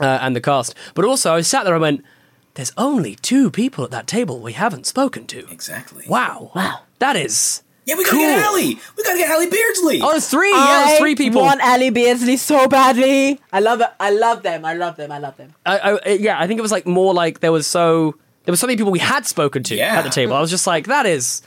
[0.00, 2.04] uh, and the cast but also i sat there and went
[2.54, 6.04] there's only two people at that table we haven't spoken to exactly.
[6.08, 8.74] wow wow that is Yeah, we gotta get Ally.
[8.96, 10.00] We gotta get Ally Beardsley.
[10.02, 13.38] oh there's three yeah there's three people I want Ally Beardsley so badly.
[13.52, 13.88] I love it.
[14.00, 14.64] I love them.
[14.64, 15.12] I love them.
[15.12, 15.54] I love them.
[15.66, 18.16] I, I, yeah i think it was like more like there was so
[18.46, 19.98] there was so many people we had spoken to Yeah.
[19.98, 21.42] at the table i was just like that is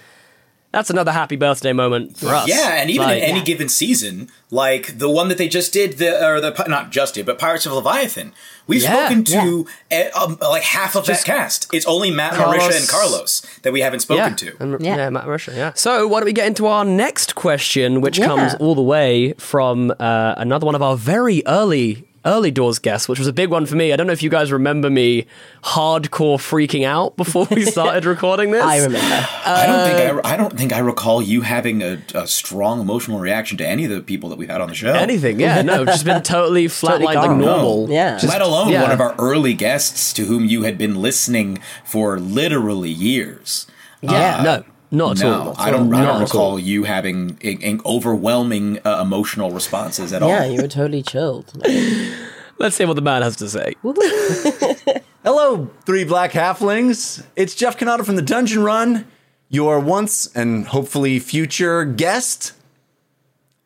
[0.72, 4.30] that's another happy birthday moment for us Yeah, and even Like- in any given season,
[4.52, 7.66] like the one that they just did, the or the not just did, but Pirates
[7.66, 8.34] of Leviathan,
[8.68, 11.66] we've Yeah, spoken to eh, um, like half of that cast.
[11.74, 14.36] It's only Matt, Carlos- Marisha, and Carlos that we haven't spoken yeah.
[14.36, 14.56] to.
[14.60, 14.96] And, Yeah.
[14.98, 15.10] yeah.
[15.10, 15.72] Matt Russia, yeah.
[15.74, 18.28] So why don't we get into our next question, which Yeah.
[18.28, 23.08] comes all the way from uh, another one of our very early early doors guest,
[23.10, 23.94] which was a big one for me.
[23.94, 25.26] I don't know if you guys remember me
[25.64, 28.64] hardcore freaking out before we started recording this.
[28.64, 29.28] I remember.
[29.46, 32.82] I don't think Uh, I, I don't think I recall you having a, a strong
[32.82, 34.94] emotional reaction to any of the people that we've had on the show.
[34.94, 37.88] Anything, yeah, no, just been totally flatlined like normal.
[37.88, 37.94] No.
[37.94, 38.20] Yeah.
[38.24, 38.82] Let alone yeah.
[38.82, 43.68] one of our early guests to whom you had been listening for literally years.
[44.02, 45.56] Yeah, no, not at No, all.
[45.58, 45.94] I don't.
[45.94, 46.22] I don't at all.
[46.22, 50.30] recall you having in, in overwhelming uh, emotional responses at all.
[50.30, 51.52] Yeah, you were totally chilled.
[52.58, 53.74] Let's hear what the man has to say.
[55.24, 57.26] Hello, three black halflings.
[57.36, 59.08] It's Jeff Cannata from the Dungeon Run,
[59.50, 62.54] your once and hopefully future guest.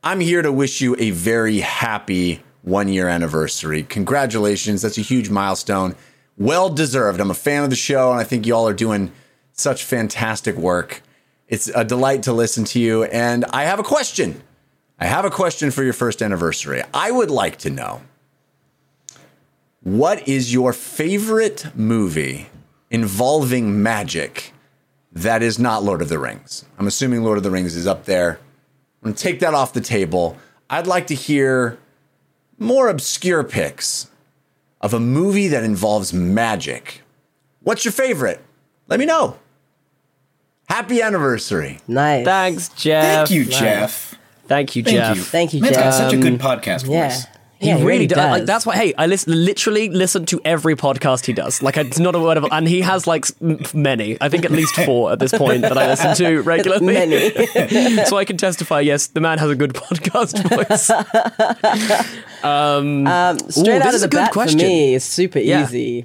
[0.04, 3.84] I'm here to wish you a very happy one year anniversary.
[3.84, 4.82] Congratulations.
[4.82, 5.95] That's a huge milestone.
[6.38, 7.20] Well deserved.
[7.20, 9.12] I'm a fan of the show, and I think y'all are doing
[9.54, 11.02] such fantastic work.
[11.48, 13.03] It's a delight to listen to you.
[13.03, 14.41] And I have a question.
[14.99, 16.82] I have a question for your first anniversary.
[16.94, 18.02] I would like to know
[19.82, 22.48] what is your favorite movie
[22.90, 24.53] involving magic
[25.11, 26.65] that is not Lord of the Rings?
[26.80, 28.40] I'm assuming Lord of the Rings is up there.
[29.02, 30.38] I'm going to take that off the table.
[30.70, 31.78] I'd like to hear
[32.57, 34.10] more obscure picks
[34.80, 37.02] of a movie that involves magic.
[37.61, 38.40] What's your favorite?
[38.88, 39.38] Let me know.
[40.69, 41.80] Happy anniversary.
[41.88, 42.26] Nice.
[42.26, 43.27] Thanks, Jeff.
[43.27, 44.15] Thank you, Jeff.
[44.48, 45.15] Thank you, Thank Jeff.
[45.18, 45.23] you.
[45.23, 47.07] Thank you, Man's got such a Um, good podcast Yeah.
[47.10, 47.26] voice.
[47.60, 48.18] He Yeah, he really really does.
[48.18, 48.31] does.
[48.31, 48.76] Like that's why.
[48.76, 51.61] Hey, I listen, literally listen to every podcast he does.
[51.64, 53.26] Like it's not a word of, and he has like
[53.73, 54.18] many.
[54.19, 56.85] I think at least four at this point that I listen to regularly.
[56.85, 57.30] Many.
[58.06, 58.81] so I can testify.
[58.81, 60.90] Yes, the man has a good podcast voice.
[62.44, 63.06] um,
[63.49, 64.60] Straight ooh, out this of is the a good bat question.
[64.60, 65.65] for me is super Yeah.
[65.68, 65.99] Hmm.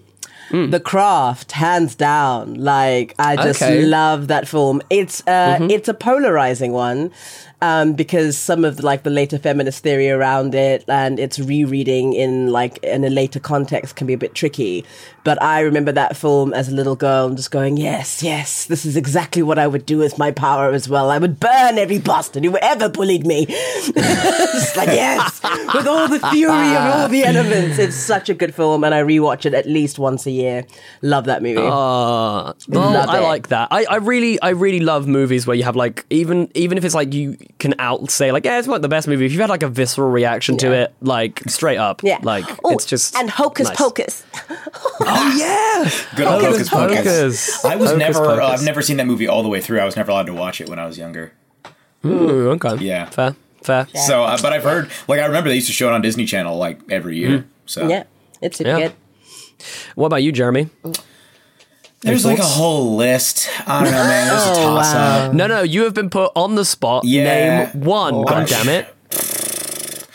[0.50, 0.66] Easy.
[0.66, 2.54] The Craft, hands down.
[2.54, 3.82] Like I just Okay.
[3.82, 4.80] love that film.
[4.90, 7.10] It's uh, it's a polarizing one
[7.60, 12.12] um, because some of the, like the later feminist theory around it and its rereading
[12.12, 14.84] in like in a later context can be a bit tricky.
[15.24, 18.86] But I remember that film as a little girl and just going, yes, yes, this
[18.86, 21.10] is exactly what I would do with my power as well.
[21.10, 23.46] I would burn every bastard who ever bullied me.
[23.94, 25.42] just like yes,
[25.74, 27.78] with all the fury of all the elements.
[27.78, 30.64] It's such a good film, and I rewatch it at least once a year.
[31.02, 31.58] Love that movie.
[31.58, 33.68] Uh, well, I like that.
[33.70, 36.94] I, I really, I really love movies where you have like even even if it's
[36.94, 39.26] like you can out say like yeah, it's not the best movie.
[39.26, 42.18] If you've had like a visceral reaction to it, like straight up, Yeah.
[42.22, 43.76] like Oh, it's just and Hocus nice.
[43.76, 44.24] Pocus.
[45.00, 46.96] Oh yeah, Good old Hocus Pocus.
[46.98, 47.64] Pocus.
[47.64, 48.18] I was Hocus never.
[48.26, 48.40] Pocus.
[48.40, 49.80] Uh, I've never seen that movie all the way through.
[49.80, 51.32] I was never allowed to watch it when I was younger.
[52.04, 52.76] Ooh, okay.
[52.84, 53.06] Yeah.
[53.06, 53.86] fair, fair.
[53.94, 54.90] So, uh, but I've heard.
[55.08, 57.44] Like, I remember they used to show it on Disney Channel like every year.
[57.66, 58.04] So Yeah,
[58.40, 58.78] it's super Yeah.
[58.88, 58.92] good.
[59.94, 60.68] What about you, Jeremy?
[62.00, 63.48] There's like a whole list.
[63.66, 64.28] I don't know, man.
[64.28, 65.34] There's a oh, toss up.
[65.34, 67.04] No, no, you have been put on the spot.
[67.04, 67.70] Yeah.
[67.72, 68.14] Name one.
[68.14, 68.24] Oh.
[68.24, 68.94] God damn it!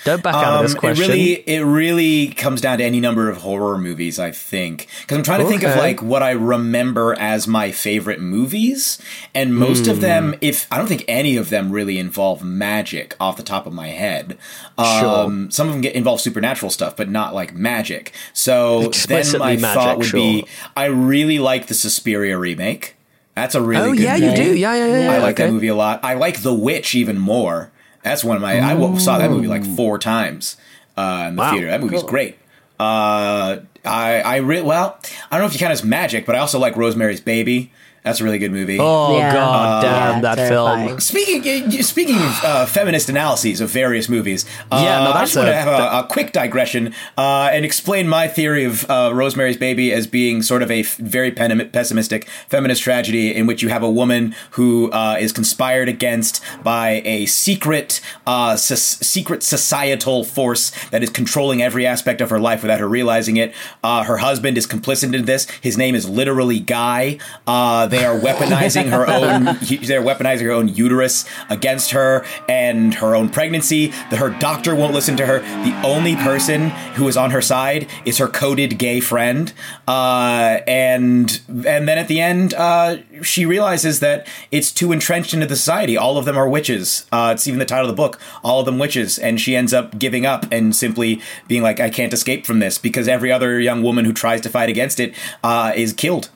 [0.03, 1.03] Don't back out of this Um, question.
[1.05, 4.19] It really, it really comes down to any number of horror movies.
[4.19, 8.19] I think because I'm trying to think of like what I remember as my favorite
[8.19, 8.97] movies,
[9.33, 9.91] and most Hmm.
[9.91, 13.65] of them, if I don't think any of them really involve magic off the top
[13.65, 14.37] of my head.
[14.77, 18.11] Um, Some of them get involve supernatural stuff, but not like magic.
[18.33, 20.45] So then my magic, thought would be.
[20.75, 22.95] I really like the Suspiria remake.
[23.35, 24.55] That's a really oh good yeah, you do.
[24.55, 25.11] Yeah, yeah, yeah.
[25.11, 25.45] I like okay.
[25.47, 25.99] that movie a lot.
[26.03, 27.71] I like The Witch even more.
[28.03, 28.59] That's one of my.
[28.61, 30.57] I saw that movie like four times
[30.97, 31.51] uh, in the Wow.
[31.51, 31.67] theater.
[31.67, 32.37] That movie's great.
[32.79, 34.97] Uh, I I re- well,
[35.31, 37.71] I don't know if you count as magic, but I also like Rosemary's Baby.
[38.03, 38.77] That's a really good movie.
[38.81, 39.33] Oh Yeah.
[39.33, 40.87] god, Uh, damn yeah, that terrifying.
[40.89, 40.99] film.
[40.99, 45.35] Speaking speaking of uh, feminist analyses of various movies, uh, Yeah, no, I that's just
[45.37, 49.55] want to have a, a quick digression uh, and explain my theory of uh, Rosemary's
[49.57, 53.69] Baby as being sort of a f- very pen- pessimistic feminist tragedy in which you
[53.69, 60.25] have a woman who uh, is conspired against by a secret uh, sus- secret societal
[60.25, 63.53] force that is controlling every aspect of her life without her realizing it.
[63.81, 65.47] Uh, her husband is complicit in this.
[65.61, 67.17] His name is literally Guy.
[67.47, 69.45] Uh, they are weaponizing her own.
[69.85, 73.87] They're weaponizing her own uterus against her and her own pregnancy.
[74.09, 75.39] The, her doctor won't listen to her.
[75.39, 79.53] The only person who is on her side is her coded gay friend.
[79.87, 85.45] Uh, and and then at the end, uh, she realizes that it's too entrenched into
[85.45, 85.95] the society.
[85.95, 87.05] All of them are witches.
[87.11, 88.19] Uh, it's even the title of the book.
[88.43, 89.19] All of them witches.
[89.19, 92.77] And she ends up giving up and simply being like, I can't escape from this
[92.77, 95.13] because every other young woman who tries to fight against it
[95.43, 96.29] uh, is killed.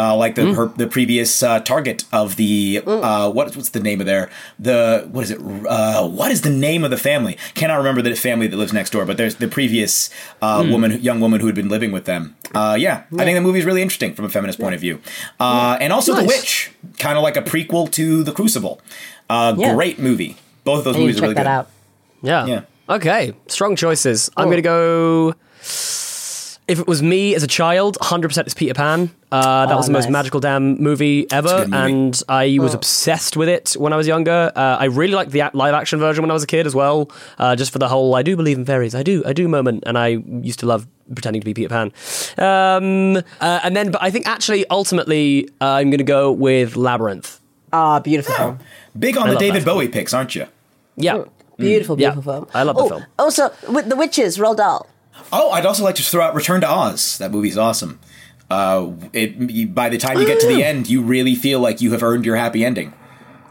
[0.00, 4.00] Uh, like the her, the previous uh, target of the uh, what what's the name
[4.02, 4.24] of their
[4.66, 4.78] the
[5.14, 5.40] what is it
[5.76, 8.90] uh, what is the name of the family cannot remember the family that lives next
[8.94, 9.92] door but there's the previous
[10.46, 12.22] uh, woman young woman who had been living with them
[12.54, 14.96] uh, yeah, I think the movie is really interesting from a feminist point of view
[15.38, 18.80] uh, and also the witch kind of like a prequel to the Crucible
[19.28, 19.74] uh, Yeah.
[19.74, 20.32] great movie
[20.64, 21.66] both of those I movies are check really that good out.
[22.22, 22.46] Yeah.
[22.52, 22.62] Yeah.
[22.96, 23.34] Okay.
[23.46, 24.30] Strong choices.
[24.36, 25.34] I'm going to go.
[26.70, 29.10] If it was me as a child, 100% it's Peter Pan.
[29.32, 31.72] Uh, that Oh, was the most magical damn movie ever, movie.
[31.76, 34.52] and I was obsessed with it when I was younger.
[34.54, 37.10] Uh, I really liked the live action version when I was a kid as well,
[37.38, 39.82] uh, just for the whole "I do believe in fairies, I do, I do" moment.
[39.86, 40.08] And I
[40.42, 41.92] used to love pretending to be Peter Pan.
[42.38, 46.76] Um, uh, and then, but I think actually, ultimately, uh, I'm going to go with
[46.76, 47.40] Labyrinth.
[47.72, 48.58] Ah, beautiful film.
[48.98, 49.76] big on I the David that film.
[49.78, 50.46] Bowie picks aren't you
[50.96, 51.24] Yeah.
[51.56, 52.10] Beautiful, Yeah.
[52.10, 52.46] beautiful film.
[52.54, 53.04] I love the oh, film.
[53.18, 54.86] Also, with the witches, Roald Dahl.
[55.32, 57.18] Oh, I'd also like to throw out Return to Oz.
[57.18, 58.00] That movie's awesome.
[58.50, 61.92] Uh, it by the time you get to the end, you really feel like you
[61.92, 62.92] have earned your happy ending.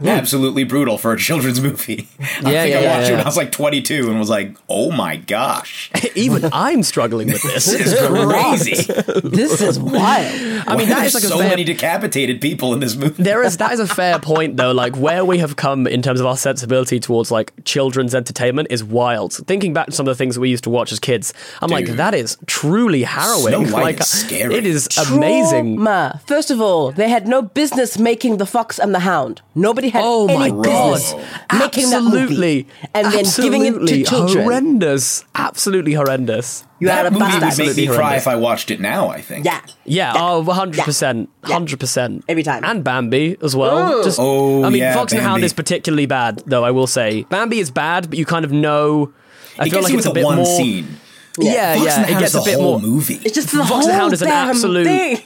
[0.06, 2.08] Absolutely brutal for a children's movie.
[2.20, 3.22] I Yeah, think yeah, I yeah, watched it when.
[3.22, 7.66] I was like 22 and was like, "Oh my gosh, Even I'm struggling with this.
[7.72, 10.64] this is crazy!" This is wild.
[10.68, 12.96] I mean, that is There's is like a so fair many decapitated people in this
[12.96, 13.22] movie.
[13.22, 14.72] There is that is a fair point though.
[14.72, 18.84] Like where we have come in terms of our sensibility towards like children's entertainment is
[18.84, 19.34] wild.
[19.34, 21.70] Thinking back to some of the things that we used to watch as kids, I'm
[21.70, 23.48] like that is truly harrowing.
[23.54, 24.56] Snow White like is scary.
[24.56, 25.76] it is amazing.
[25.76, 26.22] Trauma.
[26.26, 29.42] First of all, they had no business making The Fox and the Hound.
[29.56, 30.94] Nobody had Oh any my God.
[30.94, 31.14] business
[31.54, 32.68] making that Absolutely, movie.
[32.94, 34.44] And then giving it to Absolutely children.
[34.44, 35.26] horrendous.
[35.36, 36.64] Absolutely horrendous.
[36.80, 37.68] You had that a movie would bastard.
[37.68, 39.10] make me Absolutely cry if I watched it now.
[39.10, 39.46] I think.
[39.46, 39.62] Yeah.
[39.86, 41.28] Yeah, oh, 100%.
[41.44, 42.24] 100%.
[42.28, 42.64] Every time.
[42.64, 44.04] And Bambi as well.
[44.04, 47.24] Just, Oh, I mean, yeah, Fox and Hound is particularly bad, though, I will say.
[47.30, 49.12] Bambi is bad, but you kind of know
[49.58, 50.46] I it feel gets like you it's with a bit one more.
[50.46, 50.98] scene.
[51.38, 53.20] Yeah, Fox yeah, and it Hound gets is a bit whole more movie.
[53.24, 54.86] It's just the Fox whole and Hound is an absolute.
[54.86, 55.18] thing.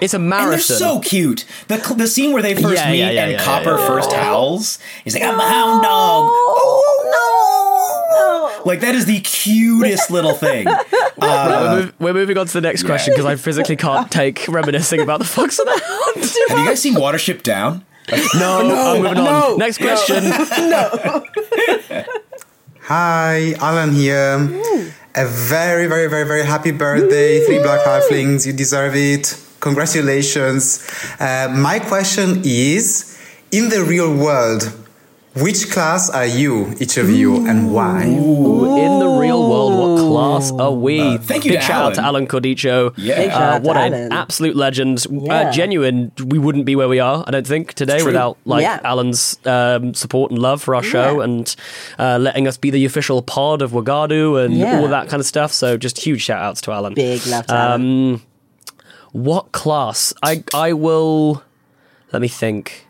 [0.00, 1.44] It's a And they're so cute.
[1.68, 4.12] The the scene where they first Yeah, meet yeah, yeah, and yeah, Copper yeah, first
[4.12, 4.78] howls.
[5.04, 7.00] He's like, "I'm a hound dog." Oh,
[8.64, 10.66] no Like that is the cutest little thing.
[11.16, 14.46] Uh, we're, mov- we're moving on to the next question because I physically can't take
[14.48, 16.16] reminiscing about the Fox and the Hound.
[16.48, 17.84] have you guys seen Watership Down?
[18.34, 19.24] No, I'm moving on.
[19.24, 20.24] no, next question.
[20.24, 21.24] No.
[22.82, 24.36] Hi, Alan here.
[25.14, 28.44] A very, very, very, very happy birthday, Three Black Halflings.
[28.44, 29.40] You deserve it.
[29.64, 30.86] Congratulations.
[31.18, 33.10] Uh, my question is
[33.50, 34.62] In the real world,
[35.36, 38.04] which class are you, each of you, and why?
[38.06, 41.00] Ooh, in the real world, what class are we?
[41.00, 42.92] Uh, thank you Big to shout out to Alan Cordicho.
[42.96, 43.36] Yeah.
[43.36, 45.04] Uh, what an absolute legend.
[45.30, 46.12] Uh, genuine.
[46.24, 48.06] We wouldn't be where we are, I don't think, today true.
[48.06, 48.80] without like Yeah.
[48.84, 51.24] Alan's um, support and love for our show Yeah.
[51.24, 51.56] and
[51.98, 54.80] uh, letting us be the official pod of Wagadu and Yeah.
[54.80, 55.52] all that kind of stuff.
[55.52, 56.94] So just huge shout outs to Alan.
[56.94, 58.22] Big love to Alan.
[59.14, 60.12] What class?
[60.22, 61.42] I I will.
[62.12, 62.86] Let me think.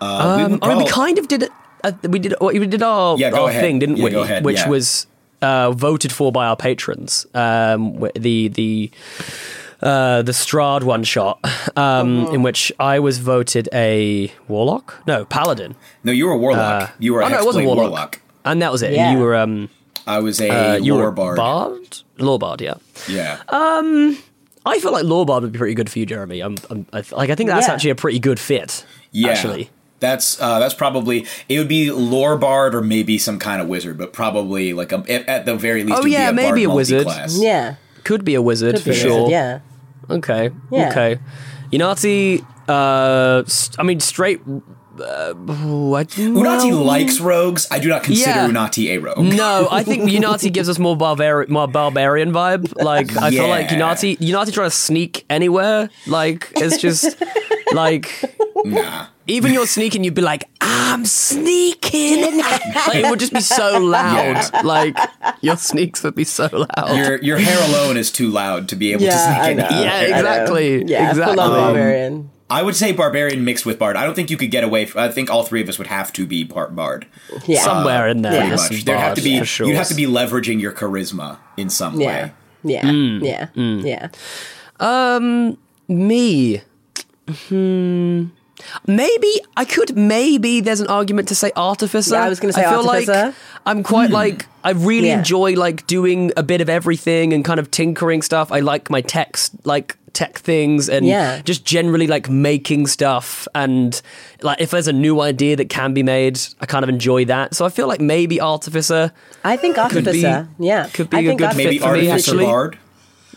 [0.00, 1.50] Uh, Um, I mean, we kind of did it.
[1.82, 2.34] Uh, we did.
[2.40, 3.62] We did our, Yeah, our ahead.
[3.62, 4.10] thing, didn't Yeah, we?
[4.10, 4.68] go ahead, Which yeah.
[4.68, 5.06] was
[5.42, 7.26] uh, voted for by our patrons.
[7.34, 8.90] Um, the the
[9.82, 11.38] uh, the Strahd one shot,
[11.76, 12.32] um, Uh-huh.
[12.34, 15.02] in which I was voted a warlock.
[15.06, 15.74] No, paladin.
[16.04, 16.82] No, you were a warlock.
[16.82, 17.90] Uh, you were a oh, no, it was a warlock.
[17.90, 18.20] warlock.
[18.44, 18.92] and that was it.
[18.92, 19.12] Yeah.
[19.12, 19.68] You were um,
[20.06, 21.36] I was a uh, you were lore bard.
[21.36, 22.60] bard, lore bard.
[22.60, 22.74] Yeah.
[23.08, 23.40] Yeah.
[23.48, 24.18] Um,
[24.70, 26.40] I feel like lore bard would be pretty good for you, Jeremy.
[26.40, 27.74] I'm, I'm I, th- like I think that's Yeah.
[27.74, 28.84] actually a pretty good fit.
[29.12, 29.28] yeah.
[29.30, 29.70] Actually.
[30.00, 33.98] That's uh, that's probably it would be lore bard or maybe some kind of wizard,
[33.98, 35.98] but probably like a, at, at the very least.
[36.02, 37.06] Oh, yeah, be a maybe bard a wizard.
[37.32, 37.74] Yeah.
[38.04, 39.24] Could be a wizard Could for sure.
[39.24, 39.60] wizard, Yeah.
[40.08, 40.50] Okay.
[40.72, 40.88] Yeah.
[40.88, 41.18] Okay.
[41.70, 44.40] Unati, uh, st- I mean, straight.
[45.00, 46.08] Uh, what?
[46.08, 47.66] Unati likes rogues.
[47.70, 48.48] I do not consider Yeah.
[48.48, 49.18] Unati a rogue.
[49.18, 52.72] No, I think Unati gives us more barbarian, more barbarian vibe.
[52.82, 55.90] Like I feel like Unati, Unati trying to sneak anywhere.
[56.06, 57.16] Like it's just
[57.72, 58.10] like
[58.64, 59.06] Nah.
[59.26, 62.36] even you're sneaking, you'd be like, I'm sneaking.
[62.38, 64.64] like, it would just be so loud.
[64.64, 64.96] Like
[65.40, 66.96] your sneaks would be so loud.
[66.96, 69.56] Your your hair alone is too loud to be able to Yeah, sneak I in.
[69.58, 69.68] know.
[69.70, 70.84] Yeah, exactly.
[70.84, 71.34] Yeah, Exactly.
[71.36, 72.30] full on Um, barbarian.
[72.50, 73.96] I would say barbarian mixed with bard.
[73.96, 74.84] I don't think you could get away.
[74.86, 77.06] From, I think all three of us would have to be part bard.
[77.46, 77.62] Yeah.
[77.62, 78.84] Somewhere in there, Pretty much.
[78.84, 79.38] There'd have to be.
[79.38, 79.66] for sure.
[79.66, 82.06] You'd have to be leveraging your charisma in some Yeah.
[82.06, 82.32] way.
[82.64, 82.82] Yeah.
[82.82, 83.22] Mm.
[83.24, 83.48] Yeah.
[83.86, 84.08] Yeah.
[84.80, 85.56] Um,
[85.88, 86.62] me.
[87.48, 88.24] Hmm.
[88.86, 89.96] Maybe I could.
[89.96, 92.14] Maybe there's an argument to say artificer.
[92.14, 93.26] Yeah, I was gonna say I feel artificer.
[93.26, 95.18] like I'm quite like I really Yeah.
[95.18, 98.52] enjoy like doing a bit of everything and kind of tinkering stuff.
[98.52, 101.40] I like my text like tech things and Yeah.
[101.44, 104.00] just generally like making stuff and
[104.42, 107.54] like if there's a new idea that can be made, I kind of enjoy that.
[107.54, 109.12] So I feel like maybe artificer,
[109.44, 110.48] I think Could be- artificer.
[110.58, 110.88] yeah.
[110.92, 112.44] could be I a good artificer- Maybe fit for me, artificer actually.
[112.46, 112.78] bard.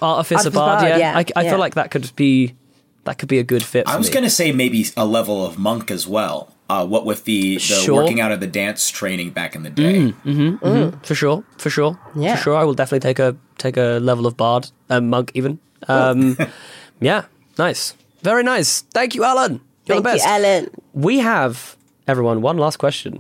[0.02, 0.04] artificer
[0.48, 0.80] Artificer bard.
[0.82, 1.50] bard, Yeah, yeah, I, I yeah.
[1.52, 2.56] feel like that could be
[3.06, 3.86] that could be a good fit.
[3.86, 4.14] For I was me.
[4.14, 6.50] going to say maybe a level of monk as well.
[6.70, 7.96] Uh, what with the, the Sure.
[8.02, 10.14] working out of the dance training back in the day.
[11.04, 12.36] for sure, for sure, Yeah.
[12.38, 12.56] for sure.
[12.56, 15.60] I will definitely take a take a level of bard, um, monk even.
[15.88, 16.38] Um,
[17.00, 17.26] yeah,
[17.58, 18.82] nice, very nice.
[18.82, 19.62] Thank you, Alan.
[19.86, 20.26] You're Thank the best.
[20.26, 20.70] you, Alan.
[20.94, 21.76] We have
[22.08, 23.20] everyone one last question.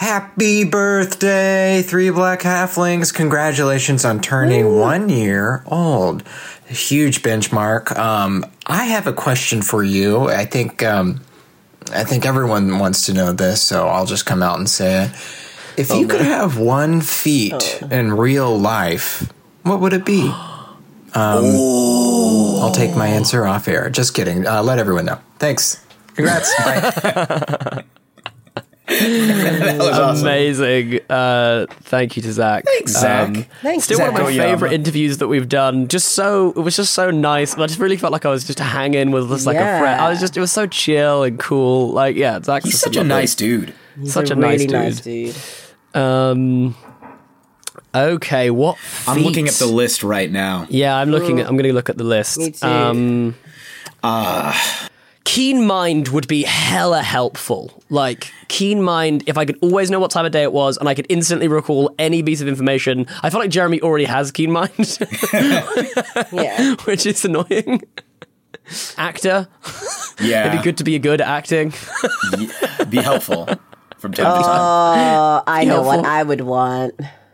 [0.00, 3.12] Happy birthday, three black halflings.
[3.12, 6.26] Congratulations on turning one year old.
[6.66, 7.94] Huge benchmark.
[7.98, 10.30] Um, I have a question for you.
[10.30, 11.20] I think, um,
[11.92, 15.10] I think everyone wants to know this, so I'll just come out and say it.
[15.76, 19.30] If you could have one feat in real life,
[19.64, 20.32] what would it be?
[21.14, 21.44] Um,
[22.62, 23.90] I'll take my answer off air.
[23.90, 24.46] Just kidding.
[24.46, 25.18] Uh, let everyone know.
[25.38, 25.84] Thanks.
[26.14, 26.54] Congrats.
[26.64, 27.84] Bye.
[28.86, 30.26] that was awesome.
[30.26, 31.00] Amazing.
[31.08, 32.64] Uh, thank you to Zach.
[32.64, 33.48] Thanks, Zach.
[33.62, 34.12] Thanks, Still Zach.
[34.12, 35.86] one of my favorite interviews that we've done.
[35.88, 37.56] Just so it was just so nice.
[37.56, 40.00] I just really felt like I was just hanging with just like a friend.
[40.00, 41.90] I was just it was so chill and cool.
[41.92, 42.64] Like yeah, Zach.
[42.64, 43.74] He's such a lovely- nice dude.
[44.00, 45.26] He's such a, really nice dude.
[45.26, 45.34] nice
[45.94, 46.00] dude.
[46.00, 46.74] Um.
[47.94, 48.78] Okay, what?
[49.08, 50.66] I'm looking at the list right now.
[50.70, 51.40] Yeah, I'm looking.
[51.40, 52.38] At, I'm going to look at the list.
[52.38, 52.66] Me too.
[52.66, 53.34] Um,
[54.02, 54.88] Ah,
[55.24, 57.82] keen mind would be hella helpful.
[57.90, 60.88] Like keen mind, if I could always know what time of day it was and
[60.88, 63.06] I could instantly recall any piece of information.
[63.22, 64.72] I feel like Jeremy already has keen mind,
[66.32, 66.76] Yeah.
[66.84, 67.82] which is annoying.
[68.96, 69.48] Actor,
[70.20, 70.46] yeah.
[70.48, 71.74] it'd be good to be a good at acting.
[72.88, 73.46] Be helpful
[73.98, 74.60] from time to time.
[74.60, 76.94] Oh, I know what I would want.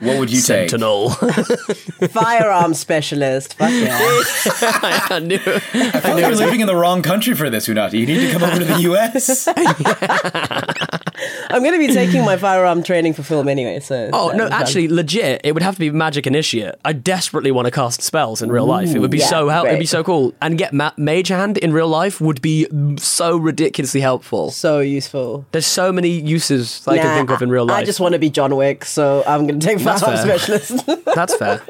[0.00, 0.70] What would you take?
[0.70, 1.10] Sentinel.
[2.10, 3.54] Firearm specialist.
[3.54, 3.98] Fuck yeah.
[5.10, 5.36] I knew.
[5.44, 5.58] I
[6.00, 7.94] feel like you're living in the wrong country for this, Unati.
[8.00, 9.48] You need to come over to the U.S.
[11.50, 13.80] I'm going to be taking my firearm training for film anyway.
[13.80, 14.32] So Oh no!
[14.32, 14.52] that'll be fun.
[14.62, 16.76] Actually, legit, it would have to be magic initiate.
[16.84, 18.94] I desperately want to cast spells in real life.
[18.94, 19.66] It would be Ooh, so yeah, help.
[19.66, 20.34] It'd be so cool.
[20.40, 22.66] And get ma- mage hand in real life would be
[22.98, 24.50] so ridiculously helpful.
[24.50, 25.44] So useful.
[25.52, 27.78] There's so many uses that I can think of in real life.
[27.78, 30.38] I just want to be John Wick, so I'm going to take That's firearm fair.
[30.38, 31.04] specialist.
[31.14, 31.62] That's fair.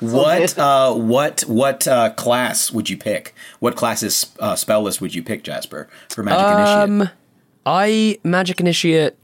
[0.00, 3.34] What uh, what what uh, class would you pick?
[3.60, 7.02] What classes uh, spell list would you pick, Jasper, for Magic Initiate?
[7.02, 7.10] Um,
[7.66, 9.16] I magic initiate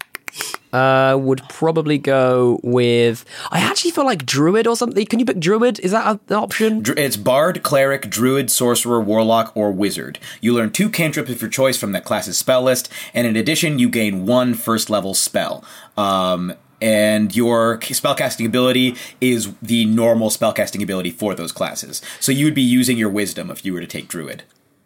[0.73, 3.25] uh, would probably go with.
[3.51, 5.05] I actually feel like druid or something.
[5.07, 5.79] Can you pick druid?
[5.81, 6.83] Is that a- an option?
[6.83, 10.19] Dr- It's Bard, Cleric, Druid, Sorcerer, Warlock, or Wizard.
[10.41, 13.79] You learn two cantrips of your choice from that class's spell list, and in addition,
[13.79, 15.63] you gain one first level spell.
[15.97, 22.01] Um, and your spellcasting ability is the normal spellcasting ability for those classes.
[22.21, 24.43] So you would be using your Wisdom if you were to take Druid.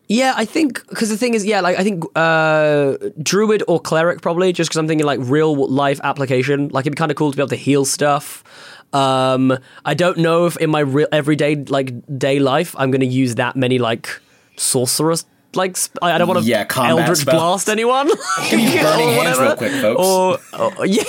[0.06, 4.20] Yeah, I think because the thing is, yeah, like I think uh, druid or cleric
[4.20, 6.68] probably, just because I'm thinking like real life application.
[6.68, 8.44] Like it'd be kind of cool to be able to heal stuff.
[8.92, 13.06] Um, I don't know if in my real everyday like day life I'm going to
[13.06, 14.08] use that many like
[14.56, 15.24] sorcerers.
[15.54, 17.64] Like sp- I don't want to Yeah, eldritch spells.
[17.64, 18.08] blast anyone.
[18.50, 20.00] Burning hands real quick, folks.
[20.00, 20.38] Or,
[20.78, 21.02] or yeah.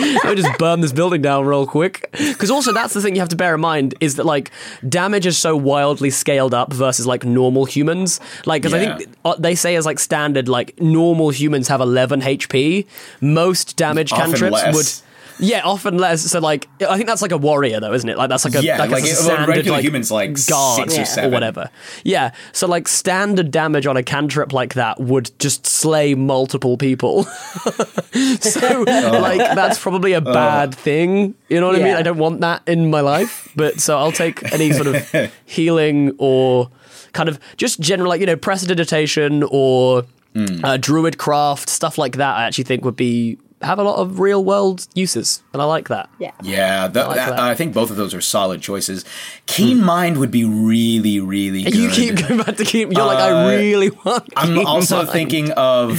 [0.00, 2.08] I would just burn this building down real quick.
[2.12, 4.50] Because also, that's the thing you have to bear in mind is that like
[4.88, 8.20] damage is so wildly scaled up versus like normal humans.
[8.46, 12.20] Like, because I think uh, they say as like standard, like normal humans have 11
[12.20, 12.86] HP.
[13.20, 14.74] Most damage Often cantrips less.
[14.74, 15.07] would.
[15.40, 16.22] Yeah, often less.
[16.22, 18.16] So, like, I think that's like a warrior, though, isn't it?
[18.18, 20.90] Like, that's like a Yeah, like, like, a it- standard regular like, humans, like, guard
[20.90, 21.70] six or or whatever.
[22.04, 27.24] Yeah, so like standard damage on a cantrip like that would just slay multiple people.
[28.40, 31.34] so like that's probably a bad thing.
[31.48, 31.94] You know what I mean?
[31.96, 33.48] I don't want that in my life.
[33.56, 36.70] But so I'll take any sort of healing or
[37.12, 40.00] kind of just general like you know prestidigitation or
[40.36, 42.36] uh, druidcraft stuff like that.
[42.36, 45.88] I actually think would be have a lot of real world uses, and I like
[45.88, 46.08] that.
[46.20, 46.30] Yeah.
[46.42, 47.40] Yeah, th- like that- that.
[47.40, 49.04] I think both of those are solid choices.
[49.46, 51.74] Keen Mind would be really, really good.
[51.74, 52.92] You keep going back to keep.
[52.92, 54.28] You're like, Uh, I really want.
[54.36, 55.08] I'm Keen also Mind.
[55.10, 55.98] thinking of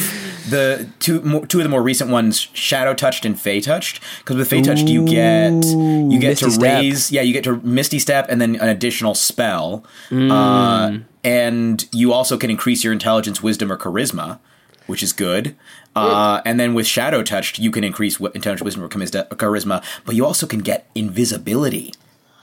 [0.49, 3.99] the two more, two of the more recent ones, Shadow Touched and Fey Touched.
[4.19, 6.81] Because with Fey Touched, you get you get to Misty Step.
[6.81, 10.31] raise, yeah, you get to Misty Step and then an additional spell, Mm.
[10.31, 14.40] uh, and you also can increase your intelligence, wisdom, or charisma,
[14.88, 15.56] which is good.
[15.99, 19.84] Uh, and then with Shadow Touched, you can increase wi- intelligence, wisdom, or charisma- charisma,
[20.05, 21.93] but you also can get invisibility.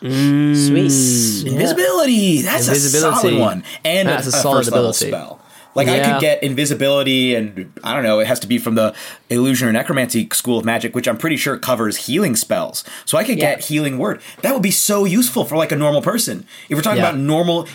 [0.00, 1.46] Sweet.
[1.46, 2.42] Invisibility.
[2.42, 5.08] That's a solid one, and That's a, a a solid first level ability.
[5.08, 5.40] spell.
[5.76, 8.18] Like I could get invisibility, and I don't know.
[8.18, 8.94] It has to be from the
[9.30, 12.82] illusion or necromancy school of magic, which I'm pretty sure covers healing spells.
[13.04, 13.54] So I could Yeah.
[13.56, 14.20] get healing word.
[14.42, 16.46] That would be so useful for like a normal person.
[16.68, 17.10] If we're talking Yeah.
[17.10, 17.68] about normal,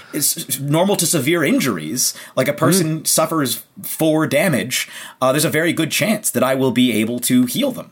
[0.60, 4.90] normal to severe injuries, like a person suffers four damage,
[5.22, 7.92] uh, there's a very good chance that I will be able to heal them.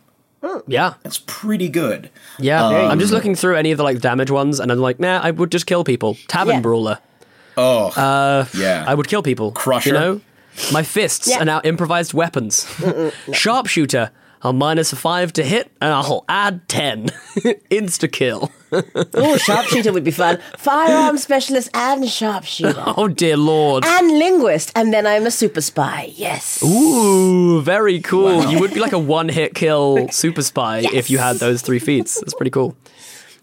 [0.67, 0.93] Yeah.
[1.03, 2.09] That's pretty good.
[2.39, 4.99] Yeah, Um, I'm just looking through any of the like damage ones, and I'm like,
[4.99, 6.17] nah, I would just kill people.
[6.27, 6.61] Tavern Yeah.
[6.61, 6.97] brawler,
[7.59, 8.85] Oh, uh, yeah.
[8.87, 9.51] I would kill people.
[9.51, 9.89] Crusher.
[9.89, 10.21] you know,
[10.71, 11.41] my fists Yeah.
[11.41, 12.65] are now improvised weapons.
[13.33, 14.11] Sharpshooter,
[14.41, 17.07] I'll minus a five to hit, and I'll add ten.
[17.69, 18.51] Insta kill.
[18.71, 20.39] Oh, sharpshooter would be fun.
[20.57, 22.83] Firearm specialist and sharpshooter.
[22.97, 23.83] Oh dear lord.
[23.85, 26.11] and linguist, and then I'm a super spy.
[26.15, 26.63] Yes.
[26.63, 28.45] Ooh, very cool.
[28.49, 32.19] You would be like a one-hit kill super spy if you had those three feats.
[32.19, 32.75] That's pretty cool.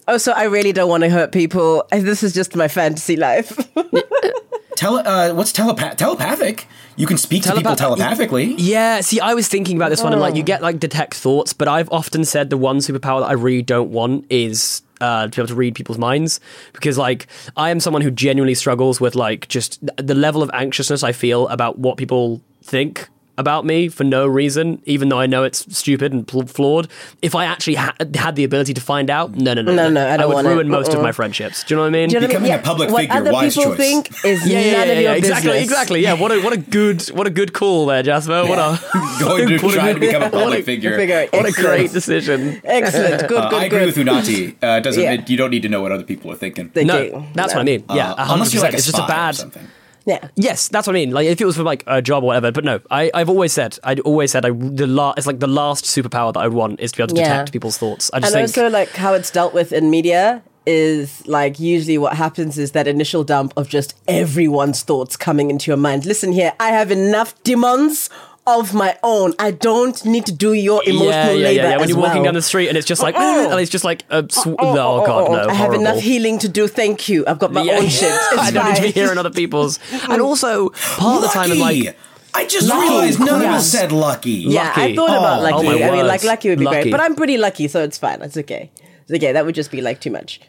[0.07, 1.85] Oh, so I really don't want to hurt people.
[1.91, 3.57] This is just my fantasy life.
[4.77, 6.67] Tele- uh, what's telepa- telepathic?
[6.95, 8.53] You can speak to people telepathically.
[8.57, 11.51] Yeah, see, I was thinking about this one, and like, you get like detect thoughts,
[11.51, 15.29] but I've often said the one superpower that I really don't want is uh, to
[15.29, 16.39] be able to read people's minds
[16.73, 21.03] because, like, I am someone who genuinely struggles with like just the level of anxiousness
[21.03, 25.43] I feel about what people think about me for no reason, even though I know
[25.43, 26.87] it's stupid and pl- flawed.
[27.21, 30.07] If I actually ha- had the ability to find out, no, no, no, No, no,
[30.07, 30.49] I don't would want it.
[30.51, 31.03] ruin most of Uh-uh.
[31.03, 31.63] my friendships.
[31.63, 32.09] Do you know what I mean?
[32.09, 32.43] Do you know what I mean?
[32.51, 33.77] Becoming a public what figure, other wise people choice.
[33.77, 35.63] think is yeah, yeah, none yeah, of your yeah, exactly, business.
[35.71, 35.99] exactly.
[36.01, 38.45] Yeah, what a what a good what a good call there, Jasper.
[38.45, 38.79] What a
[39.19, 40.95] Going to try to become a public figure.
[40.97, 41.27] Figure.
[41.31, 42.61] What a great decision.
[42.63, 43.27] Excellent.
[43.27, 43.95] Good, Uh, good, I agree good.
[43.97, 44.55] with Unati.
[44.61, 45.13] Uh, doesn't Yeah.
[45.13, 46.71] it, you don't need to know what other people are thinking.
[46.73, 47.23] They No, do.
[47.33, 47.59] that's No.
[47.59, 47.83] what I mean.
[47.93, 48.73] Yeah, Uh, a unless hundred you're like percent.
[48.73, 49.35] a It's just a spy or bad.
[49.35, 49.67] something.
[50.07, 50.29] Yeah.
[50.35, 51.11] Yes, that's what I mean.
[51.11, 53.51] Like if it was for like a job or whatever, but no, I, I've always
[53.51, 56.55] said, I'd always said, I the la- it's like the last superpower that I would
[56.55, 57.27] want is to be able to Yeah.
[57.29, 58.09] detect people's thoughts.
[58.13, 61.97] I just and think, also like how it's dealt with in media is like usually
[61.97, 66.05] what happens is that initial dump of just everyone's thoughts coming into your mind.
[66.05, 68.09] Listen here, I have enough demons
[68.47, 69.33] of my own.
[69.37, 71.61] I don't need to do your emotional yeah, yeah, labor.
[71.63, 71.77] yeah, yeah.
[71.77, 72.23] When you're walking well.
[72.25, 73.49] down the street and it's just like, Uh-uh.
[73.51, 75.47] and it's just like, a sw- Oh, oh, god, no, uh-uh.
[75.47, 75.81] I have horrible.
[75.81, 76.67] enough healing to do.
[76.67, 77.25] Thank you.
[77.27, 77.77] I've got my Yeah.
[77.77, 78.09] own shit.
[78.31, 79.79] It's I don't need to be hearing other people's.
[80.09, 81.95] And also, part of the time, I'm like,
[82.33, 82.81] I just Lucky.
[82.89, 84.31] realized none of us said lucky.
[84.31, 85.67] Yeah, I thought about Oh, lucky.
[85.83, 86.81] oh I mean, like lucky would be Lucky.
[86.83, 88.21] great, but I'm pretty lucky, so it's fine.
[88.21, 88.69] It's okay.
[89.03, 89.31] It's okay.
[89.33, 90.39] That would just be like too much.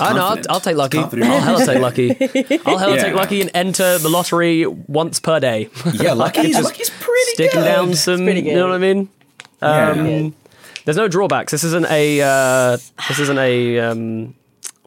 [0.00, 0.26] I know.
[0.26, 0.38] I'll.
[0.50, 0.98] I'll take lucky.
[0.98, 2.10] I'll hell take lucky.
[2.66, 3.02] I'll hell Yeah.
[3.02, 5.68] take lucky and enter the lottery once per day.
[5.94, 7.64] Yeah, lucky's, Just lucky's pretty sticking good.
[7.66, 8.26] down some.
[8.28, 9.08] You know what I mean?
[9.62, 9.90] Yeah.
[9.90, 10.34] Um,
[10.84, 11.52] There's no drawbacks.
[11.52, 12.20] This isn't a.
[12.22, 12.76] Uh,
[13.08, 13.78] this isn't a.
[13.80, 14.34] Um,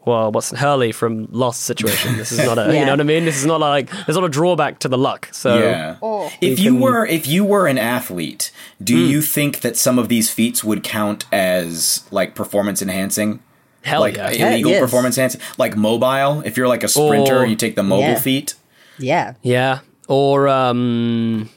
[0.04, 2.16] well, what's Hurley from Lost situation?
[2.16, 2.74] This is not a.
[2.76, 3.24] You know what I mean?
[3.24, 3.88] This is not like.
[4.06, 5.28] There's not a drawback to the luck.
[5.32, 5.96] So yeah.
[6.02, 6.26] Oh.
[6.40, 8.50] If you you can- were if you were an athlete,
[8.82, 9.10] do Hmm.
[9.10, 13.40] you think that some of these feats would count as like performance enhancing?
[13.82, 14.30] Hell like yeah.
[14.30, 16.42] illegal Yeah, performance enhancing, like mobile.
[16.44, 18.18] If you're like a sprinter, Or- and you take the mobile Yeah.
[18.18, 18.54] feat.
[18.98, 19.34] Yeah.
[19.42, 19.80] Yeah.
[20.08, 21.48] Or um,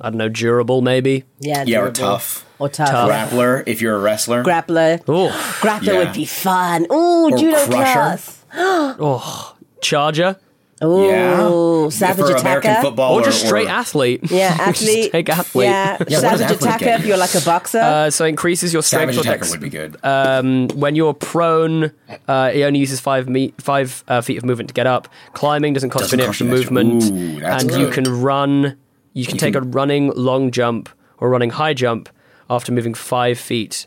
[0.00, 1.24] I don't know, durable maybe.
[1.40, 1.64] Yeah.
[1.66, 2.44] Yeah, or tough.
[2.58, 2.88] Or tough.
[2.90, 3.10] Tough.
[3.10, 4.42] Grappler, if you're a wrestler.
[4.44, 5.00] Grappler.
[5.08, 5.28] Oh,
[5.60, 5.98] Grappler Yeah.
[5.98, 6.86] would be fun.
[6.90, 7.68] Ooh, Or judo crusher.
[7.70, 8.44] class.
[8.54, 10.36] oh, charger.
[10.82, 11.88] Ooh, Yeah.
[11.90, 12.82] savage for American attacker.
[12.88, 14.30] football, Or just straight athlete.
[14.30, 15.12] Yeah, Just athlete.
[15.12, 15.64] take athlete.
[15.66, 17.00] Yeah, Yeah, savage athlete attacker get?
[17.00, 17.78] if you're like a boxer.
[17.78, 19.50] Uh, so increases your strength Savage attacker dex.
[19.52, 19.96] would be good.
[20.02, 21.92] Um, when you're prone,
[22.28, 25.06] uh, it only uses five me- five uh, feet of movement to get up.
[25.34, 28.76] Climbing doesn't cost Doesn't you any extra movement, Ooh, that's and you can run.
[29.12, 30.88] You can You take can- a running long jump
[31.18, 32.08] or running high jump
[32.50, 33.86] after moving five feet.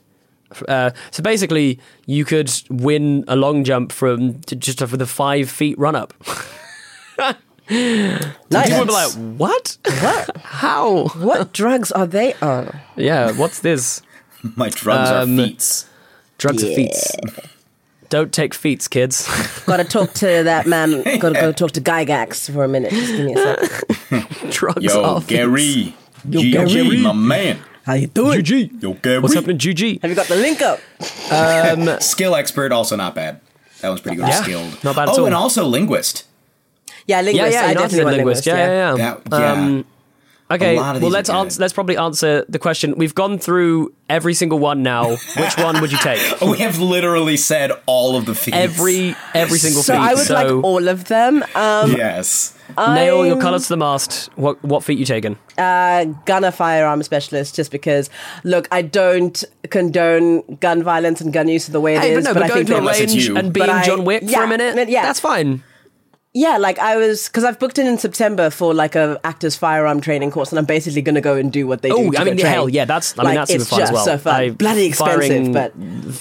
[0.70, 5.50] Uh, so basically, you could win a long jump from to just for the five
[5.50, 6.14] feet run up.
[8.50, 8.68] nice.
[8.68, 9.78] People would be like, "What?
[10.02, 10.38] What?
[10.44, 11.08] How?
[11.10, 12.80] what drugs are they on?
[12.96, 14.02] Yeah, what's this?
[14.56, 15.90] My drugs Um, are feats.
[16.38, 17.12] Drugs are feats.
[18.10, 19.28] Don't take feats, kids."
[19.66, 21.04] Gotta talk to that man.
[21.20, 22.92] Gotta go talk to Gygax for a minute.
[22.92, 23.38] Just give me a
[23.68, 24.52] second.
[24.52, 25.30] Drugs Yo, are feats.
[25.30, 25.96] Gary.
[26.30, 27.02] Yo, GG, Gary.
[27.02, 27.60] my man.
[27.86, 28.42] How you doing?
[28.42, 28.82] GG.
[28.84, 29.20] Yo, Gary.
[29.20, 30.02] What's happening, GG?
[30.02, 30.80] Have you got the link up?
[31.32, 33.40] Um, Skill expert, also not bad.
[33.82, 34.28] That was pretty good.
[34.28, 34.84] Yeah, Skilled.
[34.84, 35.22] not bad at all.
[35.22, 36.26] Oh, and also linguist.
[37.08, 37.52] Yeah, yeah, linguist.
[37.54, 38.46] yeah, yeah, I you definitely want linguist.
[38.46, 38.48] linguist.
[38.48, 39.18] Yeah, yeah, yeah.
[39.30, 39.52] That, yeah.
[39.54, 39.86] Um,
[40.52, 41.36] okay, A lot of well let's good.
[41.38, 41.62] answer.
[41.62, 42.96] Let's probably answer the question.
[42.98, 45.12] We've gone through every single one now.
[45.38, 46.20] Which one would you take?
[46.42, 48.58] we have literally said all of the feats.
[48.58, 50.02] Every every single So feat.
[50.02, 51.44] I would so like all of them.
[51.56, 52.54] Um, Yes.
[52.78, 54.30] nail your I'm- colours to the mast.
[54.36, 55.38] What what feat you taking?
[55.58, 58.12] uh, gunner firearm specialist just because
[58.44, 62.24] look i don't condone gun violence and gun use the way it is, Hey, but
[62.26, 63.38] no, but but i think to a that- Unless range you.
[63.38, 64.88] and being I- John Wick for a minute.
[64.90, 65.02] yeah.
[65.02, 65.64] that's fine.
[66.46, 70.00] Yeah like i was because i've booked in in september for like a actors firearm
[70.02, 72.24] training course and i'm basically going to go and do what they do Oh, I
[72.24, 72.54] mean, go train.
[72.54, 74.06] hell, yeah, that's I mean Like, that's super it's fun as just well.
[74.06, 74.36] so fun.
[74.42, 75.72] I- bloody expensive firing but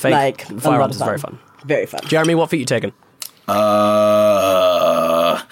[0.03, 1.39] fake like a lot firearms of is very fun.
[1.65, 2.93] very fun Jeremy, what feat you taking?
[3.49, 5.43] Uh,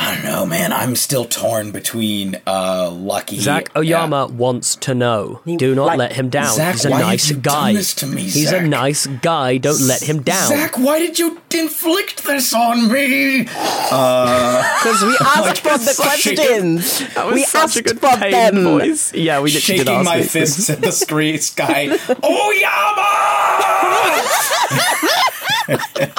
[0.00, 0.72] I don't know, man.
[0.72, 3.38] I'm still torn between uh, Lucky.
[3.40, 5.40] Zach Oyama wants to know.
[5.44, 6.54] Do not like- let him down.
[6.54, 7.72] Zach, He's a why nice you done guy.
[7.72, 8.62] this to me, He's Zach?
[8.62, 9.58] a nice guy.
[9.58, 10.46] Don't let him down.
[10.50, 13.40] Zach, why did you inflict this on me?
[13.50, 17.82] Uh, because we asked Like, for the such a good- questions That we asked a
[17.82, 19.12] good for pain them voice.
[19.12, 20.54] Yeah, we literally did shaking ask my these things.
[20.56, 21.88] fists at the screen sky.
[22.22, 23.08] Oyama!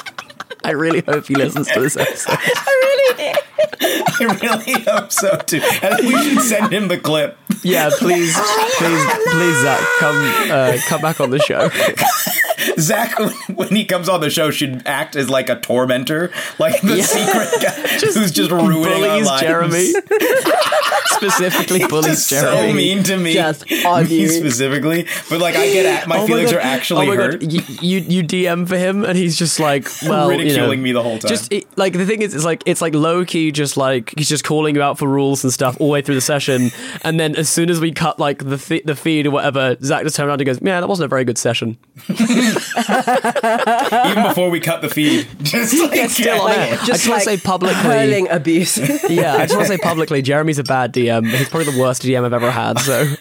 [0.62, 2.36] I really hope he listens to this episode.
[2.38, 3.34] I really
[3.80, 5.60] hope so too.
[5.62, 7.36] I think we should send him the clip.
[7.62, 8.34] Yeah, please,
[8.78, 11.68] please, please, Zach, come, uh, come back on the show.
[12.80, 13.14] Zach,
[13.54, 17.02] when he comes on the show, should act as like a tormentor, like the Yeah.
[17.04, 17.70] secret guy
[18.00, 19.42] who's just ruining our bullies lives.
[19.42, 19.92] Jeremy.
[21.12, 22.70] Specifically, bullies Just Jeremy.
[22.70, 24.28] so mean to me, Just on me you.
[24.28, 25.06] specifically.
[25.28, 26.58] But like, I get at my Oh feelings God.
[26.58, 27.42] are actually oh my hurt.
[27.42, 30.92] You, you you DM for him and he's just like well Ridiculing you know, me
[30.92, 31.28] the whole time.
[31.28, 34.28] Just it, like the thing is, it's like it's like low key, just like he's
[34.28, 36.70] just calling you out for rules and stuff all the way through the session,
[37.02, 40.02] and then as soon as we cut like the th- the feed or whatever, Zach
[40.04, 41.78] just turns around and goes, "Yeah, that wasn't a very good session."
[42.08, 42.54] Even
[44.24, 46.78] before we cut the feed, just like still on air.
[46.80, 47.76] I just want to say publicly.
[47.80, 48.78] hurling abuse
[49.10, 51.26] Yeah, I just want to say publicly, Jeremy's a bad DM.
[51.30, 52.78] He's probably the worst DM I've ever had.
[52.80, 53.14] So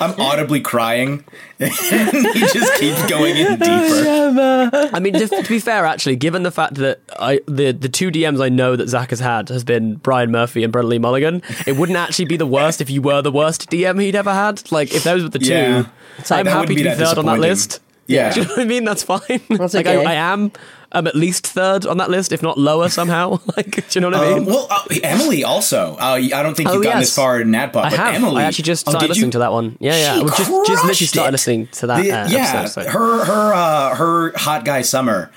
[0.00, 1.24] I'm audibly crying.
[1.58, 4.90] he just keeps going in oh, deeper.
[4.94, 8.10] I mean, to, to be fair, actually, given the fact that I the the two
[8.10, 11.42] DMs I know that Zach has had has been Brian Murphy and Brennan Lee Mulligan,
[11.66, 14.70] it wouldn't actually be the worst if you were the worst DM he'd ever had.
[14.72, 15.86] Like if those were the two, Yeah.
[16.30, 17.80] I'm happy to be be third on that list.
[18.06, 18.32] Yeah.
[18.34, 18.84] Do you know what I mean?
[18.84, 19.40] That's fine.
[19.48, 20.04] That's like okay.
[20.04, 20.52] I, I am.
[20.94, 23.40] I'm at least third on that list, if not lower somehow.
[23.56, 24.46] like, do you know what I Um, mean?
[24.46, 25.96] well, uh, Emily also.
[25.98, 27.08] Uh, I don't think Oh, you've gotten yes.
[27.08, 28.14] this far in I but have.
[28.14, 28.42] Emily.
[28.42, 29.32] I actually just Oh, started did listening you?
[29.32, 29.76] to that one.
[29.80, 30.14] Yeah, yeah.
[30.14, 31.32] She I was just just literally started it.
[31.32, 32.84] listening to that The- uh, yeah, episode.
[32.84, 32.90] So.
[32.90, 35.30] her her uh, her hot guy summer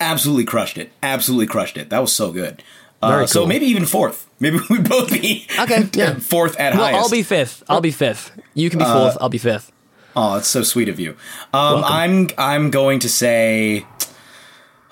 [0.00, 0.92] absolutely crushed it.
[1.02, 1.90] Absolutely crushed it.
[1.90, 2.62] That was so good.
[3.00, 4.26] Uh, Very So maybe even fourth.
[4.40, 6.14] Maybe we both be Okay, yeah.
[6.18, 7.00] fourth at well, highest.
[7.02, 7.62] I'll be fifth.
[7.68, 8.32] I'll be fifth.
[8.54, 9.16] You can be Uh, fourth.
[9.20, 9.72] I'll be fifth.
[10.16, 11.10] Oh, it's so sweet of you.
[11.54, 13.86] Um, I'm I'm going to say.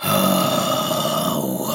[0.03, 1.71] Oh,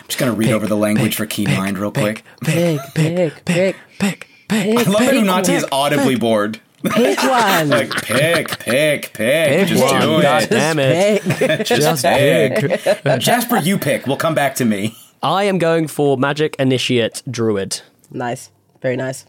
[0.00, 2.24] I'm just gonna read over the language for Keen Mind real quick.
[2.42, 4.28] Pick, pick, pick, pick, pick.
[4.50, 6.60] I love that pick, Unati is pick, audibly bored.
[6.84, 7.68] Pick one.
[7.68, 9.14] like pick, pick, pick.
[9.14, 10.00] Pick Just one.
[10.00, 10.22] do it.
[10.22, 11.22] God damn it.
[11.22, 11.58] Pick.
[11.66, 12.80] Just, Just pick.
[12.82, 13.04] pick.
[13.20, 14.06] Jasper, you pick.
[14.06, 14.96] We'll come back to me.
[15.22, 17.82] I am going for Magic Initiate Druid.
[18.10, 18.50] Nice.
[18.80, 19.26] Very nice.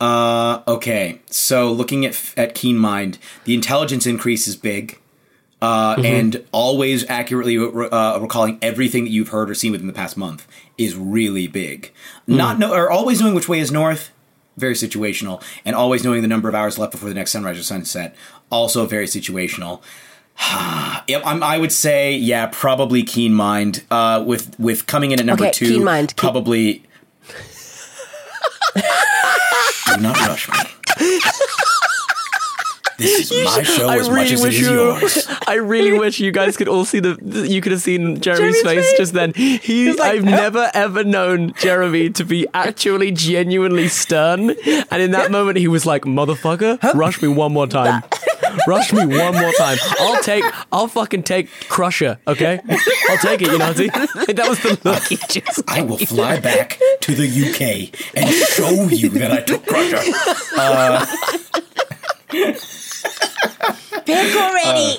[0.00, 1.20] Uh, okay.
[1.26, 4.98] So looking at at Keen Mind, the intelligence increase is big.
[5.64, 6.04] Uh, Mhm.
[6.04, 10.46] and always accurately uh, recalling everything that you've heard or seen within the past month
[10.76, 11.90] is really big.
[12.26, 14.10] Not know or always knowing which way is north,
[14.58, 17.62] very situational, and always knowing the number of hours left before the next sunrise or
[17.62, 18.14] sunset,
[18.50, 19.80] also very situational.
[20.38, 23.84] I'm, would say yeah, probably Keen Mind.
[23.90, 26.12] Uh, with with coming in at number Okay, two, Keen Mind.
[26.16, 26.82] Probably.
[28.74, 30.58] Do not rush me.
[32.98, 34.74] This is my show I as much really as it wish is you.
[34.74, 35.28] yours.
[35.46, 37.14] I really wish you guys could all see the.
[37.14, 38.98] the- You could have seen Jeremy's, Jeremy's face, face.
[38.98, 39.32] just then.
[39.34, 44.50] He, I've never ever known Jeremy to be actually genuinely stern,
[44.90, 48.02] and in that moment he was like, "Motherfucker, rush me one more time."
[48.68, 49.76] Rush me one more time.
[49.98, 50.44] I'll take.
[50.70, 52.20] I'll fucking take Crusher.
[52.28, 52.60] Okay,
[53.10, 53.48] I'll take it.
[53.50, 55.60] You know, that was the look he just.
[55.68, 59.98] I will fly back to the UK and show you that I took Crusher.
[60.56, 61.04] Uh,
[64.04, 64.98] Pick already.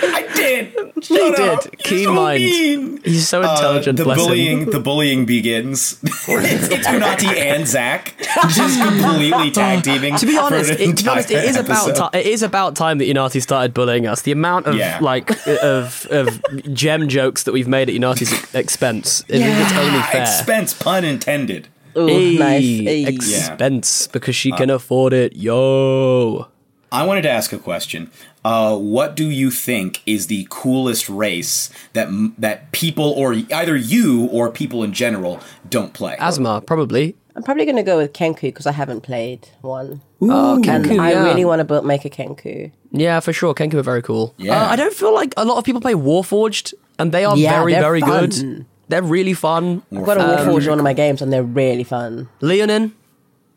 [0.00, 0.66] I did.
[0.94, 1.40] He Shut did.
[1.40, 1.78] up.
[1.78, 2.42] Keen So mind.
[2.44, 3.00] mean.
[3.04, 3.98] He's so intelligent.
[3.98, 4.24] Uh, the bless him.
[4.26, 5.98] bullying, the bullying begins.
[6.04, 8.14] it's, it's Unati and Zach
[8.50, 10.16] just completely tag teaming.
[10.16, 11.96] To be honest, it, to be honest, it is entire about episode.
[11.96, 12.10] time.
[12.20, 14.22] It is about time that Unati started bullying us.
[14.22, 14.98] The amount of Yeah.
[15.00, 16.40] like of of
[16.72, 19.24] gem jokes that we've made at Unati's expense.
[19.28, 20.22] I think it's only fair.
[20.22, 21.66] Expense, pun intended.
[21.96, 22.62] Ooh, Hey, nice.
[22.62, 23.04] Hey.
[23.06, 25.34] Expense because she Uh, can afford it.
[25.34, 26.46] Yo.
[26.90, 28.10] I wanted to ask a question.
[28.44, 32.08] Uh, what do you think is the coolest race that
[32.38, 36.16] that people or either you or people in general don't play?
[36.18, 37.14] Aasimar, probably.
[37.36, 40.00] I'm probably going to go with Kenku because I haven't played one.
[40.22, 42.72] Oh, and Kenku, I really want to build, make a Kenku.
[42.90, 43.54] Yeah, for sure.
[43.54, 44.34] Kenku are very cool.
[44.38, 44.60] Yeah.
[44.60, 47.60] Uh, I don't feel like a lot of people play Warforged, and they are Yeah,
[47.60, 48.28] very, they're very fun.
[48.30, 48.66] good.
[48.88, 49.82] They're really fun.
[49.94, 52.28] I've got a Um, Warforged in one of my games and they're really fun.
[52.40, 52.92] Leonin.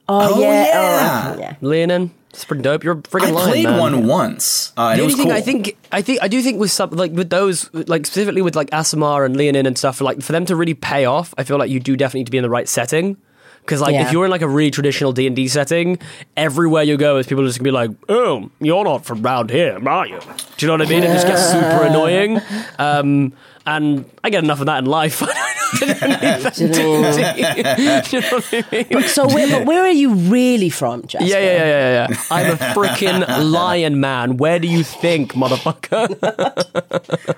[0.10, 0.66] Oh, Oh, yeah.
[0.66, 1.34] yeah.
[1.36, 1.56] Oh, yeah.
[1.62, 2.12] Leonin.
[2.34, 2.84] It's pretty dope.
[2.84, 3.80] You're freaking I lion, played man.
[3.80, 4.72] one once.
[4.78, 5.36] Uh, and the it only was thing cool.
[5.36, 8.56] I think, I think, I do think with some like with those, like specifically with
[8.56, 11.58] like Aasimar and Leonin and stuff, like for them to really pay off, I feel
[11.58, 13.18] like you do definitely need to be in the right setting.
[13.62, 14.08] Because like Yeah.
[14.08, 15.99] if you're in like a really traditional D and D setting,
[16.36, 19.78] everywhere you go is people just gonna be like, "Oh, you're not from round here,
[19.88, 20.20] are you?"
[20.58, 21.03] Do you know what I mean?
[21.03, 22.41] It just gets super annoying.
[22.80, 23.34] Um,
[23.68, 25.22] and I get enough of that in life.
[25.73, 28.03] I don't need that Do you know what I mean?
[28.11, 28.85] You know what I mean?
[28.91, 31.27] But so, where, but where are you really from, Jasper?
[31.27, 32.23] Yeah, yeah, yeah, yeah, yeah.
[32.31, 34.38] I'm a freaking lion man.
[34.38, 36.07] Where do you think, motherfucker?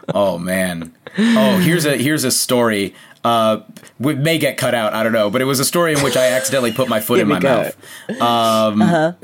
[0.15, 0.93] Oh man.
[1.17, 2.93] Oh, here's a here's a story.
[3.23, 3.61] Uh,
[4.01, 4.93] it may get cut out.
[4.93, 7.19] I don't know, but it was a story in which I accidentally put my foot
[7.19, 7.71] in my go.
[8.09, 8.21] mouth.
[8.21, 8.79] Um,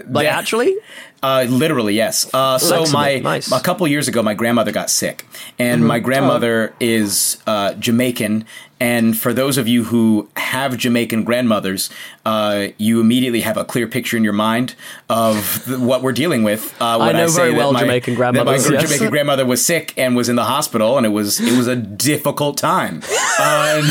[0.09, 0.37] like yeah.
[0.37, 0.75] actually?
[1.21, 2.33] Uh, literally, yes.
[2.33, 2.93] Uh, so excellent.
[2.93, 3.51] my Nice.
[3.51, 5.25] a couple years ago, my grandmother got sick,
[5.59, 8.45] and my grandmother is uh, Jamaican.
[8.79, 11.89] And for those of you who have Jamaican grandmothers,
[12.29, 14.75] uh, you immediately have a clear picture in your mind
[15.09, 16.75] of the, what we're dealing with.
[16.79, 18.67] Uh, when know say very well my, Jamaican that my yes.
[18.67, 21.75] Jamaican grandmother was sick and was in the hospital, and it was it was a
[21.75, 23.01] difficult time,
[23.39, 23.81] uh,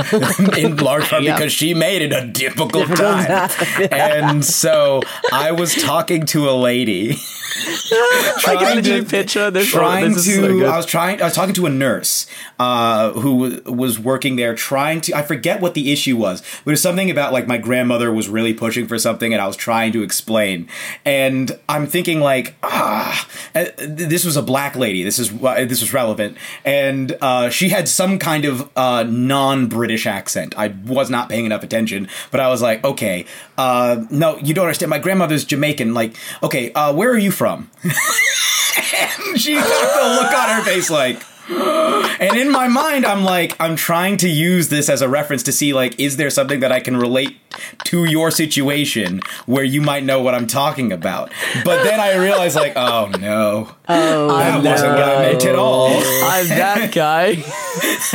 [0.56, 1.36] in large part Yeah.
[1.36, 3.50] because she made it a difficult time.
[3.92, 7.16] and so I was talking to a lady.
[7.56, 9.70] I can trying literally picture this.
[9.70, 10.66] trying this is to so.
[10.66, 12.26] I was trying I was talking to a nurse
[12.58, 16.72] uh, who was working there trying to I forget what the issue was but it
[16.72, 19.90] was something about like my grandmother was really pushing for something and I was trying
[19.94, 20.68] to explain.
[21.04, 25.02] And I'm thinking like ah uh, this was a black lady.
[25.02, 26.38] This is this was relevant.
[26.64, 30.56] And uh, she had some kind of uh, non-British accent.
[30.56, 33.26] I was not paying enough attention but I was like okay
[33.58, 34.90] uh, no you don't understand.
[34.90, 35.94] My grandmother's Jamaican.
[35.94, 37.70] Like okay uh, where are you from?
[39.30, 43.54] And she got the look on her face like and in my mind i'm like
[43.60, 46.72] i'm trying to use this as a reference to see like is there something that
[46.72, 47.36] i can relate
[47.84, 51.30] to your situation where you might know what i'm talking about
[51.64, 55.88] but then i realized like oh no Oh, that wasn't what i meant at all
[55.90, 57.44] I'm that guy.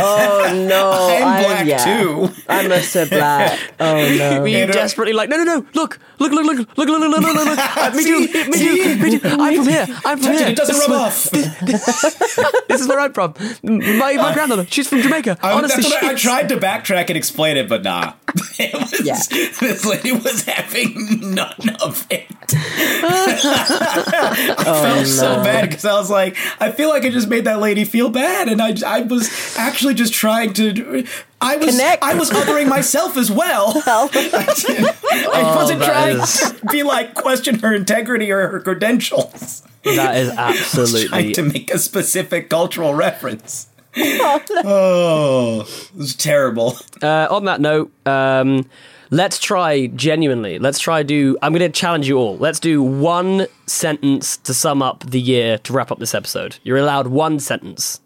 [0.01, 1.83] Oh no, I'm black yeah.
[1.83, 2.29] too.
[2.47, 3.59] I'm also black.
[3.79, 4.41] Oh no.
[4.43, 6.99] We And, uh, desperately like no no no look look look look look look look
[6.99, 8.83] look look look look Uh, me too me See?
[8.83, 10.91] too me too I'm from here I'm from Touch here it, it doesn't This rub
[10.91, 13.33] where- off this is where I'm from
[13.63, 17.09] my my grandmother she's from Jamaica I, honestly that's what I, I tried to backtrack
[17.09, 18.13] and explain it, but nah.
[18.57, 19.15] It was, Yeah.
[19.59, 22.27] This lady was having none of it.
[22.51, 27.59] I felt so bad because I was like, I feel like I just made that
[27.59, 31.05] lady feel bad, and I, I was actually just trying to.
[31.41, 32.03] I was Connect.
[32.03, 33.73] I was othering myself as well.
[33.85, 34.07] I,
[34.55, 34.95] didn't-
[35.33, 39.63] I wasn't trying is- to be like question her integrity or her credentials.
[39.83, 43.67] That is I was trying to make a specific cultural reference.
[43.95, 46.77] Oh, it was terrible.
[47.01, 48.69] Uh, on that note, um,
[49.09, 50.59] let's try genuinely.
[50.59, 51.37] Let's try do.
[51.41, 52.37] I'm going to challenge you all.
[52.37, 56.57] Let's do one sentence to sum up the year to wrap up this episode.
[56.63, 58.01] You're allowed one sentence.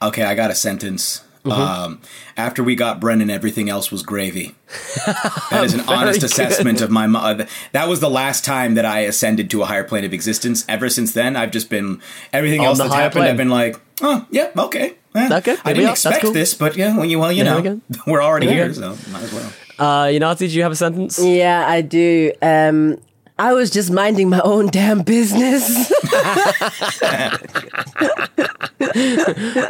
[0.00, 1.22] Okay, I got a sentence.
[1.44, 1.52] Mhm.
[1.52, 2.00] Um,
[2.36, 4.54] after we got Brennan, everything else was gravy.
[5.50, 6.30] That is an honest good.
[6.30, 7.06] assessment of my.
[7.06, 10.12] mo- Uh, that was the last time that I ascended to a higher plane of
[10.12, 10.64] existence.
[10.68, 12.00] Ever since then, I've just been
[12.32, 13.12] everything On else that's happened.
[13.22, 13.30] plane.
[13.30, 14.96] I've been like, oh, yeah, okay.
[15.14, 16.32] eh, Okay, I didn't expect cool.
[16.32, 19.32] this, but yeah, well, you well, you know, we're already we here, so might as
[19.32, 19.50] well.
[19.78, 21.18] Uh, Unati, do you have a sentence?
[21.18, 22.32] Yeah, I do.
[22.42, 22.98] Um,
[23.38, 25.92] I was just minding my own damn business.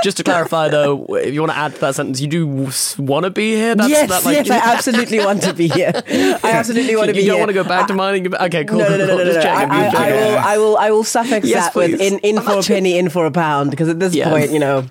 [0.02, 2.46] Just to clarify, though, if you want to add to that sentence, you do
[2.98, 3.74] want to be here.
[3.74, 5.92] That's yes, that, like, yes, I absolutely want to be here.
[5.94, 7.32] I absolutely want to be here.
[7.32, 7.46] You don't here.
[7.46, 8.34] want to go back to mining.
[8.34, 8.78] Okay, cool.
[8.78, 9.32] No, no, no, no, no, no.
[9.32, 9.40] No.
[9.40, 12.58] I, I, I will, I will, I will suffix Yes, that with in, in for
[12.58, 14.30] a penny, in for a pound, because at this Yeah.
[14.30, 14.82] point, you know,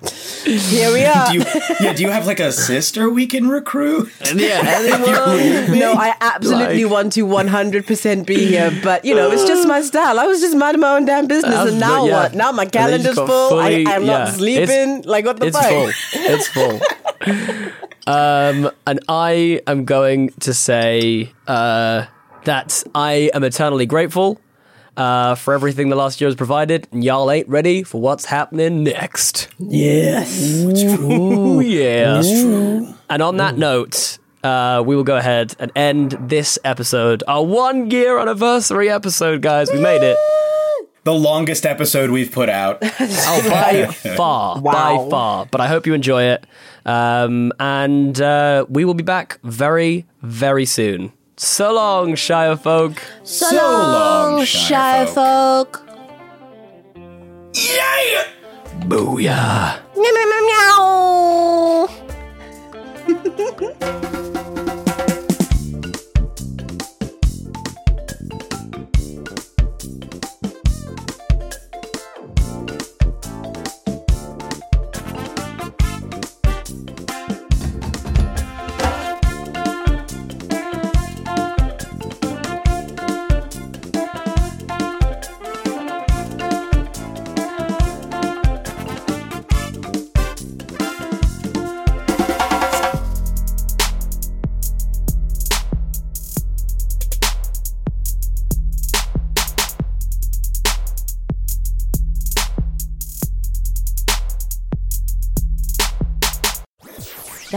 [0.44, 1.28] here we are.
[1.32, 1.44] Do you,
[1.80, 4.10] yeah, do you have like a sister we can recruit?
[4.34, 5.78] Yeah, anyone?
[5.78, 9.80] no, I absolutely Like- want to 100% be here, but you know, it's just my
[9.82, 10.18] style.
[10.18, 12.12] I was just minding my own damn business, That's and now yeah.
[12.12, 12.34] what?
[12.34, 13.48] Now my And then you calendar's full.
[13.50, 14.18] fully- I, I'm yeah.
[14.24, 14.62] not sleeping.
[14.98, 15.68] It's- like what the it's fuck?
[15.68, 15.90] full.
[16.14, 16.80] It's full.
[18.06, 22.06] um, and I am going to say uh,
[22.44, 24.40] that I am eternally grateful
[24.96, 28.82] uh, for everything the last year has provided, and y'all ain't ready for what's happening
[28.82, 29.48] next.
[29.58, 30.42] Yes.
[30.64, 32.20] Ooh, yeah.
[33.10, 34.18] And on that note,
[34.48, 39.70] uh, we will go ahead and end this episode, our one year anniversary episode, guys.
[39.70, 40.16] We made it.
[41.04, 42.82] The longest episode we've put out.
[43.30, 45.46] Oh, by far, by far.
[45.46, 46.46] But I hope you enjoy it.
[46.84, 51.12] Um, and uh, we will be back very, very soon.
[51.36, 53.00] So long, Shire folk.
[53.22, 55.82] So long, Shire folk.
[57.54, 58.24] Yeah!
[58.88, 59.80] Booyah.
[59.96, 61.88] Meow, meow, meow,
[63.08, 64.24] meow.